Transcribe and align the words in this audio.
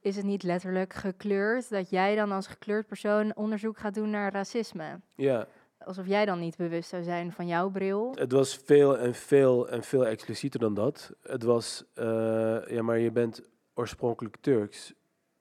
is 0.00 0.16
het 0.16 0.24
niet 0.24 0.42
letterlijk 0.42 0.94
gekleurd 0.94 1.70
dat 1.70 1.90
jij 1.90 2.14
dan 2.14 2.32
als 2.32 2.46
gekleurd 2.46 2.86
persoon 2.86 3.36
onderzoek 3.36 3.78
gaat 3.78 3.94
doen 3.94 4.10
naar 4.10 4.32
racisme? 4.32 5.00
Ja, 5.14 5.46
Alsof 5.84 6.06
jij 6.06 6.24
dan 6.24 6.38
niet 6.38 6.56
bewust 6.56 6.88
zou 6.88 7.02
zijn 7.02 7.32
van 7.32 7.46
jouw 7.46 7.70
bril. 7.70 8.12
het 8.14 8.32
was 8.32 8.56
veel 8.56 8.98
en 8.98 9.14
veel 9.14 9.68
en 9.68 9.82
veel 9.82 10.06
explicieter 10.06 10.60
dan 10.60 10.74
dat. 10.74 11.12
Het 11.22 11.42
was, 11.42 11.84
eh, 11.94 12.58
ja, 12.68 12.82
maar 12.82 12.98
je 12.98 13.10
bent 13.10 13.42
oorspronkelijk 13.74 14.36
Turks. 14.40 14.94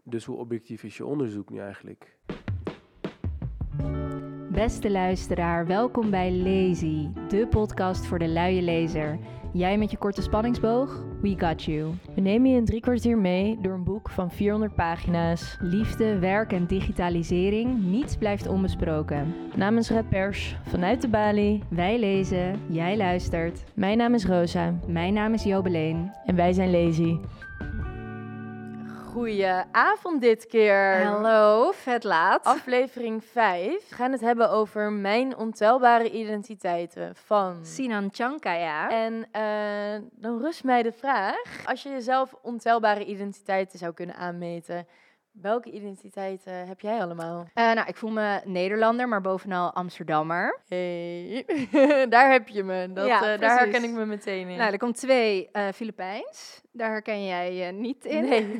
Dus 0.03 0.25
hoe 0.25 0.37
objectief 0.37 0.83
is 0.83 0.97
je 0.97 1.05
onderzoek 1.05 1.49
nu 1.49 1.59
eigenlijk? 1.59 2.17
Beste 4.59 4.91
luisteraar, 4.91 5.67
welkom 5.67 6.09
bij 6.09 6.31
Lazy, 6.31 7.07
de 7.27 7.47
podcast 7.47 8.05
voor 8.05 8.19
de 8.19 8.27
luie 8.27 8.61
lezer. 8.61 9.19
Jij 9.53 9.77
met 9.77 9.91
je 9.91 9.97
korte 9.97 10.21
spanningsboog? 10.21 11.03
We 11.21 11.35
got 11.37 11.63
you. 11.63 11.93
We 12.15 12.21
nemen 12.21 12.49
je 12.49 12.57
in 12.57 12.65
drie 12.65 12.81
kwartier 12.81 13.17
mee 13.17 13.57
door 13.61 13.73
een 13.73 13.83
boek 13.83 14.09
van 14.09 14.31
400 14.31 14.75
pagina's. 14.75 15.57
Liefde, 15.59 16.19
werk 16.19 16.53
en 16.53 16.65
digitalisering, 16.65 17.83
niets 17.83 18.15
blijft 18.15 18.47
onbesproken. 18.47 19.35
Namens 19.55 19.89
Red 19.89 20.09
Pers, 20.09 20.55
vanuit 20.67 21.01
de 21.01 21.07
Bali. 21.07 21.63
Wij 21.69 21.99
lezen, 21.99 22.61
jij 22.69 22.97
luistert. 22.97 23.63
Mijn 23.73 23.97
naam 23.97 24.13
is 24.13 24.25
Rosa 24.25 24.73
Mijn 24.87 25.13
naam 25.13 25.33
is 25.33 25.43
Jobeleen. 25.43 26.11
en 26.25 26.35
wij 26.35 26.53
zijn 26.53 26.71
Lazy. 26.71 27.17
Goedenavond 29.13 30.21
dit 30.21 30.45
keer. 30.45 31.05
Hallo, 31.05 31.71
vet 31.71 32.03
laat. 32.03 32.43
Aflevering 32.43 33.23
5. 33.23 33.89
We 33.89 33.95
gaan 33.95 34.11
het 34.11 34.21
hebben 34.21 34.49
over 34.49 34.91
mijn 34.91 35.37
ontelbare 35.37 36.11
identiteiten 36.11 37.15
van... 37.15 37.65
Sinan 37.65 38.09
Chankaya. 38.11 38.89
En 38.89 39.27
eh, 39.31 40.01
dan 40.11 40.39
rust 40.41 40.63
mij 40.63 40.83
de 40.83 40.91
vraag, 40.91 41.65
als 41.65 41.83
je 41.83 41.89
jezelf 41.89 42.35
ontelbare 42.41 43.05
identiteiten 43.05 43.79
zou 43.79 43.93
kunnen 43.93 44.15
aanmeten, 44.15 44.87
welke 45.41 45.71
identiteiten 45.71 46.67
heb 46.67 46.79
jij 46.79 47.01
allemaal? 47.01 47.47
Eh, 47.53 47.73
nou, 47.73 47.87
ik 47.87 47.95
voel 47.95 48.09
me 48.09 48.41
Nederlander, 48.45 49.07
maar 49.07 49.21
bovenal 49.21 49.73
Amsterdammer. 49.73 50.59
Hey, 50.67 51.45
daar 52.09 52.31
heb 52.31 52.47
je 52.47 52.63
me. 52.63 52.93
Dat, 52.93 53.07
Ja, 53.07 53.33
eh, 53.33 53.39
daar 53.39 53.57
herken 53.57 53.83
ik 53.83 53.91
me 53.91 54.05
meteen 54.05 54.49
in. 54.49 54.57
Nou, 54.57 54.71
er 54.71 54.77
komt 54.77 54.97
twee 54.97 55.49
eh, 55.51 55.67
Filipijns. 55.73 56.61
Daar 56.71 56.89
herken 56.89 57.25
jij 57.25 57.53
je 57.53 57.71
niet 57.71 58.05
in. 58.05 58.25
Nee. 58.25 58.59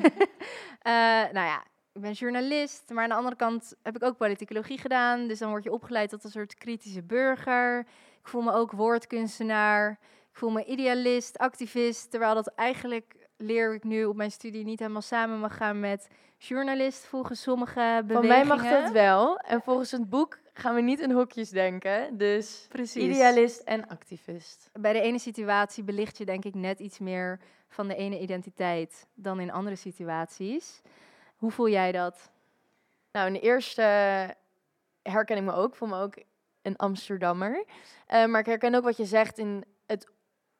Eh, 0.80 0.92
nou 1.32 1.46
ja, 1.46 1.64
ik 1.92 2.00
ben 2.00 2.12
journalist, 2.12 2.90
maar 2.90 3.02
aan 3.02 3.08
de 3.08 3.14
andere 3.14 3.36
kant 3.36 3.74
heb 3.82 3.96
ik 3.96 4.02
ook 4.02 4.16
politicologie 4.16 4.78
gedaan. 4.78 5.26
Dus 5.26 5.38
dan 5.38 5.48
word 5.50 5.64
je 5.64 5.72
opgeleid 5.72 6.10
tot 6.10 6.24
een 6.24 6.30
soort 6.30 6.54
kritische 6.54 7.02
burger. 7.02 7.78
Ik 8.20 8.28
voel 8.28 8.42
me 8.42 8.52
ook 8.52 8.72
woordkunstenaar. 8.72 9.90
Ik 10.30 10.36
voel 10.36 10.50
me 10.50 10.64
idealist, 10.64 11.38
activist. 11.38 12.10
Terwijl 12.10 12.34
dat 12.34 12.46
eigenlijk 12.54 13.19
leer 13.40 13.74
ik 13.74 13.84
nu 13.84 14.04
op 14.04 14.16
mijn 14.16 14.30
studie 14.30 14.64
niet 14.64 14.78
helemaal 14.78 15.02
samen 15.02 15.38
mag 15.38 15.56
gaan 15.56 15.80
met 15.80 16.08
journalist 16.38 17.06
volgens 17.06 17.42
sommige 17.42 17.80
Van 17.80 18.06
bewegingen. 18.06 18.46
mij 18.46 18.56
mag 18.56 18.82
dat 18.82 18.92
wel. 18.92 19.36
En 19.36 19.62
volgens 19.62 19.90
het 19.90 20.08
boek 20.08 20.38
gaan 20.52 20.74
we 20.74 20.80
niet 20.80 21.00
in 21.00 21.10
hokjes 21.10 21.50
denken. 21.50 22.16
Dus 22.18 22.66
Precies. 22.68 23.02
idealist 23.02 23.60
en 23.60 23.88
activist. 23.88 24.70
Bij 24.72 24.92
de 24.92 25.00
ene 25.00 25.18
situatie 25.18 25.84
belicht 25.84 26.18
je 26.18 26.24
denk 26.24 26.44
ik 26.44 26.54
net 26.54 26.78
iets 26.80 26.98
meer 26.98 27.40
van 27.68 27.88
de 27.88 27.96
ene 27.96 28.18
identiteit 28.20 29.06
dan 29.14 29.40
in 29.40 29.50
andere 29.52 29.76
situaties. 29.76 30.80
Hoe 31.36 31.50
voel 31.50 31.68
jij 31.68 31.92
dat? 31.92 32.30
Nou, 33.12 33.26
in 33.26 33.32
de 33.32 33.40
eerste 33.40 33.82
herken 35.02 35.36
ik 35.36 35.42
me 35.42 35.52
ook. 35.52 35.68
Ik 35.68 35.74
voel 35.74 35.88
me 35.88 36.00
ook 36.00 36.14
een 36.62 36.76
Amsterdammer. 36.76 37.64
Eh, 38.06 38.26
maar 38.26 38.40
ik 38.40 38.46
herken 38.46 38.74
ook 38.74 38.84
wat 38.84 38.96
je 38.96 39.04
zegt 39.04 39.38
in 39.38 39.64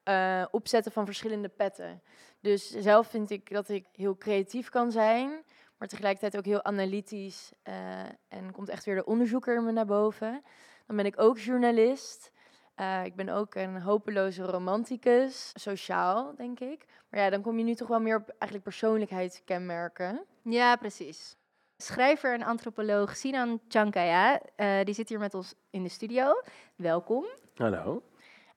eh, 0.02 0.44
opzetten 0.50 0.92
van 0.92 1.04
verschillende 1.04 1.48
petten. 1.48 2.02
Dus 2.40 2.70
zelf 2.70 3.06
vind 3.06 3.30
ik 3.30 3.50
dat 3.52 3.68
ik 3.68 3.86
heel 3.92 4.16
creatief 4.16 4.68
kan 4.68 4.92
zijn, 4.92 5.44
maar 5.78 5.88
tegelijkertijd 5.88 6.36
ook 6.36 6.44
heel 6.44 6.64
analytisch. 6.64 7.52
eh, 7.62 8.00
en 8.28 8.52
komt 8.52 8.68
echt 8.68 8.84
weer 8.84 8.94
de 8.94 9.04
onderzoeker 9.04 9.56
in 9.56 9.64
me 9.64 9.72
naar 9.72 9.86
boven. 9.86 10.42
Dan 10.86 10.96
ben 10.96 11.06
ik 11.06 11.20
ook 11.20 11.38
journalist. 11.38 12.32
Eh, 12.74 13.04
ik 13.04 13.14
ben 13.16 13.28
ook 13.28 13.54
een 13.54 13.80
hopeloze 13.80 14.42
romanticus, 14.42 15.52
sociaal, 15.54 16.34
denk 16.36 16.60
ik. 16.60 16.84
Maar 17.10 17.20
ja, 17.20 17.30
dan 17.30 17.42
kom 17.42 17.58
je 17.58 17.64
nu 17.64 17.74
toch 17.74 17.88
wel 17.88 18.00
meer 18.00 18.16
op 18.16 18.28
eigenlijk 18.28 18.62
persoonlijkheidskenmerken. 18.62 20.24
Ja, 20.42 20.76
precies. 20.76 21.36
Schrijver 21.76 22.34
en 22.34 22.42
antropoloog 22.42 23.16
Sinan 23.16 23.60
Chankaya, 23.68 24.40
eh, 24.56 24.84
die 24.84 24.94
zit 24.94 25.08
hier 25.08 25.18
met 25.18 25.34
ons 25.34 25.54
in 25.70 25.82
de 25.82 25.88
studio. 25.88 26.42
Welkom. 26.76 27.24
Hallo. 27.54 28.09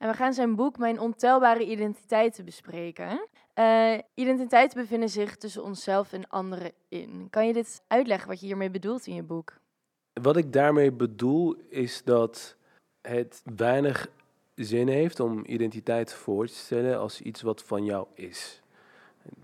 En 0.03 0.09
we 0.09 0.16
gaan 0.16 0.34
zijn 0.34 0.56
boek 0.56 0.78
Mijn 0.78 1.00
ontelbare 1.00 1.66
identiteiten 1.66 2.46
bespreken. 2.46 3.28
Eh, 3.53 3.97
identiteiten 4.14 4.81
bevinden 4.81 5.09
zich 5.09 5.36
tussen 5.36 5.64
onszelf 5.64 6.14
en 6.14 6.30
anderen 6.30 6.72
in. 6.88 7.28
Kan 7.30 7.47
je 7.47 7.53
dit 7.53 7.81
uitleggen 7.88 8.28
wat 8.28 8.40
je 8.40 8.46
hiermee 8.46 8.69
bedoelt 8.69 9.08
in 9.08 9.16
je 9.16 9.24
boek? 9.24 9.53
Wat 10.14 10.38
ik 10.38 10.53
daarmee 10.53 10.91
bedoel 10.91 11.56
is 11.69 12.03
dat 12.03 12.56
het 13.02 13.41
weinig 13.56 14.09
zin 14.56 14.88
heeft 14.88 15.19
om 15.19 15.44
identiteit 15.46 16.14
voor 16.14 16.47
te 16.47 16.53
stellen 16.53 17.00
als 17.00 17.22
iets 17.22 17.41
wat 17.41 17.64
van 17.64 17.85
jou 17.85 18.08
is. 18.14 18.62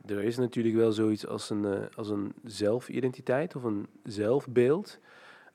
Er 0.05 0.23
is 0.23 0.37
natuurlijk 0.37 0.75
wel 0.75 0.91
zoiets 0.91 1.27
als 1.27 1.49
een, 1.49 1.65
eh, 1.65 1.97
als 1.97 2.09
een 2.09 2.33
zelfidentiteit 2.43 3.55
of 3.55 3.63
een 3.63 3.87
zelfbeeld. 4.03 4.99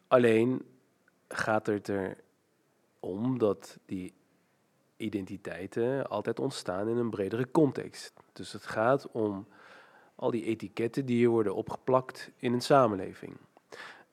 Alleen 0.08 0.62
gaat 1.28 1.66
het 1.66 1.88
er 1.88 2.16
om 3.00 3.38
dat 3.38 3.78
die 3.86 4.12
identiteiten 4.96 6.08
altijd 6.08 6.40
ontstaan 6.40 6.88
in 6.88 6.96
een 6.96 7.10
bredere 7.10 7.50
context. 7.50 8.12
Dus 8.32 8.52
het 8.52 8.66
gaat 8.66 9.10
om 9.10 9.46
al 10.14 10.30
die 10.30 10.44
etiketten 10.44 11.06
die 11.06 11.16
hier 11.16 11.28
worden 11.28 11.54
opgeplakt 11.54 12.30
in 12.36 12.52
een 12.52 12.60
samenleving. 12.60 13.36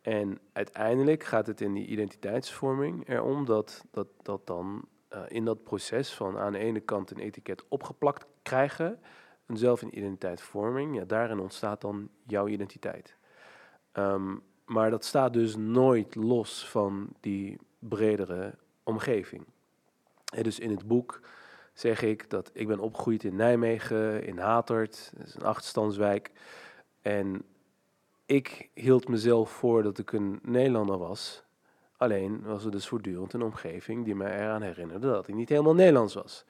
En 0.01 0.39
uiteindelijk 0.53 1.23
gaat 1.23 1.47
het 1.47 1.61
in 1.61 1.73
die 1.73 1.85
identiteitsvorming 1.85 3.07
erom 3.07 3.45
dat 3.45 3.85
dat, 3.91 4.07
dat 4.21 4.47
dan 4.47 4.87
eh, 5.07 5.21
in 5.27 5.45
dat 5.45 5.63
proces 5.63 6.13
van 6.13 6.37
aan 6.37 6.51
de 6.51 6.59
ene 6.59 6.79
kant 6.79 7.11
een 7.11 7.19
etiket 7.19 7.63
opgeplakt 7.67 8.25
krijgen, 8.41 8.99
een 9.45 9.57
zelf 9.57 9.81
een 9.81 9.97
identiteitsvorming, 9.97 10.95
ja, 10.95 11.05
daarin 11.05 11.39
ontstaat 11.39 11.81
dan 11.81 12.09
jouw 12.27 12.47
identiteit. 12.47 13.15
Ehm, 13.91 14.35
maar 14.65 14.89
dat 14.89 15.05
staat 15.05 15.33
dus 15.33 15.55
nooit 15.55 16.15
los 16.15 16.69
van 16.69 17.09
die 17.19 17.57
bredere 17.79 18.55
omgeving. 18.83 19.45
Dus 20.41 20.59
in 20.59 20.69
het 20.69 20.87
boek 20.87 21.19
zeg 21.73 22.01
ik 22.01 22.29
dat 22.29 22.49
ik 22.53 22.67
ben 22.67 22.79
opgegroeid 22.79 23.23
in 23.23 23.35
Nijmegen, 23.35 24.23
in 24.23 24.37
Hatert, 24.37 25.11
dat 25.17 25.27
is 25.27 25.35
een 25.35 25.43
achterstandswijk. 25.43 26.31
En 27.01 27.43
ik 28.25 28.69
hield 28.73 29.07
mezelf 29.07 29.51
voor 29.51 29.83
dat 29.83 29.97
ik 29.97 30.11
een 30.11 30.39
Nederlander 30.43 30.97
was. 30.97 31.43
Alleen 31.97 32.41
was 32.43 32.65
er 32.65 32.71
dus 32.71 32.87
voortdurend 32.87 33.33
een 33.33 33.41
omgeving 33.41 34.05
die 34.05 34.15
mij 34.15 34.39
eraan 34.39 34.61
herinnerde 34.61 35.07
dat 35.07 35.27
ik 35.27 35.35
niet 35.35 35.49
helemaal 35.49 35.73
Nederlands 35.73 36.13
was. 36.13 36.45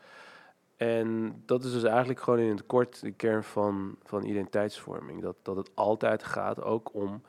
En 0.77 1.41
dat 1.45 1.63
is 1.63 1.71
dus 1.71 1.83
eigenlijk 1.83 2.19
gewoon 2.19 2.39
in 2.39 2.49
het 2.49 2.65
kort 2.65 3.01
de 3.01 3.11
kern 3.11 3.43
van, 3.43 3.95
van 4.03 4.23
identiteitsvorming. 4.23 5.21
Dat, 5.21 5.35
dat 5.41 5.55
het 5.55 5.71
altijd 5.73 6.23
gaat 6.23 6.63
ook 6.63 6.93
om 6.93 7.21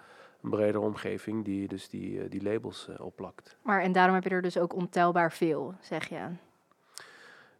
een 0.43 0.51
bredere 0.51 0.85
omgeving 0.85 1.45
die 1.45 1.69
dus 1.69 1.89
die, 1.89 2.23
eh, 2.23 2.31
die 2.31 2.43
labels 2.43 2.89
eh, 2.89 3.05
opplakt. 3.05 3.57
Maar 3.63 3.81
en 3.81 3.93
daarom 3.93 4.15
heb 4.15 4.25
je 4.25 4.31
er 4.31 4.43
dus 4.43 4.59
ook 4.59 4.75
ontelbaar 4.75 5.33
veel, 5.33 5.75
zeg 5.81 6.09
je. 6.09 6.29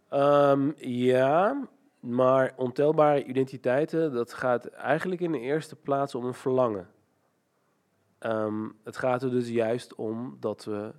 Ehm, 0.09 0.71
ja, 0.77 1.69
maar 2.01 2.53
ontelbare 2.57 3.25
identiteiten, 3.25 4.13
dat 4.13 4.33
gaat 4.33 4.67
eigenlijk 4.67 5.21
in 5.21 5.33
de 5.33 5.41
eerste 5.41 5.77
plaats 5.77 6.15
om 6.15 6.25
een 6.25 6.35
verlangen. 6.35 6.89
Ehm, 8.19 8.69
het 8.85 8.97
gaat 8.97 9.23
er 9.23 9.31
dus 9.31 9.49
juist 9.49 9.95
om 9.95 10.37
dat 10.41 10.65
we 10.65 10.93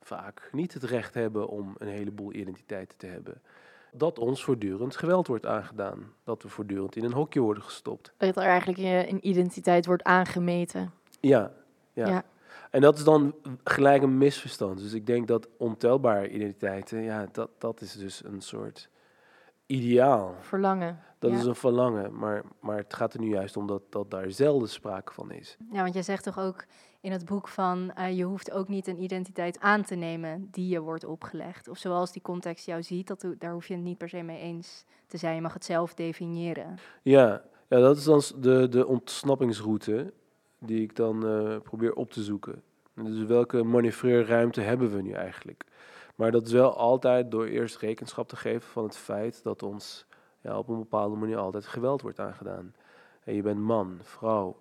vaak 0.00 0.48
niet 0.52 0.74
het 0.74 0.82
recht 0.82 1.14
hebben 1.14 1.48
om 1.48 1.74
een 1.78 1.88
heleboel 1.88 2.32
identiteiten 2.32 2.98
te 2.98 3.06
hebben. 3.06 3.42
Dat 3.92 4.18
ons 4.18 4.44
voortdurend 4.44 4.96
geweld 4.96 5.26
wordt 5.26 5.46
aangedaan. 5.46 6.12
Dat 6.24 6.42
we 6.42 6.48
voortdurend 6.48 6.96
in 6.96 7.04
een 7.04 7.12
hokje 7.12 7.40
worden 7.40 7.62
gestopt. 7.62 8.12
Dat 8.16 8.36
er 8.36 8.42
eigenlijk 8.42 8.78
je 8.78 9.06
een 9.08 9.28
identiteit 9.28 9.86
wordt 9.86 10.02
aangemeten. 10.02 10.92
Ja, 11.20 11.52
ja. 11.92 12.08
Ja. 12.08 12.24
En 12.70 12.80
dat 12.80 12.96
is 12.98 13.04
dan 13.04 13.34
gelijk 13.64 14.02
een 14.02 14.18
misverstand. 14.18 14.78
Dus 14.78 14.92
ik 14.92 15.06
denk 15.06 15.28
dat 15.28 15.48
ontelbare 15.56 16.30
identiteiten, 16.30 17.02
ja, 17.02 17.28
dat, 17.32 17.50
dat 17.58 17.80
is 17.80 17.92
dus 17.92 18.24
een 18.24 18.40
soort 18.40 18.88
ideaal. 19.66 20.34
Verlangen. 20.40 21.00
Dat 21.18 21.30
Ja. 21.30 21.36
is 21.36 21.44
een 21.44 21.54
verlangen, 21.54 22.18
maar, 22.18 22.42
maar 22.60 22.76
het 22.76 22.94
gaat 22.94 23.14
er 23.14 23.20
nu 23.20 23.28
juist 23.28 23.56
om 23.56 23.66
dat, 23.66 23.82
dat 23.90 24.10
daar 24.10 24.30
zelden 24.30 24.68
sprake 24.68 25.12
van 25.12 25.30
is. 25.30 25.56
Ja, 25.72 25.82
want 25.82 25.94
jij 25.94 26.02
zegt 26.02 26.24
toch 26.24 26.38
ook 26.38 26.64
in 27.00 27.12
het 27.12 27.24
boek 27.24 27.48
van 27.48 27.92
eh, 27.94 28.16
je 28.16 28.24
hoeft 28.24 28.50
ook 28.50 28.68
niet 28.68 28.86
een 28.86 29.02
identiteit 29.02 29.60
aan 29.60 29.82
te 29.82 29.94
nemen 29.94 30.48
die 30.50 30.68
je 30.68 30.80
wordt 30.80 31.04
opgelegd. 31.04 31.68
Of 31.68 31.78
zoals 31.78 32.12
die 32.12 32.22
context 32.22 32.66
jou 32.66 32.82
ziet, 32.82 33.06
dat, 33.06 33.26
daar 33.38 33.52
hoef 33.52 33.66
je 33.66 33.74
het 33.74 33.82
niet 33.82 33.98
per 33.98 34.08
se 34.08 34.22
mee 34.22 34.38
eens 34.40 34.84
te 35.06 35.16
zijn. 35.16 35.34
Je 35.34 35.40
mag 35.40 35.52
het 35.54 35.64
zelf 35.64 35.94
definiëren. 35.94 36.78
Ja, 37.02 37.42
ja 37.68 37.78
dat 37.78 37.96
is 37.96 38.04
dan 38.04 38.22
de, 38.40 38.68
de 38.68 38.86
ontsnappingsroute 38.86 40.12
die 40.58 40.82
ik 40.82 40.96
dan 40.96 41.26
eh, 41.26 41.56
probeer 41.62 41.94
op 41.94 42.10
te 42.10 42.22
zoeken. 42.22 42.62
Dus 42.94 43.24
welke 43.24 43.62
manoeuvreerruimte 43.62 44.60
hebben 44.60 44.94
we 44.94 45.02
nu 45.02 45.12
eigenlijk? 45.12 45.64
Maar 46.14 46.30
dat 46.30 46.46
is 46.46 46.52
wel 46.52 46.76
altijd 46.76 47.30
door 47.30 47.46
eerst 47.46 47.76
rekenschap 47.76 48.28
te 48.28 48.36
geven 48.36 48.68
van 48.68 48.84
het 48.84 48.96
feit 48.96 49.42
dat 49.42 49.62
ons 49.62 50.06
ja, 50.40 50.58
op 50.58 50.68
een 50.68 50.78
bepaalde 50.78 51.16
manier 51.16 51.36
altijd 51.36 51.66
geweld 51.66 52.02
wordt 52.02 52.20
aangedaan. 52.20 52.74
Hey, 53.20 53.34
je 53.34 53.42
bent 53.42 53.60
man, 53.60 53.98
vrouw, 54.02 54.60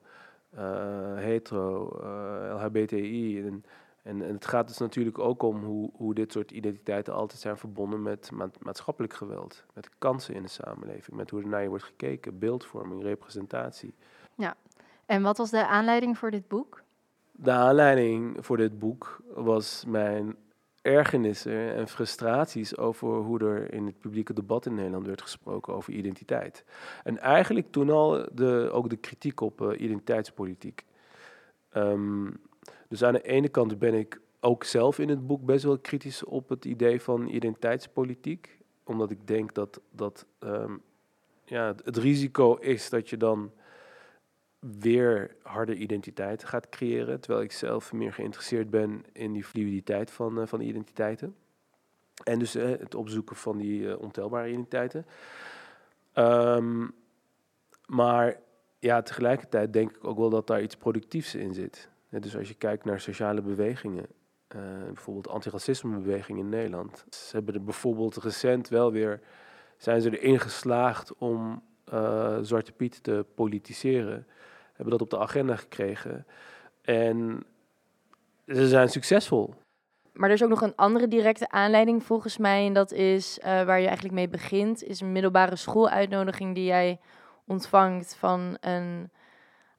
uh, 0.55 1.15
hetero, 1.15 1.99
uh, 2.03 2.55
LHBTI. 2.55 3.41
En, 3.45 3.65
en, 4.01 4.21
en, 4.21 4.33
het 4.33 4.45
gaat 4.45 4.67
dus 4.67 4.77
natuurlijk 4.77 5.19
ook 5.19 5.43
om 5.43 5.63
hoe, 5.63 5.89
hoe 5.93 6.13
dit 6.13 6.31
soort 6.31 6.51
identiteiten 6.51 7.13
altijd 7.13 7.39
zijn 7.39 7.57
verbonden 7.57 8.01
met 8.01 8.29
maatschappelijk 8.59 9.13
geweld. 9.13 9.63
Met 9.73 9.89
kansen 9.97 10.33
in 10.33 10.41
de 10.41 10.47
samenleving, 10.47 11.17
met 11.17 11.29
hoe 11.29 11.41
er 11.41 11.47
naar 11.47 11.61
je 11.61 11.69
wordt 11.69 11.83
gekeken, 11.83 12.39
beeldvorming, 12.39 13.03
representatie. 13.03 13.93
Ja, 14.35 14.55
en 15.07 15.21
wat 15.21 15.37
was 15.37 15.49
de 15.49 15.67
aanleiding 15.67 16.17
voor 16.17 16.31
dit 16.31 16.47
boek? 16.47 16.83
De 17.31 17.51
aanleiding 17.51 18.37
voor 18.39 18.57
dit 18.57 18.79
boek 18.79 19.21
was 19.33 19.83
mijn 19.87 20.35
ergernissen 20.81 21.73
en 21.73 21.87
frustraties 21.87 22.77
over 22.77 23.07
hoe 23.07 23.39
er 23.39 23.73
in 23.73 23.85
het 23.85 23.99
publieke 23.99 24.33
debat 24.33 24.65
in 24.65 24.75
Nederland 24.75 25.05
werd 25.05 25.21
gesproken 25.21 25.73
over 25.73 25.93
identiteit. 25.93 26.63
En 27.03 27.17
eigenlijk 27.17 27.71
toen 27.71 27.89
al 27.89 28.25
de, 28.33 28.69
ook 28.73 28.89
de 28.89 28.95
kritiek 28.95 29.41
op 29.41 29.61
uh, 29.61 29.79
identiteitspolitiek. 29.79 30.85
Um, 31.73 32.39
dus 32.87 33.03
aan 33.03 33.13
de 33.13 33.21
ene 33.21 33.49
kant 33.49 33.79
ben 33.79 33.93
ik 33.93 34.21
ook 34.39 34.63
zelf 34.63 34.99
in 34.99 35.09
het 35.09 35.27
boek 35.27 35.45
best 35.45 35.63
wel 35.63 35.77
kritisch 35.77 36.23
op 36.23 36.49
het 36.49 36.65
idee 36.65 37.01
van 37.01 37.27
identiteitspolitiek. 37.27 38.57
Omdat 38.83 39.11
ik 39.11 39.27
denk 39.27 39.53
dat, 39.53 39.81
dat 39.91 40.25
um, 40.39 40.81
ja, 41.45 41.75
het 41.83 41.97
risico 41.97 42.55
is 42.55 42.89
dat 42.89 43.09
je 43.09 43.17
dan 43.17 43.51
weer 44.59 45.35
harde 45.41 45.75
identiteit 45.75 46.43
gaat 46.43 46.69
creëren. 46.69 47.19
Terwijl 47.19 47.43
ik 47.43 47.51
zelf 47.51 47.93
meer 47.93 48.13
geïnteresseerd 48.13 48.69
ben 48.69 49.03
in 49.13 49.33
die 49.33 49.43
fluiditeit 49.43 50.11
van, 50.11 50.39
uh, 50.39 50.47
van 50.47 50.61
identiteiten. 50.61 51.35
En 52.23 52.39
dus 52.39 52.55
uh, 52.55 52.69
het 52.69 52.95
opzoeken 52.95 53.35
van 53.35 53.57
die 53.57 53.81
uh, 53.81 53.99
ontelbare 53.99 54.49
identiteiten. 54.49 55.05
Um, 56.13 56.93
maar 57.85 58.39
ja, 58.79 59.01
tegelijkertijd 59.01 59.73
denk 59.73 59.89
ik 59.89 60.03
ook 60.03 60.17
wel 60.17 60.29
dat 60.29 60.47
daar 60.47 60.61
iets 60.61 60.75
productiefs 60.75 61.35
in 61.35 61.53
zit. 61.53 61.89
Dus 62.09 62.37
als 62.37 62.47
je 62.47 62.53
kijkt 62.53 62.85
naar 62.85 62.99
sociale 62.99 63.41
bewegingen, 63.41 64.05
bijvoorbeeld 64.85 65.27
antiracismebeweging 65.27 66.39
in 66.39 66.49
Nederland. 66.49 67.05
Ze 67.09 67.35
hebben 67.35 67.53
er 67.53 67.63
bijvoorbeeld 67.63 68.15
recent 68.15 68.69
wel 68.69 68.91
weer, 68.91 69.21
zijn 69.77 70.01
ze 70.01 70.19
erin 70.19 70.39
geslaagd 70.39 71.15
om 71.15 71.63
Zwarte 72.41 72.71
Piet 72.71 73.03
te 73.03 73.25
politiseren 73.35 74.27
hebben 74.77 74.89
dat 74.89 75.01
op 75.01 75.09
de 75.09 75.19
agenda 75.19 75.55
gekregen. 75.55 76.25
En 76.81 77.45
ze 78.47 78.67
zijn 78.67 78.89
succesvol. 78.89 79.53
Maar 80.13 80.29
er 80.29 80.35
is 80.35 80.43
ook 80.43 80.49
nog 80.49 80.61
een 80.61 80.75
andere 80.75 81.07
directe 81.07 81.49
aanleiding 81.49 82.03
volgens 82.03 82.37
mij. 82.37 82.65
En 82.65 82.73
dat 82.73 82.91
is 82.91 83.37
uh, 83.39 83.45
waar 83.45 83.79
je 83.79 83.85
eigenlijk 83.85 84.15
mee 84.15 84.29
begint. 84.29 84.83
Is 84.83 85.01
een 85.01 85.11
middelbare 85.11 85.55
schooluitnodiging 85.55 86.55
die 86.55 86.65
jij 86.65 86.99
ontvangt 87.45 88.15
van 88.15 88.57
een 88.59 89.09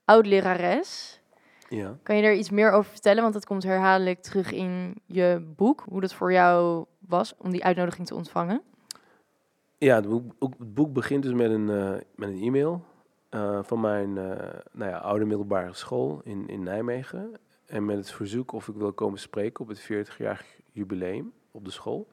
oud-lerares. 0.04 1.20
Ja. 1.68 1.98
Kan 2.02 2.16
je 2.16 2.22
daar 2.22 2.34
iets 2.34 2.50
meer 2.50 2.70
over 2.70 2.90
vertellen? 2.90 3.22
Want 3.22 3.34
dat 3.34 3.46
komt 3.46 3.62
herhaaldelijk 3.62 4.22
terug 4.22 4.52
in 4.52 4.94
je 5.06 5.52
boek. 5.56 5.84
Hoe 5.88 6.00
dat 6.00 6.14
voor 6.14 6.32
jou 6.32 6.84
was 6.98 7.34
om 7.38 7.50
die 7.50 7.64
uitnodiging 7.64 8.06
te 8.06 8.14
ontvangen. 8.14 8.62
Ja, 9.78 9.94
het 9.94 10.08
boek, 10.08 10.34
het 10.38 10.74
boek 10.74 10.92
begint 10.92 11.22
dus 11.22 11.32
met 11.32 11.50
een, 11.50 11.68
uh, 11.68 11.90
met 12.14 12.28
een 12.28 12.42
e-mail 12.42 12.84
uh, 13.30 13.58
van 13.62 13.80
mijn 13.80 14.08
uh, 14.16 14.24
nou 14.72 14.90
ja, 14.90 14.98
oude 14.98 15.24
middelbare 15.24 15.72
school 15.72 16.20
in, 16.24 16.48
in 16.48 16.62
Nijmegen. 16.62 17.32
En 17.66 17.84
met 17.84 17.96
het 17.96 18.10
verzoek 18.10 18.52
of 18.52 18.68
ik 18.68 18.74
wil 18.74 18.92
komen 18.92 19.18
spreken 19.18 19.60
op 19.60 19.68
het 19.68 19.82
40-jarig 19.92 20.44
jubileum 20.72 21.32
op 21.50 21.64
de 21.64 21.70
school. 21.70 22.08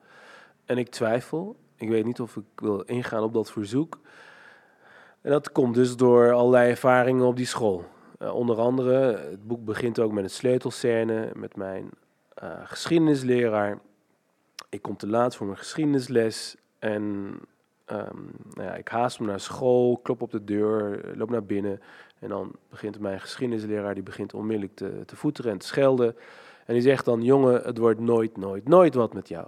En 0.66 0.78
ik 0.78 0.90
twijfel. 0.90 1.56
Ik 1.76 1.90
weet 1.90 2.06
niet 2.06 2.20
of 2.20 2.36
ik 2.36 2.44
wil 2.56 2.82
ingaan 2.82 3.24
op 3.24 3.34
dat 3.34 3.52
verzoek. 3.52 4.00
En 5.22 5.32
dat 5.32 5.52
komt 5.52 5.76
dus 5.76 5.96
door 5.96 6.32
allerlei 6.32 6.70
ervaringen 6.70 7.26
op 7.26 7.36
die 7.36 7.46
school. 7.46 7.86
Uh, 8.20 8.36
onder 8.36 8.58
andere, 8.58 9.18
het 9.18 9.48
boek 9.48 9.66
begint 9.66 10.00
ook 10.00 10.12
met 10.12 10.24
een 10.24 10.30
sleutelscène 10.30 11.32
met 11.34 11.56
mijn 11.56 11.90
geschiedenisleraar. 12.64 13.80
Ik 14.70 14.82
kom 14.82 14.98
te 14.98 15.08
laat 15.08 15.36
voor 15.36 15.46
mijn 15.46 15.58
geschiedenisles 15.58 16.56
en 16.80 17.36
Um, 17.92 18.32
nou 18.54 18.68
ja, 18.70 18.76
ik 18.76 18.88
haast 18.88 19.20
me 19.20 19.26
naar 19.26 19.40
school, 19.40 19.98
klop 19.98 20.22
op 20.22 20.32
de 20.32 20.44
deur, 20.44 21.02
loop 21.16 21.30
naar 21.30 21.44
binnen. 21.46 21.82
En 22.20 22.30
dan 22.30 22.52
begint 22.70 23.00
mijn 23.00 23.20
geschiedenisleraar, 23.20 23.94
die 23.94 24.04
begint 24.04 24.34
onmiddellijk 24.34 24.76
te, 24.76 25.04
te 25.06 25.16
voeteren 25.16 25.52
en 25.52 25.58
te 25.58 25.68
schelden. 25.68 26.16
En 26.66 26.74
die 26.74 26.82
zegt 26.82 27.06
dan, 27.06 27.22
jongen, 27.22 27.62
het 27.62 27.78
wordt 27.78 28.00
nooit, 28.00 28.38
nooit, 28.38 28.68
nooit 28.68 28.94
wat 28.94 29.14
met 29.14 29.28
jou. 29.28 29.48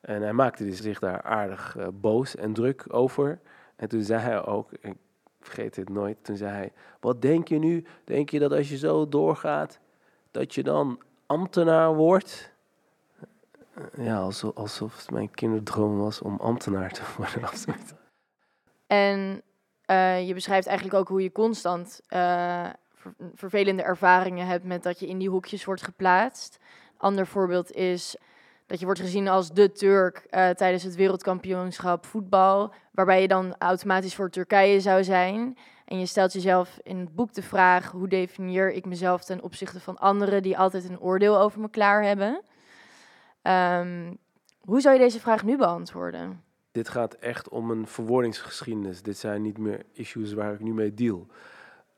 En 0.00 0.22
hij 0.22 0.32
maakte 0.32 0.74
zich 0.74 0.98
daar 0.98 1.22
aardig 1.22 1.76
uh, 1.78 1.86
boos 1.92 2.36
en 2.36 2.52
druk 2.52 2.84
over. 2.88 3.40
En 3.76 3.88
toen 3.88 4.02
zei 4.02 4.20
hij 4.20 4.46
ook, 4.46 4.72
ik 4.80 4.94
vergeet 5.40 5.74
dit 5.74 5.88
nooit, 5.88 6.16
toen 6.22 6.36
zei 6.36 6.50
hij, 6.50 6.72
wat 7.00 7.22
denk 7.22 7.48
je 7.48 7.58
nu? 7.58 7.84
Denk 8.04 8.30
je 8.30 8.38
dat 8.38 8.52
als 8.52 8.68
je 8.68 8.76
zo 8.76 9.08
doorgaat, 9.08 9.80
dat 10.30 10.54
je 10.54 10.62
dan 10.62 11.00
ambtenaar 11.26 11.94
wordt? 11.94 12.52
Ja, 13.96 14.28
alsof, 14.54 14.96
het 14.96 15.10
mijn 15.10 15.30
kinderdroom 15.30 15.98
was 15.98 16.22
om 16.22 16.36
ambtenaar 16.40 16.90
te 16.90 17.02
worden. 17.16 17.48
En 18.86 19.42
uh, 19.90 20.26
je 20.26 20.34
beschrijft 20.34 20.66
eigenlijk 20.66 20.98
ook 20.98 21.08
hoe 21.08 21.22
je 21.22 21.32
constant 21.32 22.00
ver 22.08 22.76
vervelende 23.34 23.82
ervaringen 23.82 24.46
hebt 24.46 24.64
met 24.64 24.82
dat 24.82 25.00
je 25.00 25.06
in 25.06 25.18
die 25.18 25.28
hoekjes 25.28 25.64
wordt 25.64 25.82
geplaatst. 25.82 26.58
Ander 26.96 27.26
voorbeeld 27.26 27.72
is 27.72 28.16
dat 28.66 28.78
je 28.78 28.84
wordt 28.84 29.00
gezien 29.00 29.28
als 29.28 29.52
de 29.52 29.72
Turk 29.72 30.26
tijdens 30.30 30.82
het 30.82 30.94
wereldkampioenschap 30.94 32.06
voetbal, 32.06 32.72
waarbij 32.92 33.20
je 33.20 33.28
dan 33.28 33.54
automatisch 33.58 34.14
voor 34.14 34.30
Turkije 34.30 34.80
zou 34.80 35.04
zijn. 35.04 35.58
En 35.84 35.98
je 35.98 36.06
stelt 36.06 36.32
jezelf 36.32 36.78
in 36.82 36.98
het 36.98 37.14
boek 37.14 37.32
de 37.32 37.42
vraag: 37.42 37.90
hoe 37.90 38.08
definieer 38.08 38.72
ik 38.72 38.84
mezelf 38.84 39.24
ten 39.24 39.42
opzichte 39.42 39.80
van 39.80 39.98
anderen 39.98 40.42
die 40.42 40.58
altijd 40.58 40.88
een 40.88 41.00
oordeel 41.00 41.38
over 41.40 41.60
me 41.60 41.70
klaar 41.70 42.02
hebben? 42.02 42.42
Um, 43.48 44.18
hoe 44.60 44.80
zou 44.80 44.94
je 44.94 45.00
deze 45.00 45.20
vraag 45.20 45.44
nu 45.44 45.56
beantwoorden? 45.56 46.42
Dit 46.72 46.88
gaat 46.88 47.14
echt 47.14 47.48
om 47.48 47.70
een 47.70 47.86
verwoordingsgeschiedenis. 47.86 49.02
Dit 49.02 49.16
zijn 49.16 49.42
niet 49.42 49.58
meer 49.58 49.84
issues 49.92 50.32
waar 50.32 50.52
ik 50.52 50.60
nu 50.60 50.74
mee 50.74 50.94
deal. 50.94 51.26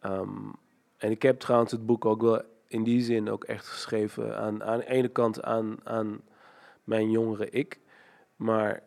Um, 0.04 0.52
en 0.96 1.10
ik 1.10 1.22
heb 1.22 1.40
trouwens 1.40 1.72
het 1.72 1.86
boek 1.86 2.04
ook 2.04 2.22
wel 2.22 2.42
in 2.66 2.82
die 2.82 3.02
zin 3.02 3.30
ook 3.30 3.44
echt 3.44 3.66
geschreven 3.66 4.38
aan, 4.38 4.64
aan 4.64 4.78
de 4.78 4.88
ene 4.88 5.08
kant 5.08 5.42
aan, 5.42 5.76
aan 5.84 6.20
mijn 6.84 7.10
jongere 7.10 7.50
ik, 7.50 7.80
maar 8.36 8.82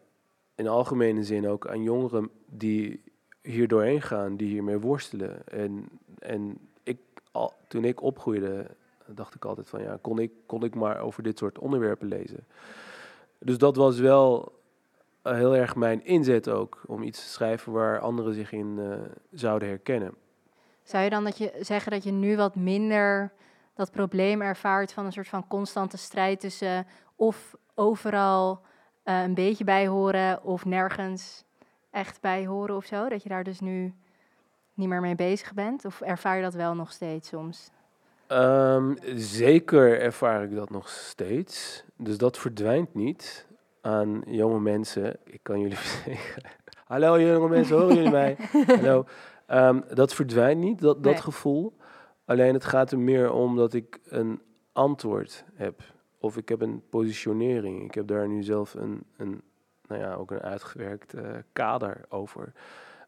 in 0.56 0.68
algemene 0.68 1.24
zin 1.24 1.48
ook 1.48 1.68
aan 1.68 1.84
jongeren 1.84 2.30
die 2.46 3.04
hier 3.42 3.68
doorheen 3.68 4.02
gaan, 4.02 4.36
die 4.36 4.48
hiermee 4.48 4.80
worstelen. 4.80 5.48
En, 5.48 5.90
en 6.20 6.58
ik, 6.84 7.00
al, 7.32 7.54
toen 7.68 7.84
ik 7.84 8.02
opgroeide, 8.02 8.68
dacht 9.16 9.36
ik 9.36 9.46
altijd 9.46 9.70
van 9.70 9.82
ja, 9.82 9.98
kon 10.02 10.20
ik, 10.20 10.32
kon 10.46 10.64
ik 10.64 10.76
maar 10.76 11.00
over 11.00 11.24
dit 11.24 11.38
soort 11.38 11.60
onderwerpen 11.60 12.08
lezen. 12.08 12.48
Dus 13.40 13.58
dat 13.58 13.76
was 13.76 14.00
wel 14.00 14.62
uh, 15.24 15.34
heel 15.34 15.56
erg 15.56 15.76
mijn 15.76 16.06
inzet 16.06 16.50
ook, 16.50 16.82
om 16.86 17.04
iets 17.04 17.20
te 17.20 17.30
schrijven 17.30 17.72
waar 17.72 18.00
anderen 18.00 18.34
zich 18.34 18.52
in 18.52 18.76
uh, 18.80 18.96
zouden 19.32 19.68
herkennen. 19.68 20.16
Zou 20.84 21.04
je 21.04 21.10
dan 21.10 21.24
dat 21.24 21.38
je 21.38 21.54
zeggen 21.60 21.92
dat 21.92 22.04
je 22.04 22.12
nu 22.12 22.36
wat 22.36 22.56
minder 22.56 23.32
dat 23.74 23.92
probleem 23.92 24.42
ervaart 24.42 24.94
van 24.94 25.06
een 25.06 25.12
soort 25.12 25.28
van 25.28 25.48
constante 25.48 25.98
strijd 25.98 26.40
tussen 26.40 26.88
of 27.16 27.56
overal 27.76 28.62
uh, 29.06 29.22
een 29.22 29.34
beetje 29.34 29.64
bij 29.64 29.88
horen 29.88 30.44
of 30.44 30.66
nergens 30.66 31.44
echt 31.92 32.22
bij 32.22 32.46
horen 32.46 32.76
of 32.76 32.86
zo? 32.86 33.10
Dat 33.10 33.24
je 33.24 33.30
daar 33.30 33.44
dus 33.44 33.60
nu 33.60 33.94
niet 34.74 34.88
meer 34.88 35.02
mee 35.02 35.16
bezig 35.16 35.54
bent? 35.54 35.86
Of 35.86 36.02
ervaar 36.02 36.36
je 36.36 36.44
dat 36.44 36.54
wel 36.54 36.76
nog 36.76 36.92
steeds 36.92 37.28
soms? 37.28 37.70
Um, 38.32 38.98
zeker 39.16 40.00
ervaar 40.00 40.44
ik 40.44 40.56
dat 40.56 40.70
nog 40.70 40.90
steeds. 40.90 41.84
Dus 41.98 42.18
dat 42.18 42.38
verdwijnt 42.38 42.94
niet 42.94 43.48
aan 43.82 44.22
jonge 44.26 44.60
mensen. 44.60 45.18
Ik 45.24 45.40
kan 45.42 45.60
jullie 45.60 45.78
zeggen. 46.06 46.44
Hallo 46.86 47.22
jonge 47.22 47.50
mensen, 47.50 47.78
horen 47.78 47.96
jullie 47.96 48.12
mij? 48.12 48.38
Hallo. 48.68 49.06
Um, 49.48 49.84
dat 49.94 50.14
verdwijnt 50.14 50.62
niet, 50.62 50.82
dat, 50.82 51.04
dat 51.04 51.22
gevoel. 51.22 51.74
Alleen 52.26 52.54
het 52.54 52.66
gaat 52.66 52.92
er 52.92 53.00
meer 53.00 53.32
om 53.32 53.56
dat 53.56 53.74
ik 53.74 54.00
een 54.06 54.42
antwoord 54.72 55.46
heb. 55.54 55.82
Of 56.18 56.38
ik 56.38 56.50
heb 56.50 56.62
een 56.62 56.84
positionering. 56.90 57.84
Ik 57.84 57.94
heb 57.94 58.08
daar 58.08 58.28
nu 58.28 58.44
zelf 58.44 58.74
een, 58.74 59.04
een 59.18 59.42
nou 59.88 60.02
ja, 60.02 60.14
ook 60.14 60.32
een 60.32 60.42
uitgewerkt 60.42 61.16
uh, 61.16 61.22
kader 61.54 62.06
over. 62.10 62.52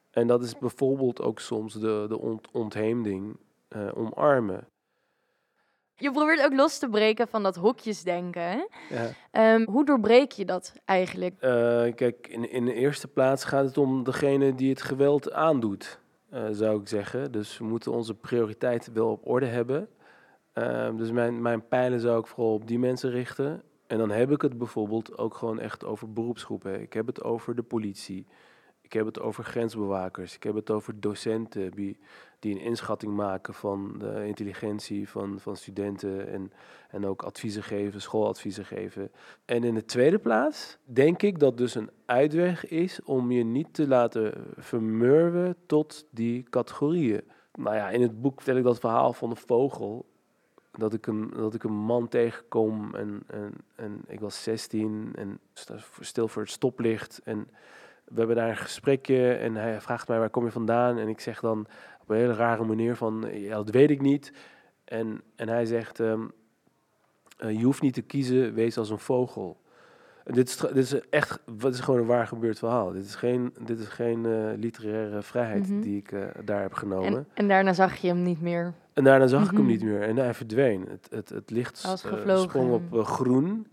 En 0.10 0.28
dat 0.28 0.44
is 0.44 0.58
bijvoorbeeld 0.58 1.22
ook 1.22 1.40
soms 1.40 1.74
de, 1.74 2.06
de 2.08 2.20
ont 2.20 2.48
ontheemding 2.52 3.38
uh, 3.76 3.88
omarmen. 3.94 4.68
Je 5.98 6.12
probeert 6.12 6.44
ook 6.44 6.54
los 6.54 6.80
te 6.80 6.90
breken 6.90 7.28
van 7.28 7.44
dat 7.44 7.56
hokjesdenken. 7.56 8.68
Ja. 8.90 9.56
Um, 9.56 9.66
hoe 9.70 9.86
doorbreek 9.86 10.32
je 10.32 10.46
dat 10.46 10.74
eigenlijk? 10.86 11.34
Uh, 11.34 11.94
kijk, 11.94 12.28
in, 12.28 12.52
in 12.52 12.66
de 12.66 12.74
eerste 12.74 13.08
plaats 13.08 13.44
gaat 13.44 13.66
het 13.66 13.78
om 13.78 14.04
degene 14.04 14.56
die 14.56 14.70
het 14.70 14.82
geweld 14.82 15.32
aandoet, 15.32 16.00
uh, 16.34 16.44
zou 16.52 16.80
ik 16.82 16.88
zeggen. 16.88 17.32
Dus 17.32 17.58
we 17.58 17.64
moeten 17.64 17.92
onze 17.92 18.14
prioriteiten 18.14 18.94
wel 18.94 19.12
op 19.12 19.28
orde 19.28 19.46
hebben. 19.46 19.90
Uh, 20.54 20.96
dus 20.98 21.12
mijn, 21.12 21.42
mijn 21.42 21.68
pijlen 21.68 22.00
zou 22.00 22.20
ik 22.20 22.28
vooral 22.28 22.54
op 22.54 22.68
die 22.68 22.80
mensen 22.80 23.10
richten. 23.12 23.64
En 23.88 23.98
dan 23.98 24.12
heb 24.12 24.32
ik 24.32 24.42
het 24.42 24.58
bijvoorbeeld 24.58 25.18
ook 25.18 25.34
gewoon 25.34 25.60
echt 25.60 25.86
over 25.86 26.14
beroepsgroepen. 26.14 26.82
Ik 26.82 26.94
heb 26.94 27.08
het 27.08 27.24
over 27.24 27.56
de 27.56 27.64
politie. 27.64 28.26
Ik 28.82 28.94
heb 28.94 29.06
het 29.06 29.20
over 29.20 29.44
grensbewakers. 29.44 30.36
Ik 30.36 30.44
heb 30.44 30.56
het 30.56 30.70
over 30.70 31.00
docenten 31.00 31.72
die, 32.46 32.56
een 32.56 32.62
inschatting 32.62 33.14
maken 33.14 33.54
van 33.54 33.96
de 33.98 34.28
intelligentie 34.28 35.10
van, 35.10 35.40
van 35.40 35.56
studenten 35.56 36.28
en, 36.32 36.52
en 36.90 37.06
ook 37.06 37.24
adviezen 37.24 37.64
geven, 37.64 38.02
schooladviezen 38.02 38.66
geven. 38.66 39.12
En 39.46 39.64
in 39.64 39.74
de 39.74 39.86
tweede 39.86 40.20
plaats 40.20 40.78
denk 40.84 41.22
ik 41.22 41.40
dat 41.40 41.58
dus 41.58 41.76
een 41.76 41.90
uitweg 42.06 42.68
is 42.68 43.04
om 43.04 43.32
je 43.32 43.44
niet 43.44 43.74
te 43.74 43.88
laten 43.88 44.34
vermurwen 44.58 45.56
tot 45.66 46.06
die 46.12 46.44
categorieën. 46.50 47.22
Nou 47.54 47.76
ja, 47.76 47.90
in 47.90 48.02
het 48.02 48.22
boek 48.22 48.42
vertel 48.42 48.58
ik 48.58 48.64
dat 48.64 48.80
verhaal 48.80 49.14
van 49.14 49.30
de 49.30 49.36
vogel. 49.36 50.06
Dat 50.72 50.94
ik 50.94 51.08
een, 51.08 51.32
dat 51.36 51.54
ik 51.54 51.64
een 51.64 51.74
man 51.74 52.08
tegenkom 52.08 52.96
en, 52.96 53.24
en, 53.28 53.54
en 53.76 54.02
ik 54.08 54.20
was 54.20 54.44
16 54.44 55.12
en 55.16 55.40
stil 56.00 56.28
voor 56.28 56.42
het 56.42 56.52
stoplicht. 56.52 57.22
En 57.24 57.48
we 58.06 58.18
hebben 58.18 58.36
daar 58.36 58.50
een 58.50 58.58
gesprekje 58.58 59.34
en 59.34 59.56
hij 59.56 59.82
vraagt 59.82 60.08
mij 60.08 60.20
waar 60.20 60.30
kom 60.30 60.46
je 60.46 60.52
vandaan? 60.52 60.98
En 60.98 61.08
ik 61.08 61.20
zeg 61.20 61.40
dan 61.40 61.68
op 62.06 62.12
een 62.12 62.22
hele 62.22 62.34
rare 62.34 62.64
manier 62.64 62.96
van 62.96 63.26
ja, 63.32 63.56
dat 63.56 63.70
weet 63.70 63.90
ik 63.90 64.02
niet. 64.02 64.34
En, 64.84 65.22
en 65.36 65.50
hij 65.50 65.66
zegt 65.66 66.00
ehm, 66.00 66.22
eh, 67.38 67.58
je 67.60 67.64
hoeft 67.66 67.82
niet 67.82 67.94
te 67.94 68.02
kiezen, 68.02 68.54
wees 68.54 68.78
als 68.78 68.90
een 68.90 69.00
vogel. 69.00 69.62
En 70.24 70.34
dit, 70.34 70.48
is, 70.50 70.58
dit 70.58 70.76
is 70.76 71.10
echt, 71.10 71.40
wat 71.60 71.74
is 71.74 71.80
gewoon 71.80 72.00
een 72.00 72.06
waar 72.06 72.28
gebeurd 72.28 72.60
verhaal. 72.60 72.92
Dit 72.92 73.06
is 73.06 73.16
geen, 73.16 73.54
dit 73.66 73.80
is 73.80 73.88
geen 73.88 74.24
uh, 74.26 74.52
literaire 74.58 75.22
vrijheid 75.22 75.70
Mhm. 75.70 75.82
die 75.82 75.98
ik 75.98 76.12
uh, 76.12 76.26
daar 76.46 76.62
heb 76.62 76.74
genomen. 76.74 77.08
En, 77.16 77.28
en 77.34 77.48
daarna 77.48 77.74
zag 77.74 77.96
je 77.96 78.08
hem 78.08 78.22
niet 78.24 78.42
meer. 78.42 78.74
En 78.94 79.04
daarna 79.04 79.28
zag 79.28 79.44
ik 79.44 79.52
hem 79.52 79.60
Mhm. 79.62 79.68
niet 79.70 79.84
meer 79.84 80.02
en 80.02 80.16
hij 80.18 80.34
verdween. 80.34 80.86
Het, 80.90 81.08
het, 81.10 81.30
het 81.30 81.50
licht 81.50 81.84
eh, 81.84 82.38
sprong 82.38 82.74
op 82.74 82.94
eh, 82.94 83.06
groen. 83.06 83.68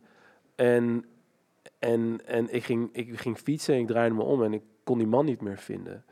En, 0.54 1.04
en, 1.78 2.20
en 2.26 2.54
ik, 2.54 2.64
ging, 2.64 2.88
ik 2.92 3.20
ging 3.20 3.38
fietsen 3.38 3.74
en 3.74 3.80
ik 3.80 3.86
draaide 3.86 4.14
me 4.14 4.22
om 4.22 4.42
en 4.42 4.52
ik 4.52 4.62
kon 4.84 4.98
die 4.98 5.06
man 5.06 5.24
niet 5.24 5.40
meer 5.40 5.58
vinden. 5.58 6.04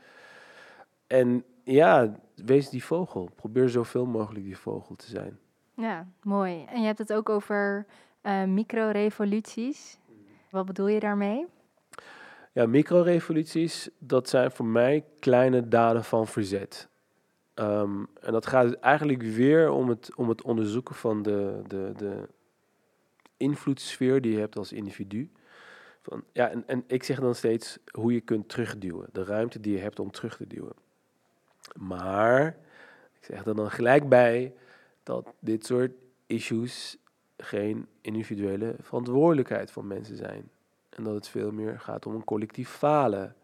En 1.06 1.44
ja, 1.70 2.20
wees 2.34 2.68
die 2.68 2.84
vogel. 2.84 3.30
Probeer 3.34 3.68
zoveel 3.68 4.06
mogelijk 4.06 4.44
die 4.44 4.58
vogel 4.58 4.96
te 4.96 5.06
zijn. 5.06 5.38
Ja, 5.74 6.06
mooi. 6.22 6.64
En 6.64 6.80
je 6.80 6.86
hebt 6.86 6.98
het 6.98 7.12
ook 7.12 7.28
over 7.28 7.86
eh 8.20 8.44
micro-revoluties. 8.44 9.98
Wat 10.50 10.66
bedoel 10.66 10.88
je 10.88 11.00
daarmee? 11.00 11.46
Ja, 12.52 12.66
microrevoluties, 12.66 13.90
dat 13.98 14.28
zijn 14.28 14.50
voor 14.50 14.66
mij 14.66 15.04
kleine 15.18 15.68
daden 15.68 16.04
van 16.04 16.26
verzet. 16.26 16.88
Ehm, 17.54 18.04
en 18.20 18.32
dat 18.32 18.46
gaat 18.46 18.72
eigenlijk 18.72 19.22
weer 19.22 19.70
om 19.70 19.88
het, 19.88 20.14
om 20.14 20.28
het 20.28 20.42
onderzoeken 20.42 20.94
van 20.94 21.22
de, 21.22 21.62
de, 21.66 21.92
de 21.96 22.28
invloedssfeer 23.36 24.20
die 24.20 24.32
je 24.32 24.38
hebt 24.38 24.56
als 24.56 24.72
individu. 24.72 25.30
Van, 26.02 26.24
ja, 26.32 26.48
en, 26.48 26.66
en 26.66 26.84
ik 26.86 27.02
zeg 27.02 27.20
dan 27.20 27.34
steeds 27.34 27.78
hoe 27.92 28.12
je 28.12 28.20
kunt 28.20 28.48
terugduwen. 28.48 29.08
De 29.12 29.24
ruimte 29.24 29.60
die 29.60 29.72
je 29.72 29.80
hebt 29.80 29.98
om 29.98 30.10
terug 30.10 30.36
te 30.36 30.46
duwen. 30.46 30.74
Maar, 31.74 32.46
ik 33.20 33.24
zeg 33.24 33.44
er 33.44 33.54
dan 33.54 33.70
gelijk 33.70 34.08
bij 34.08 34.54
dat 35.02 35.26
dit 35.38 35.66
soort 35.66 35.92
issues 36.26 36.96
geen 37.36 37.86
individuele 38.00 38.74
verantwoordelijkheid 38.80 39.70
van 39.70 39.86
mensen 39.86 40.16
zijn. 40.16 40.50
En 40.88 41.04
dat 41.04 41.14
het 41.14 41.28
veel 41.28 41.52
meer 41.52 41.80
gaat 41.80 42.06
om 42.06 42.14
een 42.14 42.24
collectief 42.24 42.68
falen. 42.68 43.34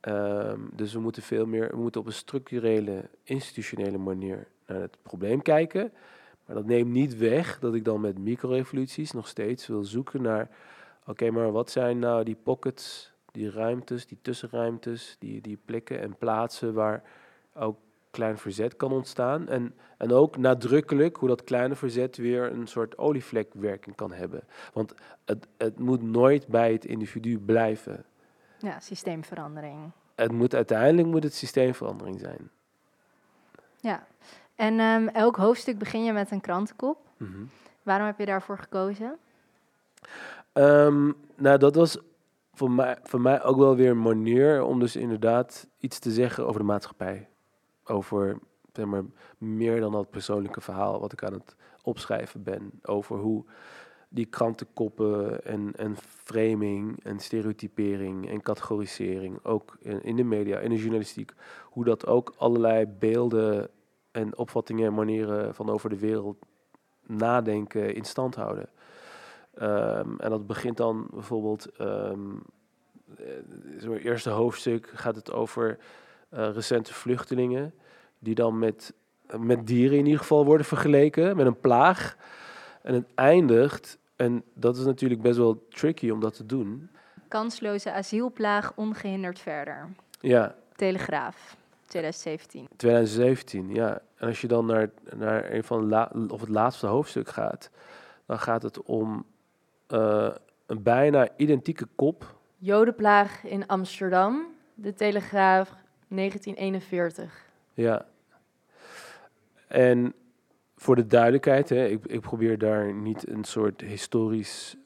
Ehm, 0.00 0.60
dus 0.72 0.92
we 0.92 1.00
moeten 1.00 1.22
veel 1.22 1.46
meer, 1.46 1.68
we 1.70 1.76
moeten 1.76 2.00
op 2.00 2.06
een 2.06 2.12
structurele, 2.12 3.08
institutionele 3.22 3.98
manier 3.98 4.48
naar 4.66 4.80
het 4.80 4.96
probleem 5.02 5.42
kijken. 5.42 5.92
Maar 6.46 6.56
dat 6.56 6.66
neemt 6.66 6.90
niet 6.90 7.16
weg 7.16 7.58
dat 7.58 7.74
ik 7.74 7.84
dan 7.84 8.00
met 8.00 8.18
microrevoluties 8.18 9.12
nog 9.12 9.28
steeds 9.28 9.66
wil 9.66 9.84
zoeken 9.84 10.22
naar, 10.22 10.48
oké, 11.06 11.30
maar 11.30 11.52
wat 11.52 11.70
zijn 11.70 11.98
nou 11.98 12.24
die 12.24 12.36
pockets, 12.42 13.12
die 13.36 13.50
ruimtes, 13.50 14.06
die 14.06 14.18
tussenruimtes, 14.22 15.16
die, 15.18 15.40
die 15.40 15.58
plekken 15.64 16.00
en 16.00 16.16
plaatsen 16.16 16.74
waar 16.74 17.02
ook 17.54 17.78
klein 18.10 18.38
verzet 18.38 18.76
kan 18.76 18.92
ontstaan. 18.92 19.48
En, 19.48 19.74
en 19.96 20.12
ook 20.12 20.36
nadrukkelijk 20.36 21.16
hoe 21.16 21.28
dat 21.28 21.44
kleine 21.44 21.74
verzet 21.74 22.16
weer 22.16 22.52
een 22.52 22.66
soort 22.66 22.98
olievlekwerking 22.98 23.96
kan 23.96 24.12
hebben. 24.12 24.42
Want 24.72 24.94
het, 25.24 25.46
het 25.56 25.78
moet 25.78 26.02
nooit 26.02 26.46
bij 26.46 26.72
het 26.72 26.84
individu 26.84 27.38
blijven. 27.38 28.04
Ja, 28.58 28.80
systeemverandering. 28.80 29.90
Het 30.14 30.32
moet 30.32 30.54
uiteindelijk 30.54 31.08
moet 31.08 31.22
het 31.22 31.34
systeemverandering 31.34 32.20
zijn. 32.20 32.50
Ja. 33.80 34.06
En 34.54 34.80
ehm, 34.80 35.06
elk 35.06 35.36
hoofdstuk 35.36 35.78
begin 35.78 36.04
je 36.04 36.12
met 36.12 36.30
een 36.30 36.40
krantenkop. 36.40 36.98
Mhm. 37.16 37.44
Waarom 37.82 38.06
heb 38.06 38.18
je 38.18 38.26
daarvoor 38.26 38.58
gekozen? 38.58 39.18
Ehm, 40.52 41.12
nou, 41.34 41.58
dat 41.58 41.74
was 41.74 41.98
voor 42.56 42.70
mij, 42.70 42.96
voor 43.02 43.20
mij 43.20 43.42
ook 43.42 43.56
wel 43.56 43.76
weer 43.76 43.90
een 43.90 44.02
manier 44.02 44.62
om 44.62 44.80
dus 44.80 44.96
inderdaad 44.96 45.68
iets 45.78 45.98
te 45.98 46.10
zeggen 46.10 46.46
over 46.46 46.60
de 46.60 46.66
maatschappij. 46.66 47.28
Over 47.84 48.38
zeg 48.72 48.86
maar, 48.86 49.02
meer 49.38 49.80
dan 49.80 49.92
dat 49.92 50.10
persoonlijke 50.10 50.60
verhaal 50.60 51.00
wat 51.00 51.12
ik 51.12 51.24
aan 51.24 51.32
het 51.32 51.56
opschrijven 51.82 52.42
ben. 52.42 52.70
Over 52.82 53.18
hoe 53.18 53.44
die 54.08 54.26
krantenkoppen 54.26 55.44
en, 55.44 55.72
en 55.76 55.96
framing 55.96 57.04
en 57.04 57.18
stereotypering 57.18 58.28
en 58.28 58.42
categorisering, 58.42 59.44
ook 59.44 59.76
in, 59.80 60.02
in 60.02 60.16
de 60.16 60.24
media, 60.24 60.58
in 60.58 60.70
de 60.70 60.78
journalistiek, 60.78 61.32
hoe 61.64 61.84
dat 61.84 62.06
ook 62.06 62.34
allerlei 62.36 62.86
beelden 62.86 63.68
en 64.10 64.36
opvattingen 64.36 64.86
en 64.86 64.94
manieren 64.94 65.54
van 65.54 65.70
over 65.70 65.90
de 65.90 65.98
wereld 65.98 66.36
nadenken 67.06 67.94
in 67.94 68.04
stand 68.04 68.34
houden. 68.34 68.68
Ehm, 69.58 70.16
en 70.18 70.30
dat 70.30 70.46
begint 70.46 70.76
dan 70.76 71.06
bijvoorbeeld, 71.10 71.66
ehm 71.76 72.34
in 73.78 73.90
het 73.90 74.04
eerste 74.04 74.30
hoofdstuk 74.30 74.90
gaat 74.94 75.16
het 75.16 75.32
over 75.32 75.78
eh, 76.28 76.50
recente 76.54 76.94
vluchtelingen, 76.94 77.74
die 78.18 78.34
dan 78.34 78.58
met, 78.58 78.92
met 79.38 79.66
dieren 79.66 79.98
in 79.98 80.04
ieder 80.04 80.20
geval 80.20 80.44
worden 80.44 80.66
vergeleken, 80.66 81.36
met 81.36 81.46
een 81.46 81.60
plaag. 81.60 82.16
En 82.82 82.94
het 82.94 83.06
eindigt, 83.14 83.98
en 84.16 84.42
dat 84.54 84.76
is 84.76 84.84
natuurlijk 84.84 85.22
best 85.22 85.36
wel 85.36 85.66
tricky 85.68 86.10
om 86.10 86.20
dat 86.20 86.34
te 86.34 86.46
doen. 86.46 86.90
Kansloze 87.28 87.92
asielplaag 87.92 88.72
ongehinderd 88.74 89.38
verder. 89.38 89.88
Ja, 90.20 90.54
Telegraaf, 90.76 91.56
2017. 91.86 92.68
2017, 92.76 93.74
ja. 93.74 94.00
En 94.16 94.28
als 94.28 94.40
je 94.40 94.46
dan 94.46 94.66
naar, 94.66 94.90
naar 95.16 95.52
een 95.52 95.64
van 95.64 95.88
la- 95.88 96.12
of 96.28 96.40
het 96.40 96.48
laatste 96.48 96.86
hoofdstuk 96.86 97.28
gaat, 97.28 97.70
dan 98.26 98.38
gaat 98.38 98.62
het 98.62 98.82
om 98.82 99.24
eh, 99.86 100.30
een 100.66 100.82
bijna 100.82 101.28
identieke 101.36 101.86
kop. 101.94 102.34
Jodenplaag 102.56 103.44
in 103.44 103.66
Amsterdam, 103.66 104.46
de 104.74 104.94
Telegraaf, 104.94 105.68
1941. 106.08 107.46
Ja. 107.74 108.06
En 109.66 110.14
voor 110.76 110.96
de 110.96 111.06
duidelijkheid, 111.06 111.68
hè, 111.68 111.86
ik, 111.86 112.06
ik 112.06 112.20
probeer 112.20 112.58
daar 112.58 112.94
niet 112.94 113.28
een 113.28 113.44
soort 113.44 113.80
historisch 113.80 114.76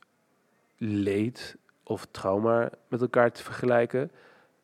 leed 0.76 1.56
of 1.82 2.06
trauma 2.10 2.70
met 2.88 3.00
elkaar 3.00 3.32
te 3.32 3.42
vergelijken. 3.42 4.10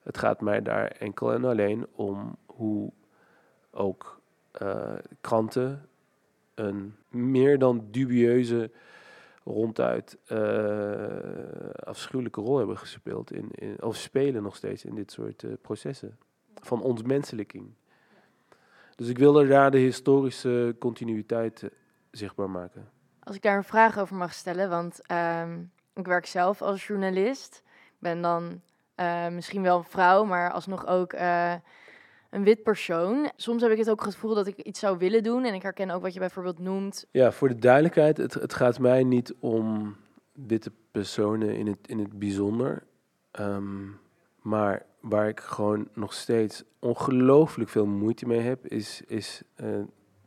Het 0.02 0.19
gaat 0.19 0.40
mij 0.40 0.62
daar 0.62 0.87
enkel 0.87 1.33
en 1.33 1.45
alleen 1.45 1.87
om 1.93 2.37
hoe 2.47 2.93
ook 3.71 4.21
eh, 4.50 4.95
kranten 5.21 5.88
een 6.55 6.97
meer 7.09 7.59
dan 7.59 7.87
dubieuze, 7.90 8.71
ronduit 9.47 10.19
eh, 10.26 11.85
afschuwelijke 11.85 12.41
rol 12.41 12.59
hebben 12.59 12.79
gespeeld, 12.79 13.33
in, 13.33 13.49
in, 13.50 13.83
of 13.83 13.97
spelen 13.97 14.43
nog 14.43 14.57
steeds 14.57 14.85
in 14.85 14.95
dit 14.95 15.12
soort 15.12 15.43
eh, 15.43 15.50
processen 15.61 16.19
van 16.55 16.83
ontmenselijking. 16.83 17.75
Dus 18.95 19.09
ik 19.09 19.19
wilde 19.19 19.47
daar 19.47 19.71
de 19.71 19.79
historische 19.79 20.76
continuïteit 20.79 21.62
eh, 21.62 21.71
zichtbaar 22.11 22.50
maken. 22.50 22.88
Als 23.23 23.37
ik 23.37 23.43
daar 23.43 23.57
een 23.57 23.65
vraag 23.65 23.99
over 23.99 24.17
mag 24.17 24.33
stellen, 24.33 24.69
want 24.69 25.00
ehm, 25.07 25.61
ik 25.95 26.07
werk 26.07 26.26
zelf 26.26 26.62
als 26.62 26.87
journalist. 26.87 27.62
Ben 27.99 28.23
dan 28.23 28.61
misschien 29.31 29.62
wel 29.62 29.79
een 29.79 29.85
vrouw, 29.85 30.25
maar 30.25 30.53
alsnog 30.53 30.87
ook 30.87 31.12
een 32.37 32.45
wit 32.45 32.62
persoon. 32.62 33.31
Soms 33.37 33.62
heb 33.62 33.71
ik 33.71 33.78
het 33.78 33.90
ook 33.90 34.05
het 34.05 34.14
gevoel 34.14 34.35
dat 34.35 34.47
ik 34.47 34.57
iets 34.57 34.81
zou 34.81 34.99
willen 34.99 35.23
doen. 35.23 35.45
En 35.45 35.55
ik 35.55 35.62
herken 35.62 35.90
ook 35.90 36.02
wat 36.02 36.12
je 36.12 36.19
bijvoorbeeld 36.19 36.59
noemt. 36.59 37.07
Ja, 37.11 37.33
voor 37.33 37.49
de 37.49 37.59
duidelijkheid, 37.59 38.16
het, 38.16 38.35
het 38.35 38.55
gaat 38.55 38.78
mij 38.78 39.05
niet 39.05 39.35
om 39.38 39.97
witte 40.33 40.73
personen 40.90 41.57
in 41.57 41.66
het, 41.66 41.78
in 41.87 41.99
het 41.99 42.19
bijzonder. 42.19 42.83
Ehm, 43.31 43.85
maar 44.43 44.87
waar 45.00 45.28
ik 45.28 45.40
gewoon 45.40 45.88
nog 45.95 46.12
steeds 46.12 46.64
ongelooflijk 46.78 47.71
veel 47.71 47.87
moeite 47.87 48.26
mee 48.26 48.40
heb, 48.40 48.66
is, 48.66 49.02
is 49.07 49.43
eh, 49.55 49.69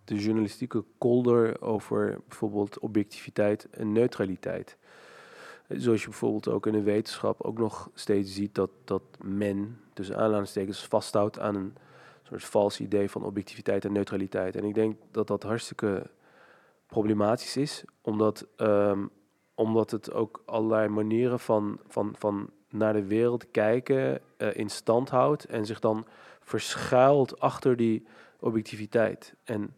de 0.04 0.16
journalistieke 0.16 0.84
kolder 0.98 1.62
over 1.62 2.20
bijvoorbeeld 2.28 2.80
objectiviteit 2.80 3.70
en 3.70 3.92
neutraliteit. 3.92 4.78
Zoals 5.68 6.02
je 6.02 6.10
bijvoorbeeld 6.10 6.48
ook 6.48 6.68
in 6.68 6.74
de 6.74 6.82
wetenschap 6.82 7.42
ook 7.42 7.58
nog 7.58 7.90
steeds 7.94 8.34
ziet 8.34 8.56
dat, 8.56 8.70
dat 8.84 9.04
men, 9.24 9.80
tussen 9.94 10.18
aanhalingstekens, 10.18 10.88
vasthoudt 10.88 11.40
aan 11.40 11.56
een 11.56 11.74
soort 12.30 12.44
vals 12.44 12.80
idee 12.80 13.10
van 13.10 13.24
objectiviteit 13.24 13.86
en 13.86 13.92
neutraliteit. 13.92 14.56
En 14.56 14.64
ik 14.64 14.74
denk 14.74 14.98
dat 15.12 15.28
dat 15.28 15.44
hartstikke 15.44 16.10
problematisch 16.88 17.58
is, 17.58 17.84
omdat, 18.02 18.48
ehm, 18.56 19.06
omdat 19.54 19.92
het 19.92 20.14
ook 20.14 20.42
allerlei 20.46 20.88
manieren 20.88 21.40
van, 21.40 21.80
van, 21.88 22.16
van 22.18 22.50
naar 22.70 22.94
de 22.94 23.06
wereld 23.06 23.52
kijken 23.52 24.22
eh, 24.38 24.56
in 24.56 24.70
stand 24.70 25.10
houdt 25.10 25.46
en 25.46 25.66
zich 25.66 25.80
dan 25.80 26.06
verschuilt 26.40 27.40
achter 27.40 27.76
die 27.76 28.06
objectiviteit. 28.40 29.34
En 29.44 29.76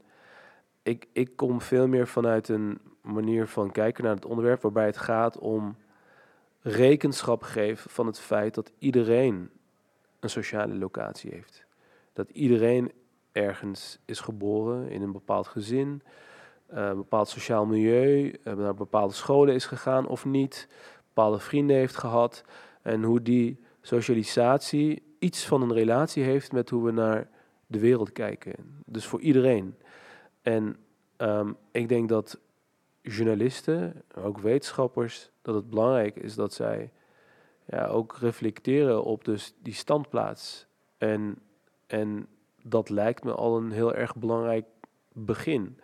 ik, 0.84 1.08
ik 1.14 1.36
kom 1.36 1.62
veel 1.62 1.88
meer 1.88 2.08
vanuit 2.08 2.50
een 2.50 2.80
manier 3.02 3.48
van 3.48 3.72
kijken 3.72 4.04
naar 4.04 4.16
het 4.16 4.26
onderwerp 4.26 4.62
waarbij 4.62 4.86
het 4.86 4.98
gaat 4.98 5.38
om 5.38 5.76
rekenschap 6.62 7.44
geven 7.44 7.90
van 7.90 8.06
het 8.06 8.20
feit 8.20 8.54
dat 8.54 8.72
iedereen 8.78 9.50
een 10.20 10.30
sociale 10.30 10.76
locatie 10.76 11.32
heeft. 11.32 11.66
Dat 12.14 12.30
iedereen 12.30 12.92
ergens 13.32 14.00
is 14.06 14.20
geboren 14.20 14.90
in 14.90 15.02
een 15.02 15.12
bepaald 15.12 15.48
gezin, 15.48 16.02
eh, 16.66 16.86
een 16.86 16.98
bepaald 16.98 17.28
sociaal 17.28 17.66
milieu, 17.66 18.36
uh, 18.44 18.54
naar 18.54 18.74
bepaalde 18.74 19.14
scholen 19.14 19.54
is 19.54 19.66
gegaan 19.66 20.08
of 20.08 20.26
niet, 20.26 20.68
bepaalde 21.08 21.40
vrienden 21.40 21.76
heeft 21.76 21.98
gehad 21.98 22.44
en 22.82 23.04
hoe 23.04 23.22
die 23.22 23.60
socialisatie 23.82 25.04
iets 25.20 25.46
van 25.46 25.62
een 25.62 25.74
relatie 25.74 26.24
heeft 26.24 26.52
met 26.52 26.70
hoe 26.70 26.86
we 26.86 26.92
naar 26.92 27.30
de 27.68 27.80
wereld 27.80 28.12
kijken. 28.12 28.54
Dus 28.86 29.06
voor 29.06 29.22
iedereen. 29.22 29.76
En 30.42 30.78
um, 31.18 31.58
ik 31.72 31.90
denk 31.90 32.10
dat 32.10 32.40
journalisten, 33.02 34.04
ook 34.16 34.38
wetenschappers, 34.38 35.32
dat 35.42 35.56
het 35.56 35.70
belangrijk 35.70 36.16
is 36.16 36.36
dat 36.36 36.54
zij 36.54 36.92
ja, 37.66 37.88
ook 37.88 38.18
reflecteren 38.20 39.04
op 39.04 39.26
dus 39.26 39.54
die 39.62 39.74
standplaats. 39.74 40.68
En, 40.98 41.38
en 41.92 42.28
dat 42.64 42.90
lijkt 42.90 43.24
me 43.24 43.32
al 43.34 43.58
een 43.58 43.72
heel 43.72 43.94
erg 43.94 44.16
belangrijk 44.16 44.66
begin. 45.14 45.80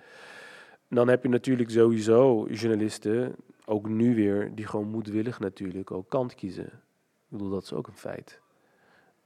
Dan 0.90 1.08
heb 1.08 1.24
je 1.24 1.30
natuurlijk 1.30 1.70
sowieso 1.70 2.46
journalisten, 2.46 3.36
ook 3.66 3.90
nu 3.90 4.16
weer, 4.16 4.56
die 4.56 4.68
gewoon 4.68 4.88
moedwillig 4.88 5.40
natuurlijk 5.40 5.92
ook 5.92 6.10
kant 6.10 6.36
kiezen. 6.36 6.66
Ik 6.66 7.28
bedoel, 7.28 7.50
dat 7.50 7.64
is 7.64 7.74
ook 7.74 7.88
een 7.88 7.94
feit. 7.98 8.42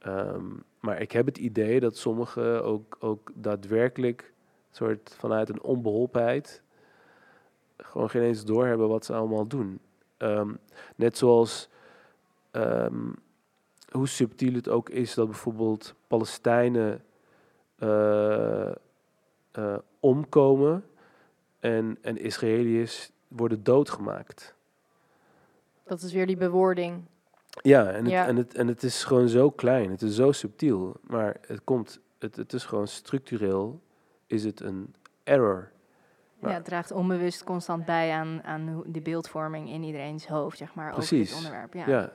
Um, 0.06 0.62
maar 0.80 1.00
ik 1.00 1.12
heb 1.12 1.26
het 1.26 1.38
idee 1.38 1.80
dat 1.80 1.96
sommigen 1.96 2.64
ook, 2.64 2.96
ook 3.00 3.30
daadwerkelijk 3.34 4.32
soort 4.70 5.14
vanuit 5.18 5.48
een 5.48 5.62
onbeholpenheid 5.62 6.62
gewoon 7.76 8.10
geen 8.10 8.22
eens 8.22 8.44
doorhebben 8.44 8.88
wat 8.88 9.04
ze 9.04 9.12
allemaal 9.12 9.46
doen. 9.46 9.80
Um, 10.18 10.58
net 10.96 11.18
zoals 11.18 11.68
um, 12.52 13.14
hoe 13.92 14.08
subtiel 14.08 14.54
het 14.54 14.68
ook 14.68 14.88
is 14.88 15.14
dat 15.14 15.26
bijvoorbeeld 15.26 15.94
Palestijnen 16.06 17.04
uh, 17.78 18.70
uh, 19.58 19.76
omkomen 20.00 20.84
en, 21.60 21.98
en 22.02 22.18
Israëliërs 22.18 23.10
worden 23.28 23.64
doodgemaakt. 23.64 24.54
Dat 25.84 26.02
is 26.02 26.12
weer 26.12 26.26
die 26.26 26.36
bewoording. 26.36 27.02
Ja, 27.62 27.90
en 27.90 28.04
het, 28.04 28.26
En, 28.26 28.36
het, 28.36 28.54
en 28.54 28.68
het 28.68 28.82
is 28.82 29.04
gewoon 29.04 29.28
zo 29.28 29.50
klein, 29.50 29.90
het 29.90 30.02
is 30.02 30.14
zo 30.14 30.32
subtiel, 30.32 30.96
maar 31.00 31.36
het 31.46 31.60
komt, 31.64 32.00
het, 32.18 32.36
het 32.36 32.52
is 32.52 32.64
gewoon 32.64 32.88
structureel, 32.88 33.80
is 34.26 34.44
het 34.44 34.60
een 34.60 34.94
error. 35.22 35.70
Ja, 36.38 36.50
het 36.50 36.64
draagt 36.64 36.90
onbewust 36.90 37.44
constant 37.44 37.84
bij 37.84 38.12
aan, 38.12 38.42
aan 38.42 38.82
de 38.86 39.00
beeldvorming 39.00 39.68
in 39.68 39.82
iedereen's 39.82 40.26
hoofd, 40.26 40.58
zeg 40.58 40.74
maar, 40.74 40.92
Precies. 40.92 41.32
over 41.32 41.42
dit 41.42 41.52
onderwerp. 41.52 41.74
Ja. 41.74 41.98
ja. 41.98 42.12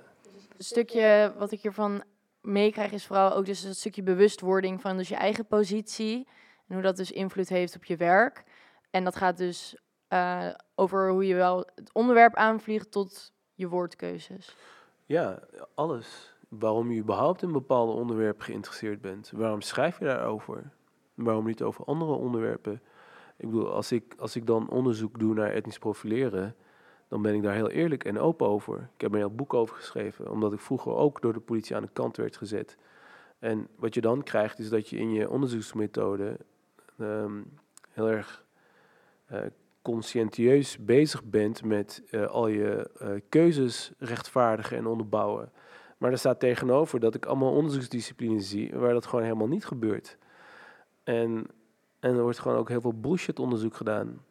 Stukje 0.57 1.33
wat 1.37 1.51
ik 1.51 1.61
hiervan 1.61 2.03
meekrijg 2.41 2.91
is 2.91 3.05
vooral 3.05 3.33
ook 3.33 3.45
dus 3.45 3.63
het 3.63 3.77
stukje 3.77 4.03
bewustwording 4.03 4.81
van 4.81 4.97
dus 4.97 5.07
je 5.07 5.15
eigen 5.15 5.45
positie 5.45 6.27
en 6.67 6.73
hoe 6.73 6.83
dat 6.83 6.97
dus 6.97 7.11
invloed 7.11 7.49
heeft 7.49 7.75
op 7.75 7.83
je 7.83 7.95
werk. 7.95 8.43
En 8.91 9.03
dat 9.03 9.15
gaat 9.15 9.37
dus 9.37 9.77
uh, 10.09 10.47
over 10.75 11.11
hoe 11.11 11.27
je 11.27 11.35
wel 11.35 11.69
het 11.75 11.93
onderwerp 11.93 12.35
aanvliegt 12.35 12.91
tot 12.91 13.33
je 13.53 13.67
woordkeuzes. 13.67 14.55
Ja, 15.05 15.39
alles. 15.75 16.35
Waarom 16.49 16.91
je 16.91 16.99
überhaupt 16.99 17.41
in 17.41 17.47
een 17.47 17.53
bepaald 17.53 17.95
onderwerp 17.95 18.41
geïnteresseerd 18.41 19.01
bent. 19.01 19.31
Waarom 19.31 19.61
schrijf 19.61 19.99
je 19.99 20.05
daarover? 20.05 20.71
Waarom 21.13 21.45
niet 21.45 21.61
over 21.61 21.85
andere 21.85 22.11
onderwerpen? 22.11 22.81
Ik 23.37 23.49
bedoel, 23.49 23.71
als 23.71 23.91
ik, 23.91 24.15
als 24.17 24.35
ik 24.35 24.45
dan 24.45 24.69
onderzoek 24.69 25.19
doe 25.19 25.33
naar 25.33 25.51
etnisch 25.51 25.79
profileren, 25.79 26.55
dan 27.07 27.21
ben 27.21 27.33
ik 27.33 27.43
daar 27.43 27.53
heel 27.53 27.69
eerlijk 27.69 28.03
en 28.03 28.19
open 28.19 28.47
over. 28.47 28.89
Ik 28.95 29.01
heb 29.01 29.11
een 29.11 29.17
heel 29.17 29.35
boek 29.35 29.53
over 29.53 29.75
geschreven, 29.75 30.31
omdat 30.31 30.53
ik 30.53 30.59
vroeger 30.59 30.93
ook 30.93 31.21
door 31.21 31.33
de 31.33 31.39
politie 31.39 31.75
aan 31.75 31.81
de 31.81 31.89
kant 31.93 32.17
werd 32.17 32.37
gezet. 32.37 32.77
En 33.39 33.67
wat 33.75 33.93
je 33.93 34.01
dan 34.01 34.23
krijgt, 34.23 34.59
is 34.59 34.69
dat 34.69 34.89
je 34.89 34.97
in 34.97 35.11
je 35.11 35.29
onderzoeksmethode 35.29 36.37
um, 36.99 37.59
heel 37.89 38.09
erg 38.09 38.45
uh, 39.31 39.39
conscientieus 39.81 40.77
bezig 40.77 41.23
bent 41.23 41.63
met 41.63 42.03
uh, 42.11 42.25
al 42.25 42.47
je 42.47 42.89
uh, 43.01 43.09
keuzes 43.29 43.91
rechtvaardigen 43.97 44.77
en 44.77 44.85
onderbouwen. 44.85 45.51
Maar 45.97 46.11
er 46.11 46.17
staat 46.17 46.39
tegenover 46.39 46.99
dat 46.99 47.15
ik 47.15 47.25
allemaal 47.25 47.53
onderzoeksdisciplines 47.53 48.49
zie 48.49 48.71
waar 48.75 48.93
dat 48.93 49.05
gewoon 49.05 49.23
helemaal 49.23 49.47
niet 49.47 49.65
gebeurt. 49.65 50.17
En, 51.03 51.47
en 51.99 52.15
er 52.15 52.21
wordt 52.21 52.39
gewoon 52.39 52.57
ook 52.57 52.69
heel 52.69 52.81
veel 52.81 52.99
bullshit 52.99 53.39
onderzoek 53.39 53.75
gedaan. 53.75 54.25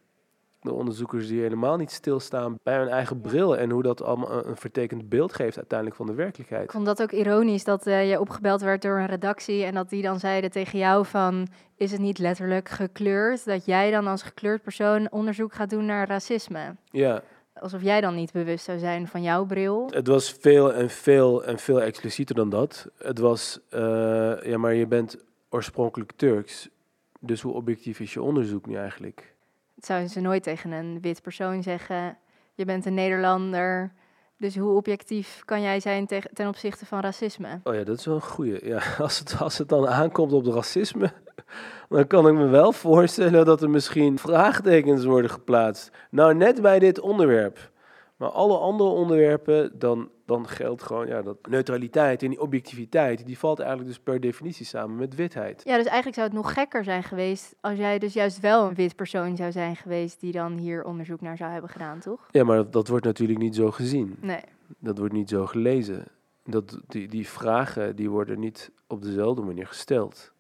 De 0.66 0.72
onderzoekers 0.72 1.28
die 1.28 1.40
helemaal 1.40 1.76
niet 1.76 1.90
stilstaan 1.90 2.58
bij 2.62 2.78
hun 2.78 2.88
eigen 2.88 3.20
bril 3.20 3.56
en 3.56 3.70
hoe 3.70 3.82
dat 3.82 4.02
allemaal 4.02 4.46
een 4.46 4.56
vertekend 4.56 5.08
beeld 5.08 5.32
geeft 5.32 5.56
uiteindelijk 5.56 5.98
van 5.98 6.06
de 6.06 6.14
werkelijkheid. 6.14 6.64
Ik 6.64 6.70
vond 6.70 6.86
dat 6.86 7.02
ook 7.02 7.12
ironisch 7.12 7.64
dat 7.64 7.86
uh, 7.86 8.10
je 8.10 8.20
opgebeld 8.20 8.60
werd 8.60 8.82
door 8.82 8.98
een 8.98 9.06
redactie 9.06 9.64
en 9.64 9.74
dat 9.74 9.90
die 9.90 10.02
dan 10.02 10.18
zeiden 10.18 10.50
tegen 10.50 10.78
jou 10.78 11.06
van 11.06 11.48
is 11.76 11.90
het 11.90 12.00
niet 12.00 12.18
letterlijk 12.18 12.68
gekleurd 12.68 13.44
dat 13.44 13.64
jij 13.64 13.90
dan 13.90 14.06
als 14.06 14.22
gekleurd 14.22 14.62
persoon 14.62 15.10
onderzoek 15.10 15.54
gaat 15.54 15.70
doen 15.70 15.84
naar 15.84 16.08
racisme? 16.08 16.76
Ja. 16.90 17.22
Alsof 17.54 17.82
jij 17.82 18.00
dan 18.00 18.14
niet 18.14 18.32
bewust 18.32 18.64
zou 18.64 18.78
zijn 18.78 19.06
van 19.06 19.22
jouw 19.22 19.44
bril. 19.44 19.88
Het 19.90 20.06
was 20.06 20.32
veel 20.32 20.74
en 20.74 20.90
veel 20.90 21.44
en 21.44 21.58
veel 21.58 21.82
explicieter 21.82 22.34
dan 22.34 22.48
dat. 22.48 22.88
Het 22.98 23.18
was, 23.18 23.60
uh, 23.70 23.80
ja, 24.42 24.58
maar 24.58 24.74
je 24.74 24.86
bent 24.86 25.16
oorspronkelijk 25.48 26.12
Turks. 26.16 26.68
Dus 27.20 27.40
hoe 27.40 27.52
objectief 27.52 28.00
is 28.00 28.12
je 28.12 28.22
onderzoek 28.22 28.66
nu 28.66 28.74
eigenlijk? 28.74 29.35
Zouden 29.76 30.10
ze 30.10 30.20
nooit 30.20 30.42
tegen 30.42 30.70
een 30.70 31.00
wit 31.00 31.22
persoon 31.22 31.62
zeggen. 31.62 32.18
Je 32.54 32.64
bent 32.64 32.86
een 32.86 32.94
Nederlander. 32.94 33.92
Dus 34.38 34.56
hoe 34.56 34.76
objectief 34.76 35.42
kan 35.44 35.62
jij 35.62 35.80
zijn 35.80 36.06
ten 36.06 36.48
opzichte 36.48 36.86
van 36.86 37.00
racisme? 37.00 37.60
Oh 37.64 37.74
ja, 37.74 37.84
dat 37.84 37.98
is 37.98 38.06
wel 38.06 38.14
een 38.14 38.20
goeie. 38.22 38.66
Ja, 38.66 38.82
als, 38.98 39.18
het, 39.18 39.36
als 39.38 39.58
het 39.58 39.68
dan 39.68 39.88
aankomt 39.88 40.32
op 40.32 40.46
racisme, 40.46 41.12
dan 41.88 42.06
kan 42.06 42.28
ik 42.28 42.34
me 42.34 42.46
wel 42.46 42.72
voorstellen 42.72 43.44
dat 43.44 43.62
er 43.62 43.70
misschien 43.70 44.18
vraagtekens 44.18 45.04
worden 45.04 45.30
geplaatst. 45.30 45.90
Nou, 46.10 46.34
net 46.34 46.62
bij 46.62 46.78
dit 46.78 47.00
onderwerp. 47.00 47.70
Maar 48.16 48.28
alle 48.28 48.58
andere 48.58 48.90
onderwerpen, 48.90 49.78
dan, 49.78 50.10
dan 50.26 50.48
geldt 50.48 50.82
gewoon 50.82 51.06
ja, 51.06 51.22
dat 51.22 51.46
neutraliteit 51.48 52.22
en 52.22 52.28
die 52.28 52.40
objectiviteit, 52.40 53.26
die 53.26 53.38
valt 53.38 53.58
eigenlijk 53.58 53.88
dus 53.88 53.98
per 53.98 54.20
definitie 54.20 54.66
samen 54.66 54.96
met 54.96 55.14
witheid. 55.14 55.62
Ja, 55.64 55.76
dus 55.76 55.86
eigenlijk 55.86 56.14
zou 56.14 56.26
het 56.26 56.36
nog 56.36 56.52
gekker 56.52 56.84
zijn 56.84 57.02
geweest 57.02 57.54
als 57.60 57.78
jij 57.78 57.98
dus 57.98 58.12
juist 58.12 58.40
wel 58.40 58.68
een 58.68 58.74
wit 58.74 58.96
persoon 58.96 59.36
zou 59.36 59.52
zijn 59.52 59.76
geweest 59.76 60.20
die 60.20 60.32
dan 60.32 60.56
hier 60.56 60.84
onderzoek 60.84 61.20
naar 61.20 61.36
zou 61.36 61.50
hebben 61.50 61.70
gedaan, 61.70 61.98
toch? 61.98 62.28
Ja, 62.30 62.44
maar 62.44 62.56
dat, 62.56 62.72
dat 62.72 62.88
wordt 62.88 63.04
natuurlijk 63.04 63.38
niet 63.38 63.54
zo 63.54 63.70
gezien. 63.70 64.16
Nee. 64.20 64.40
Dat 64.78 64.98
wordt 64.98 65.12
niet 65.12 65.28
zo 65.28 65.46
gelezen. 65.46 66.04
Dat, 66.44 66.80
die, 66.86 67.08
die 67.08 67.28
vragen 67.28 67.96
die 67.96 68.10
worden 68.10 68.40
niet 68.40 68.70
op 68.86 69.02
dezelfde 69.02 69.42
manier 69.42 69.66
gesteld. 69.66 70.32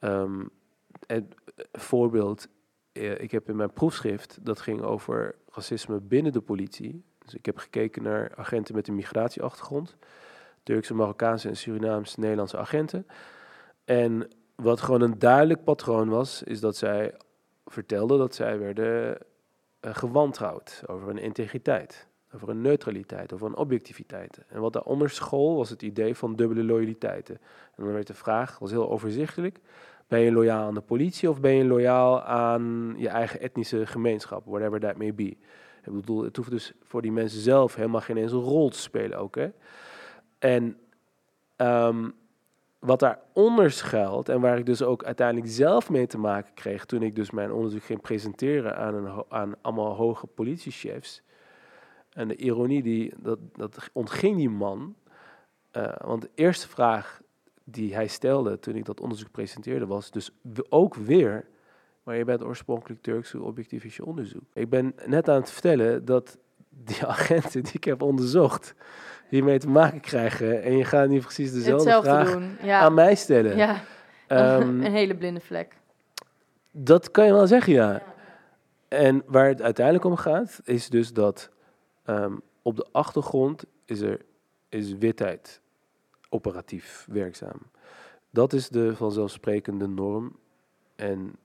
Um, 0.00 0.50
en, 1.06 1.28
voorbeeld, 1.72 2.48
eh, 2.92 3.20
ik 3.20 3.30
heb 3.30 3.48
in 3.48 3.56
mijn 3.56 3.72
proefschrift, 3.72 4.38
dat 4.42 4.60
ging 4.60 4.82
over 4.82 5.34
racisme 5.50 6.00
binnen 6.00 6.32
de 6.32 6.40
politie. 6.40 7.04
Dus 7.24 7.34
ik 7.34 7.46
heb 7.46 7.58
gekeken 7.58 8.02
naar 8.02 8.32
agenten 8.36 8.74
met 8.74 8.88
een 8.88 8.94
migratieachtergrond. 8.94 9.96
Turkse, 10.62 10.94
Marokkaanse 10.94 11.48
en 11.48 11.56
Surinaamse 11.56 12.20
Nederlandse 12.20 12.58
agenten. 12.58 13.06
En 13.84 14.28
wat 14.54 14.80
gewoon 14.80 15.00
een 15.00 15.18
duidelijk 15.18 15.64
patroon 15.64 16.08
was, 16.08 16.42
is 16.42 16.60
dat 16.60 16.76
zij 16.76 17.14
vertelden 17.66 18.18
dat 18.18 18.34
zij 18.34 18.58
werden 18.58 19.18
uh, 19.80 19.94
gewantrouwd 19.94 20.82
over 20.86 21.06
hun 21.06 21.18
integriteit, 21.18 22.08
over 22.34 22.48
een 22.48 22.60
neutraliteit, 22.60 23.32
over 23.32 23.46
een 23.46 23.56
objectiviteit. 23.56 24.38
En 24.48 24.60
wat 24.60 24.72
daaronder 24.72 25.10
school 25.10 25.56
was 25.56 25.70
het 25.70 25.82
idee 25.82 26.14
van 26.14 26.36
dubbele 26.36 26.64
loyaliteiten. 26.64 27.34
En 27.76 27.84
dan 27.84 27.92
werd 27.92 28.06
de 28.06 28.14
vraag, 28.14 28.58
was 28.58 28.70
heel 28.70 28.90
overzichtelijk, 28.90 29.60
ben 30.08 30.20
je 30.20 30.32
loyaal 30.32 30.66
aan 30.66 30.74
de 30.74 30.80
politie 30.80 31.30
of 31.30 31.40
ben 31.40 31.54
je 31.54 31.64
loyaal 31.64 32.22
aan 32.22 32.94
je 32.96 33.08
eigen 33.08 33.40
etnische 33.40 33.86
gemeenschap, 33.86 34.44
whatever 34.46 34.80
that 34.80 34.96
may 34.96 35.14
be. 35.14 35.36
Ik 35.84 35.92
bedoel, 35.92 36.22
het 36.22 36.36
hoeft 36.36 36.50
dus 36.50 36.72
voor 36.82 37.02
die 37.02 37.12
mensen 37.12 37.40
zelf 37.40 37.74
helemaal 37.74 38.00
geen 38.00 38.16
eens 38.16 38.32
een 38.32 38.38
rol 38.38 38.68
te 38.68 38.78
spelen 38.78 39.18
ook. 39.18 39.34
Hè? 39.34 39.48
En 40.38 40.78
um, 41.56 42.14
wat 42.78 43.00
daaronder 43.00 43.70
schuilt 43.70 44.28
en 44.28 44.40
waar 44.40 44.58
ik 44.58 44.66
dus 44.66 44.82
ook 44.82 45.04
uiteindelijk 45.04 45.48
zelf 45.50 45.90
mee 45.90 46.06
te 46.06 46.18
maken 46.18 46.54
kreeg 46.54 46.84
toen 46.84 47.02
ik 47.02 47.14
dus 47.14 47.30
mijn 47.30 47.52
onderzoek 47.52 47.82
ging 47.82 48.00
presenteren 48.00 48.76
aan, 48.76 48.94
een, 48.94 49.24
aan 49.28 49.54
allemaal 49.60 49.94
hoge 49.94 50.26
politiechefs. 50.26 51.22
En 52.10 52.28
de 52.28 52.36
ironie, 52.36 52.82
die, 52.82 53.12
dat, 53.18 53.38
dat 53.52 53.90
ontging 53.92 54.36
die 54.36 54.50
man. 54.50 54.94
Uh, 55.72 55.92
want 56.04 56.22
de 56.22 56.30
eerste 56.34 56.68
vraag 56.68 57.22
die 57.64 57.94
hij 57.94 58.06
stelde 58.06 58.58
toen 58.58 58.76
ik 58.76 58.84
dat 58.84 59.00
onderzoek 59.00 59.30
presenteerde 59.30 59.86
was 59.86 60.10
dus 60.10 60.30
ook 60.68 60.94
weer, 60.94 61.46
maar 62.04 62.16
je 62.16 62.24
bent 62.24 62.44
oorspronkelijk 62.44 63.02
Turks, 63.02 63.32
hoe 63.32 63.42
objectief 63.42 63.84
is 63.84 63.96
je 63.96 64.04
onderzoek? 64.04 64.42
Ik 64.52 64.68
ben 64.68 64.94
net 65.06 65.28
aan 65.28 65.40
het 65.40 65.50
vertellen 65.50 66.04
dat 66.04 66.38
die 66.68 67.06
agenten 67.16 67.62
die 67.62 67.72
ik 67.72 67.84
heb 67.84 68.02
onderzocht 68.02 68.74
hiermee 69.28 69.58
te 69.58 69.68
maken 69.68 70.00
krijgen 70.00 70.62
en 70.62 70.76
je 70.76 70.84
gaat 70.84 71.08
niet 71.08 71.22
precies 71.22 71.52
dezelfde 71.52 72.02
vraag 72.02 72.38
aan 72.66 72.94
mij 72.94 73.14
stellen. 73.14 73.56
Ja. 73.56 73.80
Ehm, 74.26 74.68
een 74.84 74.92
hele 74.92 75.16
blinde 75.16 75.40
vlek. 75.40 75.76
Dat 76.70 77.10
kan 77.10 77.26
je 77.26 77.32
wel 77.32 77.46
zeggen, 77.46 77.72
ja. 77.72 78.02
En 78.88 79.22
waar 79.26 79.48
het 79.48 79.62
uiteindelijk 79.62 80.04
om 80.04 80.16
gaat, 80.16 80.60
is 80.64 80.88
dus 80.88 81.12
dat 81.12 81.50
ehm, 82.04 82.36
op 82.62 82.76
de 82.76 82.86
achtergrond 82.92 83.64
is 83.84 84.00
er 84.00 84.20
is 84.68 84.94
witheid 84.94 85.60
operatief 86.28 87.06
werkzaam. 87.10 87.58
Dat 88.30 88.52
is 88.52 88.68
de 88.68 88.96
vanzelfsprekende 88.96 89.86
norm. 89.86 90.36
En 90.96 91.36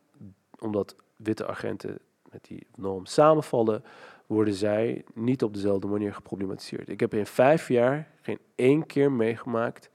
omdat 0.60 0.96
witte 1.16 1.48
agenten 1.48 2.00
met 2.32 2.44
die 2.44 2.68
norm 2.76 3.06
samenvallen, 3.06 3.84
worden 4.26 4.54
zij 4.54 5.04
niet 5.14 5.44
op 5.44 5.54
dezelfde 5.54 5.88
manier 5.88 6.14
geproblematiseerd. 6.14 6.90
Ik 6.90 7.00
heb 7.00 7.14
in 7.14 7.26
vijf 7.26 7.68
jaar 7.68 8.12
geen 8.22 8.40
één 8.56 8.86
keer 8.86 9.12
meegemaakt 9.12 9.90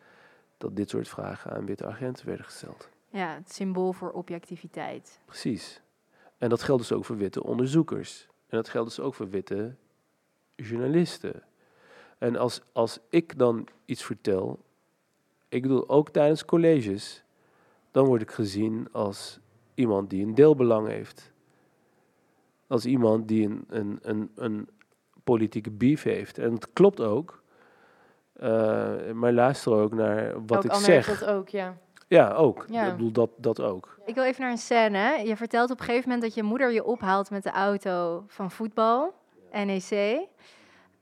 dat 0.58 0.76
dit 0.76 0.90
soort 0.90 1.08
vragen 1.08 1.52
aan 1.52 1.66
witte 1.66 1.86
agenten 1.86 2.26
werden 2.26 2.44
gesteld. 2.44 2.88
Ja, 3.10 3.34
het 3.34 3.52
symbool 3.52 3.92
voor 3.92 4.10
objectiviteit. 4.10 5.20
Precies. 5.24 5.80
En 6.38 6.48
dat 6.48 6.62
geldt 6.62 6.82
dus 6.82 6.92
ook 6.92 7.04
voor 7.04 7.16
witte 7.16 7.42
onderzoekers. 7.42 8.26
En 8.46 8.56
dat 8.56 8.68
geldt 8.68 8.88
dus 8.88 9.00
ook 9.00 9.14
voor 9.14 9.28
witte 9.28 9.74
journalisten. 10.56 11.42
En 12.18 12.36
als, 12.36 12.60
als 12.72 12.98
ik 13.08 13.38
dan 13.38 13.68
iets 13.84 14.04
vertel, 14.04 14.64
ik 15.48 15.62
bedoel 15.62 15.88
ook 15.88 16.10
tijdens 16.10 16.44
colleges, 16.44 17.24
dan 17.90 18.06
word 18.06 18.22
ik 18.22 18.30
gezien 18.30 18.88
als 18.92 19.38
iemand 19.74 20.10
die 20.10 20.26
een 20.26 20.34
deelbelang 20.34 20.88
heeft. 20.88 21.32
Als 22.66 22.86
iemand 22.86 23.28
die 23.28 23.46
een, 23.46 23.64
een, 23.68 23.98
een, 24.02 24.30
een 24.34 24.68
politieke 25.24 25.70
beef 25.70 26.02
heeft. 26.02 26.38
En 26.38 26.50
dat 26.50 26.72
klopt 26.72 27.00
ook. 27.00 27.42
Uh, 28.36 29.10
maar 29.12 29.32
luister 29.32 29.72
ook 29.72 29.94
naar 29.94 30.46
wat 30.46 30.58
Ook 30.58 30.64
ik 30.64 30.70
Anne 30.70 30.84
zeg. 30.84 31.06
heeft 31.06 31.20
dat 31.20 31.28
ook, 31.28 31.48
ja. 31.48 31.76
Ja, 32.08 32.32
ook. 32.32 32.66
Ja. 32.68 32.86
Ik 32.86 32.92
bedoel, 32.92 33.12
dat, 33.12 33.30
dat 33.36 33.60
ook. 33.60 33.98
Ik 34.04 34.14
wil 34.14 34.24
even 34.24 34.40
naar 34.42 34.50
een 34.50 34.58
scène. 34.58 35.26
Je 35.26 35.36
vertelt 35.36 35.70
op 35.70 35.78
een 35.78 35.84
gegeven 35.84 36.08
moment 36.08 36.22
dat 36.26 36.34
je 36.34 36.42
moeder 36.42 36.72
je 36.72 36.84
ophaalt 36.84 37.30
met 37.30 37.42
de 37.42 37.50
auto 37.50 38.24
van 38.26 38.50
voetbal, 38.50 39.14
NEC. 39.52 40.18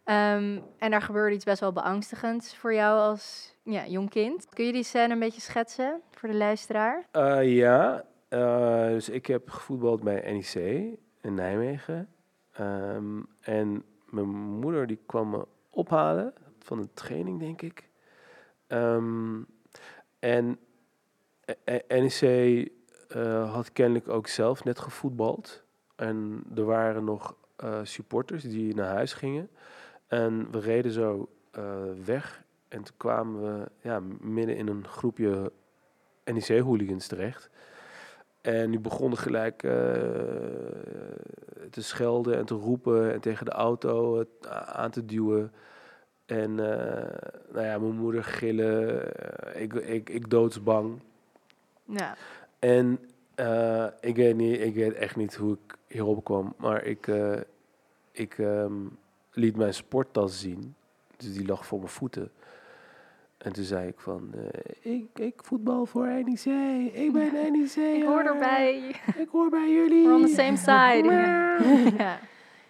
Ehm, 0.05 0.59
en 0.79 0.91
daar 0.91 1.03
gebeurde 1.03 1.35
iets 1.35 1.45
best 1.45 1.61
wel 1.61 1.73
beangstigends 1.73 2.57
voor 2.57 2.75
jou 2.75 2.99
als 2.99 3.55
ja, 3.63 3.87
jong 3.87 4.11
kind. 4.11 4.47
Kun 4.49 4.65
je 4.65 4.73
die 4.73 4.83
scène 4.83 5.13
een 5.13 5.19
beetje 5.19 5.41
schetsen 5.41 6.01
voor 6.11 6.29
de 6.29 6.35
luisteraar? 6.35 7.07
Eh, 7.11 7.57
ja, 7.57 8.05
eh, 8.33 8.87
dus 8.87 9.09
ik 9.09 9.27
heb 9.27 9.51
gevoetbald 9.51 10.03
bij 10.03 10.33
NEC 10.33 10.55
in 11.21 11.35
Nijmegen. 11.35 12.09
Ehm, 12.53 13.21
en 13.41 13.85
mijn 14.11 14.29
moeder 14.29 14.87
die 14.87 14.99
kwam 15.07 15.31
me 15.31 15.47
ophalen 15.71 16.35
van 16.59 16.79
een 16.79 16.91
training, 16.95 17.39
denk 17.39 17.63
ik. 17.63 17.89
Ehm, 18.67 19.43
en 20.19 20.59
eh, 21.45 21.79
eh, 21.89 22.03
NEC 22.03 22.71
had 23.51 23.73
kennelijk 23.73 24.09
ook 24.09 24.27
zelf 24.27 24.65
net 24.65 24.79
gevoetbald. 24.79 25.65
En 25.97 26.45
er 26.55 26.65
waren 26.65 27.05
nog 27.05 27.37
supporters 27.83 28.43
die 28.43 28.75
naar 28.75 28.95
huis 28.95 29.13
gingen. 29.13 29.51
En 30.07 30.51
we 30.51 30.59
reden 30.59 30.93
zo 30.93 31.29
weg. 32.05 32.45
En 32.69 32.83
toen 32.83 32.97
kwamen 32.97 33.43
we 33.43 33.71
ja, 33.81 34.01
midden 34.21 34.57
in 34.57 34.69
een 34.69 34.87
groepje 34.89 35.53
NEC-hooligans 36.25 37.07
terecht. 37.07 37.51
En 38.43 38.71
die 38.71 38.81
begonnen 38.81 39.19
gelijk 39.19 39.63
eh, 39.63 39.73
te 41.71 41.83
schelden 41.83 42.37
en 42.37 42.45
te 42.45 42.55
roepen 42.55 43.13
en 43.13 43.21
tegen 43.21 43.45
de 43.45 43.53
auto 43.53 44.21
eh, 44.21 44.57
aan 44.57 44.91
te 44.91 45.05
duwen. 45.05 45.53
En 46.27 46.51
eh, 46.51 47.31
nou 47.53 47.67
ja, 47.67 47.79
mijn 47.79 47.97
moeder 47.97 48.25
gillen, 48.25 49.13
ik, 49.55 49.73
ik, 49.73 50.11
ik 50.11 50.31
doodsbang. 50.31 51.01
Ja. 51.85 52.17
En 52.59 53.01
ik, 54.01 54.17
weet 54.17 54.37
niet, 54.37 54.61
ik 54.61 54.75
weet 54.75 54.95
echt 54.95 55.17
niet 55.17 55.35
hoe 55.35 55.53
ik 55.65 55.77
hierop 55.87 56.25
kwam, 56.25 56.55
maar 56.57 56.85
ik, 56.85 57.11
ik 58.13 58.39
ehm, 58.39 58.73
liet 59.31 59.57
mijn 59.57 59.75
sporttas 59.75 60.41
zien. 60.41 60.75
Dus 61.17 61.35
die 61.35 61.47
lag 61.47 61.67
voor 61.67 61.79
mijn 61.79 61.91
voeten. 61.91 62.31
En 63.43 63.53
toen 63.53 63.65
zei 63.65 63.89
ik 63.89 64.01
van, 64.01 64.35
eh, 64.35 64.93
ik, 64.95 65.19
ik 65.19 65.41
voetbal 65.45 65.87
voor 65.87 66.07
NEC, 66.07 66.45
ik 66.95 67.13
ben 67.13 67.33
NEC. 67.53 67.75
Ik 67.97 68.05
hoor 68.05 68.23
erbij. 68.25 68.95
Ik 69.17 69.29
hoor 69.33 69.51
bij 69.51 69.71
jullie. 69.73 70.03
We're 70.07 70.15
on 70.15 70.27
the 70.27 70.35
same 70.35 70.57
side. 70.57 71.11
ja. 71.99 72.19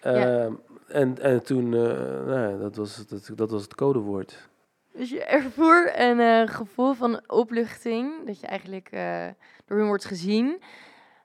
Ehm, 0.01 0.53
en, 0.87 1.19
en 1.21 1.43
toen, 1.43 1.65
eh, 1.73 1.79
nou 2.25 2.49
ja, 2.51 2.57
dat, 2.57 2.75
was, 2.75 2.95
het- 2.97 3.09
dat, 3.09 3.31
dat 3.35 3.51
was 3.51 3.61
het 3.63 3.75
codewoord. 3.75 4.49
Dus 4.93 5.09
je 5.09 5.23
ervoer 5.23 5.99
een 5.99 6.19
eh, 6.19 6.47
gevoel 6.55 6.93
van 6.93 7.21
opluchting, 7.27 8.25
dat 8.25 8.39
je 8.39 8.47
eigenlijk 8.47 8.87
eh, 8.91 9.25
door 9.65 9.77
hun 9.77 9.87
wordt 9.87 10.05
gezien. 10.05 10.61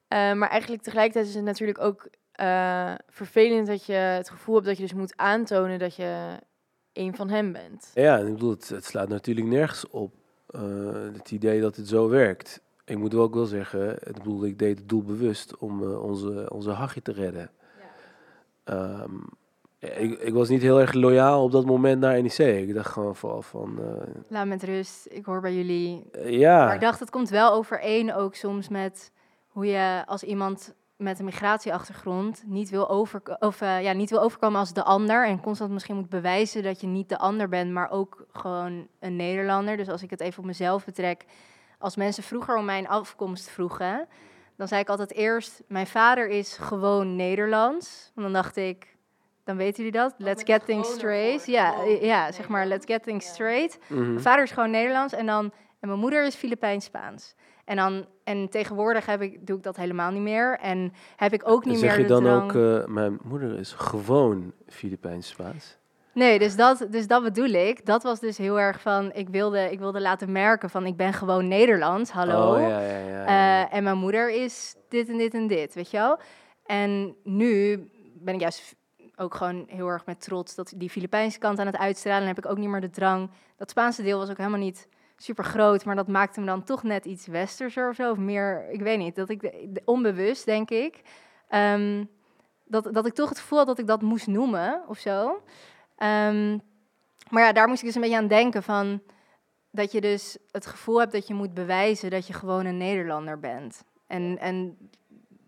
Eh, 0.08 0.32
maar 0.32 0.48
eigenlijk 0.48 0.82
tegelijkertijd 0.82 1.26
is 1.26 1.34
het 1.34 1.44
natuurlijk 1.44 1.80
ook 1.80 2.08
eh, 2.32 2.94
vervelend 3.08 3.66
dat 3.66 3.86
je 3.86 3.92
het 3.92 4.30
gevoel 4.30 4.54
hebt 4.54 4.66
dat 4.66 4.76
je 4.76 4.82
dus 4.82 4.94
moet 4.94 5.16
aantonen 5.16 5.78
dat 5.78 5.96
je 5.96 6.26
een 6.92 7.14
van 7.16 7.28
hen 7.28 7.52
bent. 7.52 7.90
Ja, 7.94 8.18
en 8.18 8.26
ik 8.26 8.32
bedoel, 8.32 8.50
het, 8.50 8.68
het 8.68 8.84
slaat 8.84 9.08
natuurlijk 9.08 9.46
nergens 9.46 9.88
op. 9.90 10.14
eh, 10.46 10.60
het 11.12 11.30
idee 11.30 11.60
dat 11.60 11.76
het 11.76 11.88
zo 11.88 12.08
werkt. 12.08 12.60
Ik 12.84 12.98
moet 12.98 13.12
wel 13.12 13.22
ook 13.22 13.34
wel 13.34 13.44
zeggen, 13.44 13.90
ik 14.08 14.12
bedoel, 14.14 14.44
ik 14.44 14.58
deed 14.58 14.78
het 14.78 14.88
doelbewust 14.88 15.56
om 15.58 15.82
eh, 15.82 16.02
onze, 16.02 16.50
onze 16.52 16.70
Hachje 16.70 17.02
te 17.02 17.12
redden. 17.12 17.50
Ehm, 18.64 19.14
ja, 19.78 19.88
ik, 19.88 20.18
ik 20.20 20.32
was 20.34 20.48
niet 20.48 20.62
heel 20.62 20.80
erg 20.80 20.92
loyaal 20.92 21.42
op 21.42 21.50
dat 21.52 21.64
moment 21.66 22.00
naar 22.00 22.22
NEC. 22.22 22.38
Ik 22.38 22.74
dacht 22.74 22.90
gewoon 22.92 23.16
vooral 23.16 23.42
van, 23.42 23.78
eh, 23.78 24.06
Laat 24.28 24.46
met 24.46 24.62
rust. 24.62 25.06
Ik 25.10 25.24
hoor 25.24 25.40
bij 25.40 25.54
jullie. 25.54 26.04
ja, 26.24 26.64
Maar 26.64 26.74
ik 26.74 26.80
dacht, 26.80 27.00
het 27.00 27.10
komt 27.10 27.28
wel 27.28 27.52
overeen 27.52 28.14
ook 28.14 28.34
soms 28.34 28.68
met 28.68 29.12
hoe 29.48 29.66
je 29.66 30.02
als 30.06 30.22
iemand 30.22 30.74
met 30.98 31.18
een 31.18 31.24
migratieachtergrond 31.24 32.42
niet 32.46 32.70
wil, 32.70 32.88
over, 32.88 33.22
of, 33.38 33.60
eh, 33.60 33.82
ja, 33.82 33.92
niet 33.92 34.10
wil 34.10 34.20
overkomen 34.20 34.60
als 34.60 34.72
de 34.72 34.82
ander. 34.82 35.26
En 35.26 35.40
constant 35.40 35.70
misschien 35.70 35.96
moet 35.96 36.08
bewijzen 36.08 36.62
dat 36.62 36.80
je 36.80 36.86
niet 36.86 37.08
de 37.08 37.18
ander 37.18 37.48
bent, 37.48 37.72
maar 37.72 37.90
ook 37.90 38.26
gewoon 38.32 38.88
een 39.00 39.16
Nederlander. 39.16 39.76
Dus 39.76 39.88
als 39.88 40.02
ik 40.02 40.10
het 40.10 40.20
even 40.20 40.38
op 40.38 40.44
mezelf 40.44 40.84
betrek. 40.84 41.24
Als 41.78 41.96
mensen 41.96 42.22
vroeger 42.22 42.56
om 42.56 42.64
mijn 42.64 42.88
afkomst 42.88 43.48
vroegen, 43.48 44.08
dan 44.56 44.68
zei 44.68 44.80
ik 44.80 44.88
altijd 44.88 45.12
eerst, 45.12 45.62
mijn 45.68 45.86
vader 45.86 46.28
is 46.28 46.56
gewoon 46.56 47.16
Nederlands. 47.16 48.10
Want 48.14 48.26
dan 48.26 48.42
dacht 48.42 48.56
ik, 48.56 48.96
dan 49.44 49.56
weten 49.56 49.76
jullie 49.84 50.00
dat? 50.00 50.14
Let's 50.16 50.42
get 50.42 50.64
things 50.64 50.92
straight. 50.92 51.46
Ja, 51.46 51.82
ja, 52.00 52.32
zeg 52.32 52.48
maar, 52.48 52.66
let's 52.66 52.86
get 52.86 53.02
things 53.02 53.26
straight. 53.26 53.78
mhm. 53.86 54.08
Mijn 54.08 54.20
vader 54.20 54.44
is 54.44 54.50
gewoon 54.50 54.70
Nederlands 54.70 55.14
en, 55.14 55.26
dan, 55.26 55.44
en 55.80 55.88
mijn 55.88 56.00
moeder 56.00 56.24
is 56.24 56.34
Filipijns-Spaans. 56.34 57.34
En, 57.68 57.76
dan, 57.76 58.06
en 58.24 58.48
tegenwoordig 58.48 59.06
heb 59.06 59.22
ik, 59.22 59.46
doe 59.46 59.56
ik 59.56 59.62
dat 59.62 59.76
helemaal 59.76 60.10
niet 60.10 60.22
meer. 60.22 60.58
En 60.58 60.92
heb 61.16 61.32
ik 61.32 61.48
ook 61.48 61.64
niet 61.64 61.78
zeg 61.78 61.90
meer 61.90 61.98
je 61.98 62.06
de 62.06 62.08
dan 62.08 62.22
drang... 62.22 62.50
ook, 62.52 62.82
eh, 62.82 62.86
mijn 62.86 63.18
moeder 63.22 63.58
is 63.58 63.72
gewoon 63.72 64.52
Filipijns-Spaans? 64.66 65.76
Nee, 66.12 66.38
dus 66.38 66.56
dat, 66.56 66.86
dus 66.90 67.06
dat 67.06 67.22
bedoel 67.22 67.48
ik. 67.48 67.86
Dat 67.86 68.02
was 68.02 68.20
dus 68.20 68.38
heel 68.38 68.60
erg 68.60 68.80
van... 68.80 69.12
Ik 69.12 69.28
wilde, 69.28 69.70
ik 69.70 69.78
wilde 69.78 70.00
laten 70.00 70.32
merken 70.32 70.70
van... 70.70 70.86
Ik 70.86 70.96
ben 70.96 71.12
gewoon 71.12 71.48
Nederlands, 71.48 72.10
hallo. 72.10 72.54
Oh, 72.54 72.60
ja, 72.60 72.80
ja, 72.80 72.98
ja. 72.98 73.08
ja. 73.08 73.26
Eh, 73.26 73.76
en 73.76 73.84
mijn 73.84 73.98
moeder 73.98 74.30
is 74.30 74.74
dit 74.88 75.08
en 75.08 75.18
dit 75.18 75.34
en 75.34 75.46
dit, 75.46 75.74
weet 75.74 75.90
je 75.90 75.96
wel? 75.96 76.18
En 76.66 77.14
nu 77.24 77.84
ben 78.14 78.34
ik 78.34 78.40
juist 78.40 78.76
ook 79.16 79.34
gewoon 79.34 79.64
heel 79.66 79.88
erg 79.88 80.06
met 80.06 80.20
trots 80.20 80.54
dat 80.54 80.72
die 80.76 80.90
Filipijnse 80.90 81.38
kant 81.38 81.58
aan 81.58 81.66
het 81.66 81.78
uitstralen. 81.78 82.20
En 82.20 82.28
heb 82.28 82.38
ik 82.38 82.50
ook 82.50 82.58
niet 82.58 82.68
meer 82.68 82.80
de 82.80 82.90
drang. 82.90 83.30
Dat 83.56 83.70
Spaanse 83.70 84.02
deel 84.02 84.18
was 84.18 84.30
ook 84.30 84.36
helemaal 84.36 84.58
niet 84.58 84.88
super 85.20 85.44
groot, 85.44 85.84
maar 85.84 85.96
dat 85.96 86.08
maakte 86.08 86.40
me 86.40 86.46
dan 86.46 86.64
toch 86.64 86.82
net 86.82 87.04
iets 87.04 87.26
westerser 87.26 87.88
of 87.88 87.94
zo. 87.94 88.10
Of 88.10 88.16
meer, 88.16 88.70
ik 88.70 88.80
weet 88.80 88.98
niet, 88.98 89.14
dat 89.14 89.28
ik 89.28 89.40
de- 89.40 89.82
onbewust 89.84 90.44
denk 90.44 90.70
ik. 90.70 91.02
ehm, 91.48 92.04
dat, 92.64 92.88
dat 92.92 93.06
ik 93.06 93.14
toch 93.14 93.28
het 93.28 93.38
gevoel 93.38 93.58
had 93.58 93.66
dat 93.66 93.78
ik 93.78 93.86
dat 93.86 94.02
moest 94.02 94.26
noemen 94.26 94.82
of 94.88 94.98
zo. 94.98 95.42
Ehm, 95.96 96.58
maar 97.30 97.42
ja, 97.42 97.52
daar 97.52 97.68
moest 97.68 97.80
ik 97.80 97.86
dus 97.86 97.94
een 97.94 98.00
beetje 98.00 98.16
aan 98.16 98.28
denken 98.28 98.62
van 98.62 99.02
dat 99.70 99.92
je 99.92 100.00
dus 100.00 100.38
het 100.50 100.66
gevoel 100.66 101.00
hebt 101.00 101.12
dat 101.12 101.26
je 101.26 101.34
moet 101.34 101.54
bewijzen 101.54 102.10
dat 102.10 102.26
je 102.26 102.32
gewoon 102.32 102.66
een 102.66 102.76
Nederlander 102.76 103.38
bent. 103.40 103.84
En, 104.06 104.38
en 104.38 104.76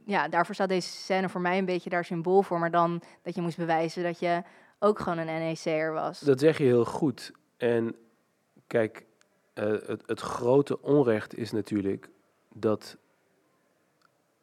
ja, 0.06 0.28
daarvoor 0.28 0.54
staat 0.54 0.68
deze 0.68 0.88
scène 0.88 1.28
voor 1.28 1.40
mij 1.40 1.58
een 1.58 1.64
beetje 1.64 1.90
daar 1.90 2.04
symbool 2.04 2.42
voor. 2.42 2.58
Maar 2.58 2.70
dan 2.70 3.02
dat 3.22 3.34
je 3.34 3.40
moest 3.40 3.56
bewijzen 3.56 4.02
dat 4.02 4.18
je 4.18 4.42
ook 4.78 4.98
gewoon 4.98 5.18
een 5.18 5.26
NEC'er 5.26 5.92
was. 5.92 6.20
Dat 6.20 6.40
zeg 6.40 6.58
je 6.58 6.64
heel 6.64 6.84
goed. 6.84 7.32
En 7.56 7.94
kijk, 8.66 9.04
het, 9.54 10.02
het 10.06 10.20
grote 10.20 10.82
onrecht 10.82 11.36
is 11.36 11.52
natuurlijk 11.52 12.08
dat 12.54 12.96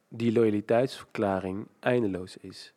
die 0.08 0.32
loyaliteitsverklaring 0.32 1.68
eindeloos 1.80 2.38
is. 2.38 2.74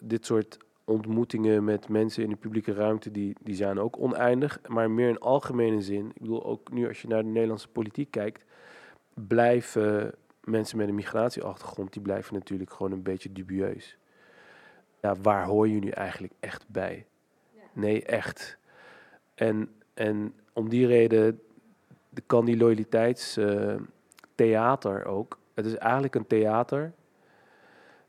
Dit 0.00 0.26
soort 0.26 0.58
ontmoetingen 0.84 1.64
met 1.64 1.88
mensen 1.88 2.22
in 2.22 2.30
de 2.30 2.36
publieke 2.36 2.72
ruimte, 2.72 3.10
die, 3.10 3.36
die 3.40 3.54
zijn 3.54 3.80
ook 3.80 3.98
oneindig. 3.98 4.60
Maar 4.68 4.90
meer 4.90 5.08
in 5.08 5.18
algemene 5.18 5.80
zin, 5.80 6.06
ik 6.06 6.20
bedoel 6.20 6.44
ook 6.44 6.72
nu 6.72 6.88
als 6.88 7.02
je 7.02 7.08
naar 7.08 7.22
de 7.22 7.28
Nederlandse 7.28 7.68
politiek 7.68 8.10
kijkt, 8.10 8.44
blijven 9.14 10.14
mensen 10.44 10.76
met 10.76 10.88
een 10.88 10.94
migratieachtergrond, 10.94 11.92
die 11.92 12.02
blijven 12.02 12.34
natuurlijk 12.34 12.72
gewoon 12.72 12.92
een 12.92 13.02
beetje 13.02 13.32
dubieus. 13.32 13.98
Ja, 15.00 15.16
waar 15.16 15.46
hoor 15.46 15.68
je 15.68 15.78
nu 15.78 15.88
eigenlijk 15.88 16.32
echt 16.40 16.64
bij? 16.68 17.06
Nee, 17.72 18.04
echt. 18.04 18.58
En, 19.34 19.70
en 19.94 20.34
om 20.52 20.68
die 20.68 20.86
reden 20.86 21.40
de- 22.14 22.22
kan 22.26 22.44
die 22.44 22.56
loyaliteitstekst 22.56 23.90
theater 24.34 25.04
ook. 25.04 25.38
Het 25.54 25.66
is 25.66 25.76
eigenlijk 25.76 26.14
een 26.14 26.26
theater 26.26 26.92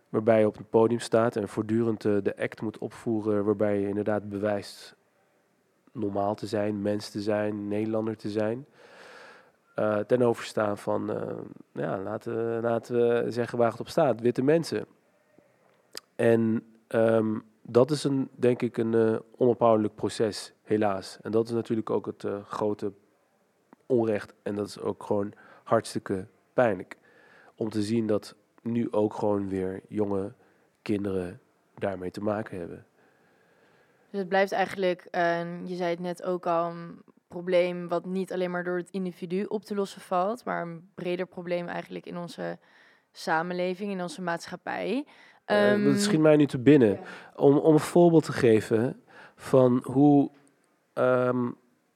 waarbij 0.09 0.39
je 0.39 0.47
op 0.47 0.57
een 0.57 0.69
podium 0.69 0.99
staat 0.99 1.35
en 1.35 1.49
voortdurend 1.49 2.05
eh, 2.05 2.17
de 2.23 2.37
act 2.37 2.61
moet 2.61 2.77
opvoeren, 2.77 3.45
waarbij 3.45 3.79
je 3.79 3.87
inderdaad 3.87 4.29
bewijst 4.29 4.95
normaal 5.91 6.35
te 6.35 6.47
zijn, 6.47 6.81
mens 6.81 7.09
te 7.09 7.21
zijn, 7.21 7.67
Nederlander 7.67 8.17
te 8.17 8.29
zijn. 8.29 8.65
Uh, 9.75 9.97
ten 9.97 10.21
overstaan 10.21 10.77
van, 10.77 11.11
ja, 11.71 11.99
laten, 11.99 12.61
laten 12.61 12.95
we 12.95 13.31
zeggen 13.31 13.57
waar 13.57 13.71
het 13.71 13.79
op 13.79 13.87
staat, 13.87 14.21
witte 14.21 14.41
mensen. 14.41 14.85
En 16.15 16.63
um, 16.87 17.43
dat 17.61 17.91
is 17.91 18.03
een, 18.03 18.29
denk 18.31 18.61
ik 18.61 18.77
een 18.77 18.93
uh, 18.93 19.15
onophoudelijk 19.37 19.95
proces, 19.95 20.53
helaas. 20.63 21.17
En 21.21 21.31
dat 21.31 21.47
is 21.47 21.53
natuurlijk 21.53 21.89
ook 21.89 22.05
het 22.05 22.25
grote 22.47 22.91
onrecht. 23.85 24.33
En 24.43 24.55
dat 24.55 24.67
is 24.67 24.79
ook 24.79 25.03
gewoon 25.03 25.33
hartstikke 25.63 26.27
pijnlijk. 26.53 26.97
Om 27.55 27.69
te 27.69 27.81
zien 27.81 28.07
dat 28.07 28.35
nu 28.61 28.91
ook 28.91 29.13
gewoon 29.13 29.49
weer 29.49 29.81
jonge 29.87 30.33
kinderen 30.81 31.39
daarmee 31.75 32.11
te 32.11 32.21
maken 32.21 32.57
hebben. 32.57 32.85
Dus 34.09 34.19
het 34.19 34.29
blijft 34.29 34.51
eigenlijk, 34.51 35.07
uh, 35.11 35.65
je 35.65 35.75
zei 35.75 35.89
het 35.89 35.99
net 35.99 36.23
ook 36.23 36.45
al, 36.45 36.71
een 36.71 37.01
probleem 37.27 37.87
wat 37.87 38.05
niet 38.05 38.33
alleen 38.33 38.51
maar 38.51 38.63
door 38.63 38.77
het 38.77 38.89
individu 38.89 39.43
op 39.43 39.63
te 39.65 39.75
lossen 39.75 40.01
valt, 40.01 40.45
maar 40.45 40.61
een 40.61 40.89
breder 40.95 41.25
probleem 41.25 41.67
eigenlijk 41.67 42.05
in 42.05 42.17
onze 42.17 42.57
samenleving, 43.11 43.91
in 43.91 44.01
onze 44.01 44.21
maatschappij. 44.21 45.05
Um, 45.45 45.83
dat 45.83 46.01
schiet 46.01 46.19
mij 46.19 46.35
nu 46.35 46.45
te 46.45 46.59
binnen. 46.59 46.99
Om, 47.35 47.57
om 47.57 47.73
een 47.73 47.79
voorbeeld 47.79 48.23
te 48.23 48.31
geven 48.31 49.01
van 49.35 49.83
hoe, 49.83 50.31
um, 50.93 51.55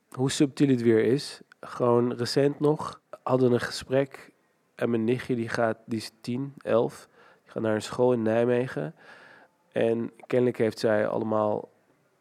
hoe 0.10 0.32
subtiel 0.32 0.68
het 0.68 0.82
weer 0.82 1.04
is. 1.04 1.42
Gewoon 1.60 2.14
recent 2.14 2.60
nog 2.60 3.02
hadden 3.24 3.52
een 3.52 3.60
gesprek 3.60 4.32
en 4.76 4.90
mijn 4.90 5.04
nichtje 5.04 5.36
die 5.36 5.50
gaat, 5.50 5.78
die 5.86 5.98
is 5.98 6.12
10, 6.22 6.54
11, 6.58 7.08
die 7.44 7.52
gaat 7.52 7.64
naar 7.64 7.76
een 7.76 7.82
school 7.82 8.14
in 8.14 8.22
Nijmegen. 8.22 8.96
En 9.72 10.12
kennelijk 10.28 10.58
heeft 10.58 10.80
zij 10.80 11.08
allemaal 11.08 11.70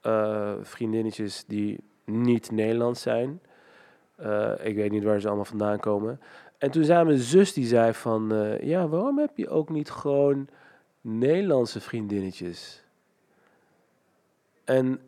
uh, 0.03 0.53
vriendinnetjes 0.61 1.44
die 1.46 1.81
niet 2.05 2.51
Nederlands 2.51 3.03
zijn. 3.03 3.40
Uh, 4.20 4.53
ik 4.62 4.77
weet 4.77 4.90
niet 4.90 5.05
waar 5.05 5.20
ze 5.20 5.27
allemaal 5.27 5.44
vandaan 5.44 5.79
komen. 5.81 6.20
En 6.59 6.70
toen 6.70 6.85
zei 6.85 7.05
mijn 7.05 7.18
zus, 7.18 7.53
die 7.53 7.66
zei 7.66 7.92
van, 7.92 8.33
uh, 8.33 8.61
ja, 8.61 8.88
waarom 8.88 9.18
heb 9.18 9.37
je 9.37 9.49
ook 9.49 9.68
niet 9.68 9.90
gewoon 9.90 10.49
Nederlandse 11.01 11.81
vriendinnetjes? 11.81 12.85
En 14.64 15.01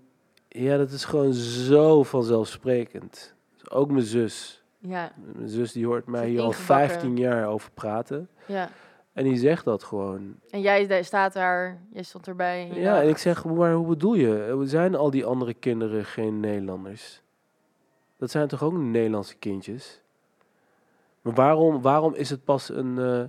ja, 0.49 0.77
dat 0.77 0.91
is 0.91 1.05
gewoon 1.05 1.33
zo 1.33 2.03
vanzelfsprekend. 2.03 3.35
Dus 3.59 3.71
ook 3.71 3.91
mijn 3.91 4.05
zus. 4.05 4.63
Ja. 4.79 5.13
Mijn 5.35 5.49
zus 5.49 5.73
die 5.73 5.87
hoort 5.87 6.07
mij 6.07 6.29
hier 6.29 6.41
al 6.41 6.53
15 6.53 7.17
jaar 7.17 7.49
over 7.49 7.71
praten. 7.71 8.29
Ja. 8.47 8.69
En 9.13 9.25
die 9.25 9.37
zegt 9.37 9.65
dat 9.65 9.83
gewoon. 9.83 10.35
En 10.51 10.61
jij 10.61 11.03
staat 11.03 11.33
daar, 11.33 11.81
jij 11.93 12.03
stond 12.03 12.27
erbij. 12.27 12.71
En 12.71 12.81
ja, 12.81 13.03
en 13.03 13.09
ik 13.09 13.19
zeg, 13.19 13.45
maar 13.45 13.73
hoe 13.73 13.87
bedoel 13.87 14.15
je? 14.15 14.61
Zijn 14.65 14.95
al 14.95 15.11
die 15.11 15.25
andere 15.25 15.55
kinderen 15.55 16.05
geen 16.05 16.41
Nederlanders? 16.41 17.23
Dat 18.17 18.31
zijn 18.31 18.49
toch 18.49 18.63
ook 18.63 18.73
Nederlandse 18.73 19.37
kindjes? 19.37 20.01
Maar 21.23 21.35
waarom, 21.35 21.83
waarom 21.83 22.15
is 22.15 22.31
het 22.31 22.45
pas 22.45 22.69
een, 22.69 22.97
uh, 22.99 23.23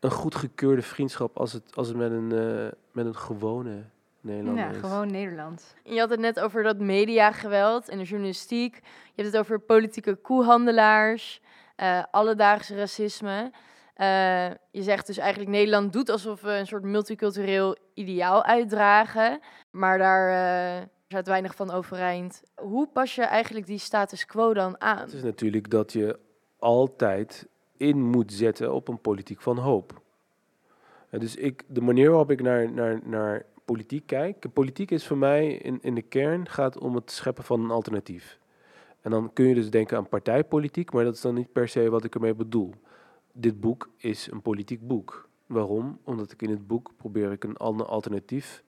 een 0.00 0.10
goedgekeurde 0.10 0.82
vriendschap 0.82 1.38
als 1.38 1.52
het, 1.52 1.76
als 1.76 1.88
het 1.88 1.96
met, 1.96 2.10
een, 2.10 2.30
uh, 2.32 2.68
met 2.92 3.06
een 3.06 3.16
gewone 3.16 3.84
Nederlander 4.20 4.64
ja, 4.64 4.70
is? 4.70 4.76
gewoon 4.76 5.10
Nederlands. 5.10 5.74
Je 5.84 5.98
had 5.98 6.10
het 6.10 6.20
net 6.20 6.40
over 6.40 6.62
dat 6.62 6.78
mediageweld 6.78 7.88
en 7.88 7.98
de 7.98 8.04
journalistiek. 8.04 8.74
Je 8.74 9.22
hebt 9.22 9.28
het 9.28 9.36
over 9.36 9.58
politieke 9.58 10.14
koehandelaars, 10.14 11.40
uh, 11.76 12.02
alledaagse 12.10 12.76
racisme. 12.76 13.50
Uh, 13.96 14.48
je 14.70 14.82
zegt 14.82 15.06
dus 15.06 15.18
eigenlijk 15.18 15.50
Nederland 15.50 15.92
doet 15.92 16.08
alsof 16.08 16.40
we 16.40 16.50
een 16.50 16.66
soort 16.66 16.82
multicultureel 16.82 17.76
ideaal 17.94 18.44
uitdragen, 18.44 19.40
maar 19.70 19.98
daar 19.98 20.30
uh, 20.78 20.82
staat 21.08 21.26
weinig 21.26 21.54
van 21.54 21.70
overeind. 21.70 22.42
Hoe 22.54 22.88
pas 22.92 23.14
je 23.14 23.22
eigenlijk 23.22 23.66
die 23.66 23.78
status 23.78 24.26
quo 24.26 24.54
dan 24.54 24.80
aan? 24.80 24.98
Het 24.98 25.12
is 25.12 25.22
natuurlijk 25.22 25.70
dat 25.70 25.92
je 25.92 26.18
altijd 26.58 27.46
in 27.76 28.02
moet 28.02 28.32
zetten 28.32 28.74
op 28.74 28.88
een 28.88 29.00
politiek 29.00 29.40
van 29.40 29.58
hoop. 29.58 30.00
En 31.10 31.18
dus 31.18 31.36
ik, 31.36 31.62
de 31.66 31.80
manier 31.80 32.08
waarop 32.08 32.30
ik 32.30 32.42
naar, 32.42 32.72
naar, 32.72 33.00
naar 33.04 33.44
politiek 33.70 34.06
kijk, 34.06 34.52
politiek 34.52 34.90
is 34.90 35.06
voor 35.06 35.18
mij 35.18 35.52
in, 35.52 35.78
in 35.82 35.94
de 35.94 36.02
kern 36.02 36.48
gaat 36.48 36.78
om 36.78 36.94
het 36.94 37.10
scheppen 37.10 37.44
van 37.44 37.60
een 37.60 37.70
alternatief. 37.70 38.38
En 39.00 39.10
dan 39.10 39.32
kun 39.32 39.46
je 39.46 39.54
dus 39.54 39.70
denken 39.70 39.96
aan 39.96 40.08
partijpolitiek, 40.08 40.92
maar 40.92 41.04
dat 41.04 41.14
is 41.14 41.20
dan 41.20 41.34
niet 41.34 41.52
per 41.52 41.68
se 41.68 41.90
wat 41.90 42.04
ik 42.04 42.14
ermee 42.14 42.34
bedoel 42.34 42.74
dit 43.32 43.60
boek 43.60 43.90
is 43.96 44.30
een 44.30 44.42
politiek 44.42 44.86
boek. 44.86 45.28
Waarom? 45.46 45.98
Omdat 46.04 46.32
ik 46.32 46.42
in 46.42 46.50
het 46.50 46.66
boek 46.66 46.90
probeer 46.96 47.32
ik 47.32 47.44
een 47.44 47.56
ander 47.56 47.86
alternatief 47.86 48.62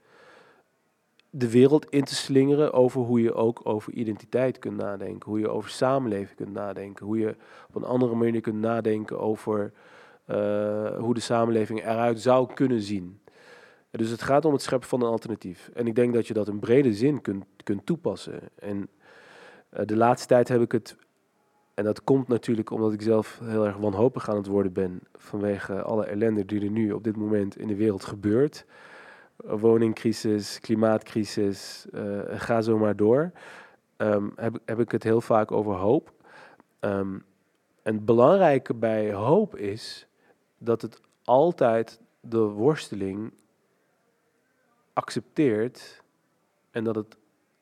de 1.35 1.51
wereld 1.51 1.91
in 1.91 2.05
te 2.05 2.15
slingeren 2.15 2.73
over 2.73 3.01
hoe 3.01 3.23
je 3.23 3.35
ook 3.35 3.61
over 3.63 3.93
identiteit 3.93 4.59
kunt 4.59 4.77
nadenken, 4.77 5.31
hoe 5.31 5.39
je 5.39 5.49
over 5.49 5.71
samenleving 5.71 6.37
kunt 6.37 6.53
nadenken, 6.53 7.07
hoe 7.07 7.19
je 7.19 7.37
op 7.69 7.75
een 7.75 7.85
andere 7.85 8.15
manier 8.15 8.41
kunt 8.41 8.61
nadenken 8.61 9.21
over 9.21 9.73
uh, 10.27 10.99
hoe 10.99 11.15
de 11.15 11.21
samenleving 11.21 11.81
eruit 11.81 12.21
zou 12.21 12.53
kunnen 12.55 12.81
zien. 12.81 13.21
Dus 13.93 14.11
het 14.11 14.23
gaat 14.23 14.45
om 14.45 14.53
het 14.53 14.63
scheppen 14.63 14.89
van 14.89 15.03
een 15.03 15.09
alternatief. 15.09 15.71
En 15.75 15.87
ik 15.87 15.95
denk 15.95 16.15
dat 16.15 16.27
je 16.27 16.35
dat 16.35 16.49
in 16.49 16.59
brede 16.59 16.95
zin 16.95 17.21
kunt, 17.21 17.45
kunt 17.65 17.87
toepassen. 17.87 18.41
En 18.55 18.89
uh, 19.79 19.81
de 19.87 19.97
laatste 19.97 20.29
tijd 20.29 20.49
heb 20.49 20.61
ik 20.61 20.73
het 20.73 20.97
en 21.75 21.85
dat 21.85 22.05
komt 22.05 22.29
natuurlijk 22.29 22.71
omdat 22.71 22.93
ik 22.93 23.03
zelf 23.03 23.41
heel 23.43 23.67
erg 23.67 23.77
wanhopig 23.77 24.31
aan 24.31 24.37
het 24.37 24.47
worden 24.47 24.73
ben 24.73 25.01
vanwege 25.15 25.83
alle 25.83 26.05
ellende 26.05 26.45
die 26.45 26.61
er 26.65 26.71
nu 26.71 26.93
op 26.93 27.05
dit 27.05 27.17
moment 27.17 27.59
in 27.59 27.69
de 27.69 27.77
wereld 27.77 28.05
gebeurt. 28.05 28.65
Woningcrisis, 29.37 30.61
klimaatcrisis, 30.61 31.87
uh, 31.95 32.21
ga 32.27 32.61
zo 32.61 32.79
maar 32.79 32.97
door. 32.97 33.33
Um, 33.97 34.33
heb, 34.37 34.59
heb 34.65 34.81
ik 34.81 34.91
het 34.91 35.03
heel 35.03 35.21
vaak 35.21 35.53
over 35.53 35.75
hoop. 35.75 36.13
Um, 36.81 37.25
en 37.83 37.95
het 37.95 38.05
belangrijke 38.05 38.75
bij 38.75 39.13
hoop 39.13 39.57
is 39.57 40.07
dat 40.59 40.83
het 40.83 41.01
altijd 41.25 42.01
de 42.21 42.39
worsteling 42.39 43.33
accepteert 44.93 46.03
en 46.71 46.85
dat 46.85 46.95
het 46.95 47.17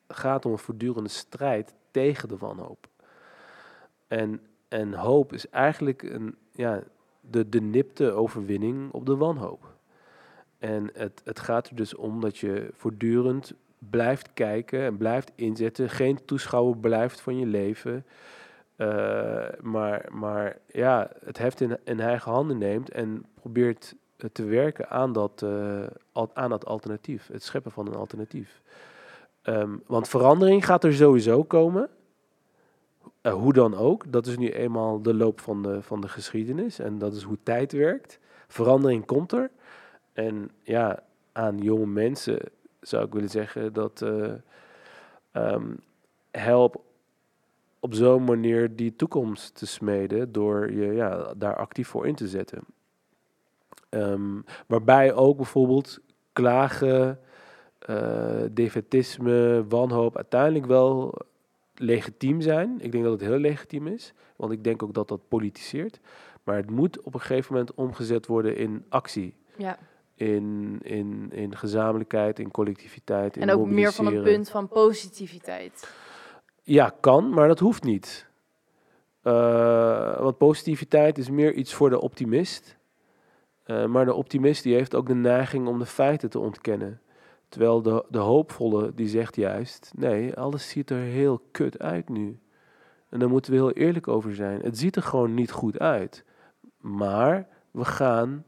gaat 0.07 0.45
om 0.45 0.51
een 0.51 0.57
voortdurende 0.57 1.09
strijd 1.09 1.73
tegen 1.91 2.27
de 2.27 2.37
wanhoop. 2.37 2.87
En, 4.07 4.41
en 4.67 4.93
hoop 4.93 5.33
is 5.33 5.49
eigenlijk 5.49 6.03
een, 6.03 6.35
ja, 6.51 6.83
de, 7.19 7.49
de 7.49 7.61
nipte 7.61 8.11
overwinning 8.11 8.91
op 8.91 9.05
de 9.05 9.15
wanhoop. 9.15 9.73
En 10.57 10.89
het, 10.93 11.21
het 11.23 11.39
gaat 11.39 11.67
er 11.67 11.75
dus 11.75 11.95
om 11.95 12.21
dat 12.21 12.37
je 12.37 12.69
voortdurend 12.73 13.53
blijft 13.89 14.33
kijken 14.33 14.81
en 14.81 14.97
blijft 14.97 15.31
inzetten. 15.35 15.89
Geen 15.89 16.25
toeschouwer 16.25 16.77
blijft 16.77 17.21
van 17.21 17.37
je 17.37 17.45
leven. 17.45 18.05
Uh, 18.77 19.45
maar, 19.61 20.05
maar 20.11 20.57
ja, 20.67 21.11
het 21.25 21.37
heft 21.37 21.61
in, 21.61 21.77
in 21.83 21.99
eigen 21.99 22.31
handen 22.31 22.57
neemt 22.57 22.91
en 22.91 23.25
probeert 23.33 23.95
te 24.31 24.43
werken 24.43 24.89
aan 24.89 25.13
dat, 25.13 25.41
uh, 25.43 25.83
aan 26.33 26.49
dat 26.49 26.65
alternatief. 26.65 27.27
Het 27.27 27.43
scheppen 27.43 27.71
van 27.71 27.87
een 27.87 27.95
alternatief. 27.95 28.61
Um, 29.43 29.83
want 29.85 30.07
verandering 30.07 30.65
gaat 30.65 30.83
er 30.83 30.93
sowieso 30.93 31.43
komen. 31.43 31.89
Uh, 33.21 33.33
hoe 33.33 33.53
dan 33.53 33.75
ook, 33.75 34.11
dat 34.11 34.25
is 34.25 34.37
nu 34.37 34.49
eenmaal 34.49 35.01
de 35.01 35.13
loop 35.13 35.39
van 35.39 35.61
de, 35.61 35.81
van 35.81 36.01
de 36.01 36.07
geschiedenis 36.07 36.79
en 36.79 36.97
dat 36.97 37.13
is 37.13 37.23
hoe 37.23 37.37
tijd 37.43 37.71
werkt. 37.71 38.19
Verandering 38.47 39.05
komt 39.05 39.31
er. 39.31 39.51
En 40.13 40.51
ja, 40.63 41.03
aan 41.31 41.57
jonge 41.57 41.85
mensen 41.85 42.39
zou 42.79 43.05
ik 43.05 43.13
willen 43.13 43.29
zeggen 43.29 43.73
dat 43.73 44.01
uh, 44.03 44.33
um, 45.33 45.79
help 46.31 46.83
op 47.79 47.93
zo'n 47.93 48.23
manier 48.23 48.75
die 48.75 48.95
toekomst 48.95 49.55
te 49.55 49.65
smeden 49.65 50.31
door 50.31 50.71
je 50.71 50.85
ja, 50.93 51.33
daar 51.37 51.55
actief 51.55 51.87
voor 51.87 52.07
in 52.07 52.15
te 52.15 52.27
zetten. 52.27 52.63
Um, 53.93 54.43
waarbij 54.67 55.13
ook 55.13 55.35
bijvoorbeeld 55.35 55.99
klagen, 56.33 57.19
uh, 57.89 58.41
defetisme, 58.51 59.65
wanhoop 59.69 60.15
uiteindelijk 60.15 60.65
wel 60.65 61.13
legitiem 61.75 62.41
zijn. 62.41 62.77
Ik 62.79 62.91
denk 62.91 63.03
dat 63.03 63.13
het 63.13 63.29
heel 63.29 63.37
legitiem 63.37 63.87
is, 63.87 64.13
want 64.35 64.51
ik 64.51 64.63
denk 64.63 64.83
ook 64.83 64.93
dat 64.93 65.07
dat 65.07 65.27
politiseert. 65.27 65.99
Maar 66.43 66.55
het 66.55 66.69
moet 66.69 67.01
op 67.01 67.13
een 67.13 67.19
gegeven 67.19 67.53
moment 67.53 67.73
omgezet 67.73 68.27
worden 68.27 68.55
in 68.55 68.85
actie. 68.89 69.35
Ja. 69.57 69.77
In, 70.15 70.77
in, 70.81 71.29
in 71.31 71.57
gezamenlijkheid, 71.57 72.39
in 72.39 72.51
collectiviteit. 72.51 73.35
In 73.35 73.41
en 73.41 73.51
ook 73.51 73.67
meer 73.67 73.91
van 73.91 74.05
een 74.05 74.23
punt 74.23 74.49
van 74.49 74.67
positiviteit. 74.67 75.93
Ja, 76.63 76.93
kan, 76.99 77.29
maar 77.29 77.47
dat 77.47 77.59
hoeft 77.59 77.83
niet. 77.83 78.29
Uh, 79.23 80.19
want 80.19 80.37
positiviteit 80.37 81.17
is 81.17 81.29
meer 81.29 81.53
iets 81.53 81.73
voor 81.73 81.89
de 81.89 82.01
optimist. 82.01 82.79
Uh, 83.65 83.85
maar 83.85 84.05
de 84.05 84.13
optimist 84.13 84.63
die 84.63 84.75
heeft 84.75 84.95
ook 84.95 85.07
de 85.07 85.15
neiging 85.15 85.67
om 85.67 85.79
de 85.79 85.85
feiten 85.85 86.29
te 86.29 86.39
ontkennen. 86.39 87.01
Terwijl 87.49 87.81
de, 87.81 88.05
de 88.09 88.17
hoopvolle 88.17 88.93
die 88.93 89.07
zegt 89.07 89.35
juist, 89.35 89.91
nee, 89.95 90.35
alles 90.35 90.69
ziet 90.69 90.89
er 90.89 90.97
heel 90.97 91.41
kut 91.51 91.79
uit 91.79 92.09
nu. 92.09 92.39
En 93.09 93.19
daar 93.19 93.29
moeten 93.29 93.51
we 93.51 93.57
heel 93.57 93.71
eerlijk 93.71 94.07
over 94.07 94.35
zijn. 94.35 94.61
Het 94.61 94.77
ziet 94.77 94.95
er 94.95 95.03
gewoon 95.03 95.33
niet 95.33 95.51
goed 95.51 95.79
uit. 95.79 96.23
Maar 96.77 97.47
we 97.71 97.85
gaan 97.85 98.45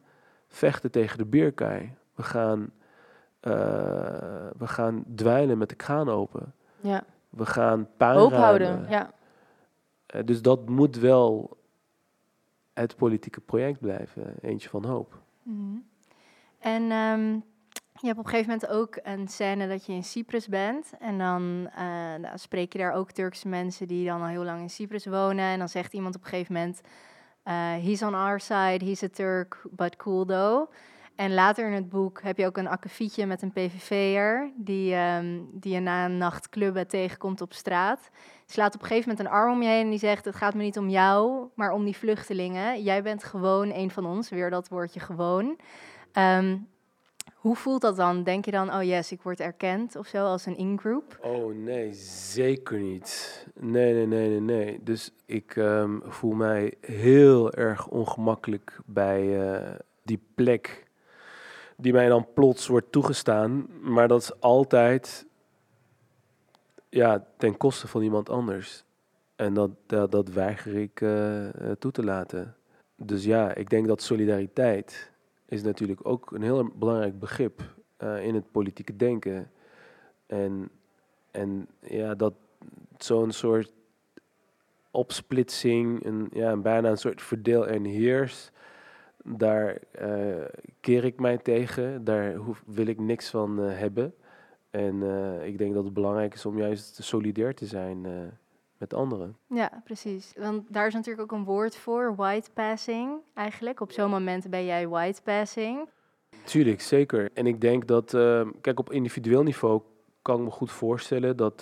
vechten 0.48 0.92
tegen 0.92 1.18
de 1.18 1.26
bierkaai. 1.26 1.94
We 2.16 2.24
gaan, 2.24 2.60
uh, 3.42 3.54
we 4.58 4.68
gaan 4.68 5.04
dweilen 5.16 5.58
met 5.58 5.70
de 5.70 5.76
kraan 5.76 6.10
open. 6.10 6.54
Ja. 6.80 7.04
We 7.30 7.46
gaan 7.46 7.88
puin 7.98 8.18
Hoop 8.18 8.34
houden. 8.34 8.86
Ja. 8.90 9.14
Uh, 10.16 10.24
dus 10.26 10.42
dat 10.42 10.70
moet 10.70 11.00
wel 11.00 11.58
het 12.74 12.96
politieke 12.96 13.42
project 13.42 13.80
blijven. 13.80 14.36
Eentje 14.42 14.70
van 14.70 14.86
hoop. 14.86 15.22
Mhm. 15.44 15.78
En 16.60 16.92
ehm, 16.92 17.32
je 17.94 18.08
hebt 18.08 18.20
op 18.20 18.26
een 18.26 18.32
gegeven 18.32 18.52
moment 18.52 18.68
ook 18.68 19.00
een 19.04 19.28
scène 19.28 19.68
dat 19.68 19.86
je 19.86 19.94
in 19.94 20.04
Cyprus 20.04 20.48
bent. 20.48 20.94
En 21.00 21.18
dan 21.18 21.70
uh, 21.78 22.32
spreek 22.36 22.74
je 22.74 22.80
daar 22.80 22.94
ook 22.94 23.12
Turkse 23.12 23.48
mensen 23.48 23.88
die 23.88 24.06
dan 24.06 24.22
al 24.22 24.28
heel 24.28 24.44
lang 24.44 24.62
in 24.62 24.70
Cyprus 24.70 25.06
wonen. 25.06 25.46
En 25.46 25.60
dan 25.60 25.70
zegt 25.70 25.94
iemand 25.94 26.16
op 26.16 26.22
een 26.22 26.30
gegeven 26.30 26.54
moment... 26.54 26.82
Uh, 27.48 27.74
he's 27.74 28.02
on 28.02 28.14
our 28.14 28.40
side, 28.40 28.86
he's 28.86 29.04
a 29.04 29.10
Turk, 29.10 29.62
but 29.72 29.96
cool 29.96 30.26
though. 30.26 30.70
En 31.16 31.34
later 31.34 31.68
in 31.68 31.74
het 31.74 31.90
boek 31.90 32.22
heb 32.22 32.38
je 32.38 32.46
ook 32.46 32.58
een 32.58 32.68
akkefietje 32.68 33.26
met 33.26 33.42
een 33.42 33.52
PVV'er... 33.52 34.52
Die, 34.56 34.96
um, 34.96 35.50
die 35.52 35.74
je 35.74 35.80
na 35.80 36.06
een 36.06 36.18
nacht 36.18 36.50
clubben 36.50 36.88
tegenkomt 36.88 37.42
op 37.42 37.54
straat. 37.54 38.10
Slaat 38.46 38.76
op 38.76 38.82
een 38.82 38.88
gegeven 38.88 39.10
moment 39.10 39.28
een 39.28 39.34
arm 39.34 39.52
om 39.52 39.62
je 39.62 39.68
heen 39.68 39.84
en 39.84 39.90
die 39.90 40.00
zegt... 40.00 40.26
het 40.26 40.36
gaat 40.36 40.54
me 40.54 40.64
niet 40.64 40.78
om 40.78 40.90
jou, 40.90 41.48
maar 41.56 41.72
om 41.72 41.86
die 41.86 41.98
vluchtelingen. 41.98 42.84
Jij 42.84 43.04
bent 43.04 43.24
gewoon 43.24 43.72
een 43.74 43.92
van 43.92 44.06
ons, 44.06 44.30
weer 44.30 44.50
dat 44.50 44.68
woordje 44.68 45.00
gewoon... 45.00 45.60
Um, 46.18 46.68
hoe 47.44 47.56
voelt 47.56 47.82
dat 47.82 47.96
dan? 47.96 48.24
Denk 48.24 48.46
je 48.46 48.52
dan, 48.52 48.74
oh 48.74 48.84
yes, 48.84 49.12
ik 49.12 49.22
word 49.22 49.40
erkend 49.40 49.96
of 49.96 50.08
zo 50.08 50.26
als 50.26 50.46
een 50.46 50.58
in-group? 50.58 51.20
Oh 51.22 51.56
nee, 51.56 51.94
zeker 51.94 52.80
niet. 52.80 53.46
Nee, 53.60 53.94
nee, 53.94 54.08
nee, 54.08 54.30
nee, 54.30 54.40
nee. 54.40 54.80
Dus 54.84 55.12
ik 55.26 55.56
um, 55.56 56.02
voel 56.06 56.34
mij 56.34 56.74
heel 56.82 57.52
erg 57.52 57.88
ongemakkelijk 57.88 58.80
bij 58.86 59.24
uh, 59.24 59.76
die 60.04 60.20
plek 60.36 60.83
die 61.78 61.94
mij 61.94 62.08
dan 62.08 62.28
plots 62.34 62.68
wordt 62.68 62.92
toegestaan. 62.92 63.68
Maar 63.82 64.08
dat 64.08 64.22
is 64.22 64.40
altijd 64.40 65.26
ja, 66.90 67.26
ten 67.38 67.58
koste 67.58 67.88
van 67.88 68.02
iemand 68.02 68.30
anders. 68.30 68.84
En 69.36 69.54
dat, 69.54 69.72
dat, 69.88 70.30
weiger 70.30 70.76
ik 70.76 71.02
uh, 71.02 71.50
toe 71.80 71.92
te 71.92 72.04
laten. 72.04 72.56
Dus 72.96 73.24
ja, 73.24 73.54
ik 73.54 73.70
denk 73.70 73.88
dat 73.88 74.02
solidariteit 74.02 75.12
is 75.46 75.64
natuurlijk 75.64 76.00
ook 76.04 76.32
een 76.32 76.42
heel 76.42 76.72
belangrijk 76.76 77.20
begrip 77.20 77.62
uh, 78.04 78.26
in 78.26 78.36
het 78.36 78.52
politieke 78.52 78.96
denken. 78.96 79.52
En, 80.26 80.70
en 81.32 81.68
ja, 81.80 82.16
dat 82.16 82.34
zo'n 82.98 83.32
soort 83.32 83.72
opsplitsing, 84.92 86.06
een, 86.06 86.30
ja, 86.34 86.52
een 86.52 86.62
bijna 86.62 86.90
een 86.90 86.98
soort 86.98 87.22
verdeel 87.22 87.68
en 87.68 87.84
heers, 87.84 88.52
daar 89.24 89.78
uh, 90.02 90.36
keer 90.80 91.04
ik 91.04 91.20
mij 91.20 91.38
tegen, 91.38 92.04
daar 92.04 92.34
hoef, 92.34 92.64
wil 92.66 92.88
ik 92.88 93.00
niks 93.00 93.30
van 93.30 93.60
uh, 93.60 93.78
hebben. 93.78 94.14
En 94.70 95.02
ik 95.44 95.58
denk 95.58 95.74
dat 95.74 95.84
het 95.84 95.94
belangrijk 95.94 96.34
is 96.34 96.46
om 96.46 96.58
juist 96.58 97.04
solidair 97.04 97.56
te 97.56 97.66
zijn 97.66 98.06
met 98.78 98.94
anderen. 98.94 99.38
Ja, 99.48 99.82
precies. 99.84 100.34
Want 100.38 100.74
daar 100.74 100.88
is 100.88 100.94
natuurlijk 100.94 101.32
ook 101.32 101.40
een 101.40 101.46
woord 101.46 101.76
voor, 101.76 102.16
white 102.16 102.52
passing 102.54 103.20
eigenlijk. 103.34 103.80
Op 103.80 103.92
zo'n 103.92 104.10
moment 104.10 104.50
ben 104.50 104.66
jij 104.66 104.88
white 104.88 105.22
passing. 105.22 105.90
Tuurlijk, 106.44 106.82
zeker. 106.82 107.30
En 107.34 107.48
ik 107.48 107.62
denk 107.62 107.88
dat, 107.88 108.10
kijk, 108.62 108.80
op 108.80 108.92
individueel 108.92 109.44
niveau 109.44 109.82
kan 110.22 110.38
ik 110.38 110.44
me 110.44 110.52
goed 110.52 110.72
voorstellen 110.72 111.38
dat, 111.38 111.60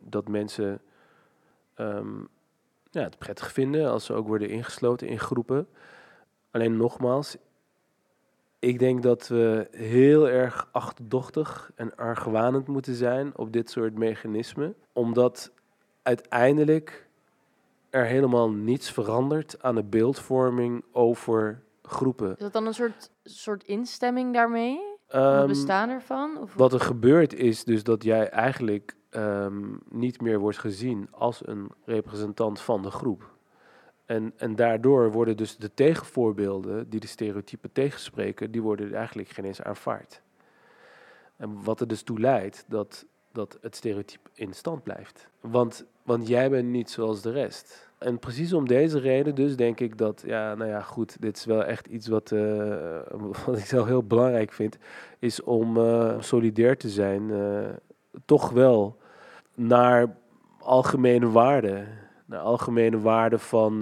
dat 0.00 0.28
mensen 0.28 0.80
um, 1.76 2.28
ja, 2.90 3.02
het 3.02 3.18
prettig 3.18 3.52
vinden 3.52 3.90
als 3.90 4.04
ze 4.04 4.12
ook 4.12 4.26
worden 4.26 4.48
ingesloten 4.48 5.08
in 5.08 5.18
groepen. 5.18 5.68
Alleen 6.50 6.76
nogmaals, 6.76 7.36
ik 8.58 8.78
denk 8.78 9.02
dat 9.02 9.28
we 9.28 9.68
heel 9.70 10.28
erg 10.28 10.68
achterdochtig 10.72 11.70
en 11.74 11.96
argwanend 11.96 12.66
moeten 12.66 12.94
zijn 12.94 13.38
op 13.38 13.52
dit 13.52 13.70
soort 13.70 13.94
mechanismen. 13.94 14.74
Omdat 14.92 15.52
uiteindelijk 16.02 17.08
er 17.90 18.04
helemaal 18.04 18.50
niets 18.50 18.90
verandert 18.90 19.62
aan 19.62 19.74
de 19.74 19.84
beeldvorming 19.84 20.84
over 20.92 21.62
groepen. 21.82 22.30
Is 22.30 22.38
dat 22.38 22.52
dan 22.52 22.66
een 22.66 22.74
soort, 22.74 23.10
soort 23.22 23.64
instemming 23.64 24.34
daarmee? 24.34 24.80
Um, 25.14 25.22
het 25.22 25.46
bestaan 25.46 25.88
ervan? 25.88 26.38
Of 26.38 26.54
wat 26.54 26.72
er 26.72 26.80
gebeurt 26.80 27.34
is 27.34 27.64
dus 27.64 27.82
dat 27.82 28.02
jij 28.02 28.28
eigenlijk 28.28 28.96
um, 29.10 29.80
niet 29.88 30.20
meer 30.20 30.38
wordt 30.38 30.58
gezien 30.58 31.08
als 31.10 31.46
een 31.46 31.70
representant 31.84 32.60
van 32.60 32.82
de 32.82 32.90
groep. 32.90 33.36
En, 34.08 34.32
en 34.36 34.56
daardoor 34.56 35.12
worden 35.12 35.36
dus 35.36 35.56
de 35.56 35.74
tegenvoorbeelden 35.74 36.88
die 36.88 37.00
de 37.00 37.06
stereotypen 37.06 37.72
tegenspreken, 37.72 38.50
die 38.50 38.62
worden 38.62 38.94
eigenlijk 38.94 39.28
geen 39.28 39.44
eens 39.44 39.62
aanvaard. 39.62 40.22
En 41.36 41.62
wat 41.62 41.80
er 41.80 41.88
dus 41.88 42.02
toe 42.02 42.20
leidt 42.20 42.64
dat, 42.68 43.06
dat 43.32 43.58
het 43.60 43.76
stereotype 43.76 44.30
in 44.34 44.52
stand 44.52 44.82
blijft. 44.82 45.28
Want 45.40 45.86
want 46.08 46.28
jij 46.28 46.50
bent 46.50 46.68
niet 46.68 46.90
zoals 46.90 47.22
de 47.22 47.30
rest. 47.30 47.90
En 47.98 48.18
precies 48.18 48.52
om 48.52 48.68
deze 48.68 48.98
reden 48.98 49.34
dus 49.34 49.56
denk 49.56 49.80
ik 49.80 49.98
dat, 49.98 50.22
ja, 50.26 50.54
nou 50.54 50.70
ja, 50.70 50.80
goed, 50.80 51.16
dit 51.20 51.36
is 51.36 51.44
wel 51.44 51.64
echt 51.64 51.86
iets 51.86 52.06
wat, 52.06 52.30
uh, 52.30 52.98
wat 53.46 53.58
ik 53.58 53.64
zelf 53.64 53.86
heel 53.86 54.02
belangrijk 54.02 54.52
vind, 54.52 54.78
is 55.18 55.42
om 55.42 55.76
uh, 55.76 56.14
solidair 56.20 56.76
te 56.76 56.88
zijn, 56.88 57.28
uh, 57.28 57.68
toch 58.24 58.50
wel 58.50 58.96
naar 59.54 60.16
algemene 60.58 61.30
waarden, 61.30 61.88
naar 62.28 62.40
algemene 62.40 63.00
waarden 63.00 63.40
van 63.40 63.78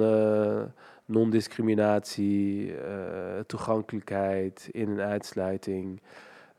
non-discriminatie, 1.05 2.75
toegankelijkheid, 3.47 4.69
in- 4.73 4.89
en 4.89 5.07
uitsluiting. 5.07 6.01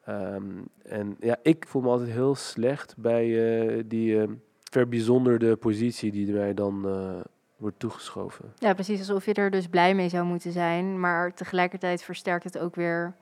Um, 0.10 0.68
en 0.84 1.16
ja, 1.20 1.36
ik 1.42 1.66
voel 1.68 1.82
me 1.82 1.90
altijd 1.90 2.10
heel 2.10 2.36
slecht 2.36 2.98
bij 2.98 3.84
die 3.88 4.26
verbijzonderde 4.72 5.56
positie 5.56 6.12
die 6.12 6.34
mij 6.34 6.54
dan 6.54 6.84
uh, 6.86 7.20
wordt 7.58 7.80
toegeschoven. 7.80 8.54
Ja, 8.58 8.74
precies. 8.74 9.00
Alsof 9.00 9.26
je 9.26 9.34
er 9.34 9.52
dus 9.52 9.68
blij 9.68 9.96
mee 9.96 10.10
zou 10.10 10.26
moeten 10.26 10.52
zijn. 10.52 11.00
Maar 11.00 11.34
tegelijkertijd 11.34 12.04
versterkt 12.04 12.44
het 12.44 12.58
ook 12.58 12.76
weer 12.76 13.16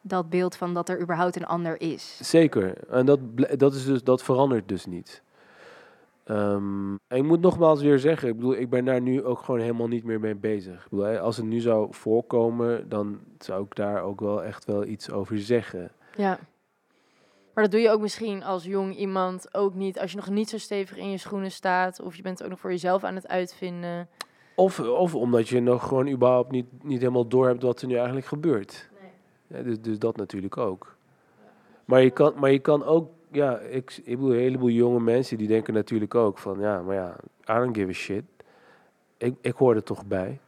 dat 0.00 0.30
beeld 0.30 0.56
van 0.56 0.74
dat 0.74 0.88
er 0.88 1.00
überhaupt 1.00 1.36
een 1.36 1.46
ander 1.46 1.80
is. 1.80 2.18
Zeker. 2.22 2.88
En 2.90 3.06
dat, 3.06 3.20
dat, 3.56 3.74
is 3.74 3.84
dus, 3.84 4.02
dat 4.02 4.22
verandert 4.22 4.68
dus 4.68 4.86
niet. 4.86 5.22
Um, 6.30 6.98
en 7.06 7.16
ik 7.16 7.24
moet 7.24 7.40
nogmaals 7.40 7.82
weer 7.82 7.98
zeggen, 7.98 8.28
ik 8.28 8.36
bedoel, 8.36 8.56
ik 8.56 8.70
ben 8.70 8.84
daar 8.84 9.00
nu 9.00 9.24
ook 9.24 9.38
gewoon 9.38 9.60
helemaal 9.60 9.88
niet 9.88 10.04
meer 10.04 10.20
mee 10.20 10.34
bezig. 10.34 10.84
Ik 10.84 10.90
bedoel, 10.90 11.16
als 11.18 11.36
het 11.36 11.46
nu 11.46 11.60
zou 11.60 11.86
voorkomen, 11.90 12.88
dan 12.88 13.18
zou 13.38 13.64
ik 13.64 13.74
daar 13.74 14.02
ook 14.02 14.20
wel 14.20 14.44
echt 14.44 14.64
wel 14.64 14.84
iets 14.84 15.10
over 15.10 15.38
zeggen. 15.38 15.90
Ja. 16.16 16.38
Maar 17.54 17.66
dat 17.66 17.72
doe 17.72 17.80
je 17.80 17.90
ook 17.90 18.00
misschien 18.00 18.42
als 18.42 18.64
jong 18.64 18.96
iemand 18.96 19.54
ook 19.54 19.74
niet. 19.74 19.98
Als 20.00 20.10
je 20.10 20.16
nog 20.16 20.28
niet 20.28 20.48
zo 20.48 20.58
stevig 20.58 20.96
in 20.96 21.10
je 21.10 21.18
schoenen 21.18 21.50
staat. 21.50 22.00
Of 22.00 22.16
je 22.16 22.22
bent 22.22 22.42
ook 22.42 22.50
nog 22.50 22.60
voor 22.60 22.70
jezelf 22.70 23.04
aan 23.04 23.14
het 23.14 23.28
uitvinden. 23.28 24.08
Of, 24.54 24.80
of 24.80 25.14
omdat 25.14 25.48
je 25.48 25.60
nog 25.60 25.88
gewoon 25.88 26.08
überhaupt 26.08 26.50
niet, 26.50 26.66
niet 26.82 27.00
helemaal 27.00 27.28
door 27.28 27.46
hebt 27.46 27.62
wat 27.62 27.80
er 27.80 27.86
nu 27.86 27.94
eigenlijk 27.94 28.26
gebeurt. 28.26 28.88
Nee. 29.00 29.10
Ja, 29.58 29.64
dus, 29.64 29.80
dus 29.80 29.98
dat 29.98 30.16
natuurlijk 30.16 30.56
ook. 30.56 30.96
Maar 31.84 32.02
je 32.02 32.10
kan, 32.10 32.32
maar 32.36 32.50
je 32.50 32.58
kan 32.58 32.84
ook, 32.84 33.10
ja, 33.30 33.58
ik, 33.58 34.00
ik 34.04 34.16
bedoel, 34.16 34.32
een 34.32 34.38
heleboel 34.38 34.68
jonge 34.68 35.00
mensen 35.00 35.38
die 35.38 35.48
denken 35.48 35.74
natuurlijk 35.74 36.14
ook 36.14 36.38
van, 36.38 36.60
ja, 36.60 36.82
maar 36.82 36.94
ja, 36.94 37.16
I 37.50 37.52
don't 37.52 37.76
give 37.76 37.88
a 37.88 37.92
shit. 37.92 38.24
Ik, 39.16 39.34
ik 39.40 39.54
hoor 39.54 39.74
er 39.74 39.82
toch 39.82 40.06
bij. 40.06 40.40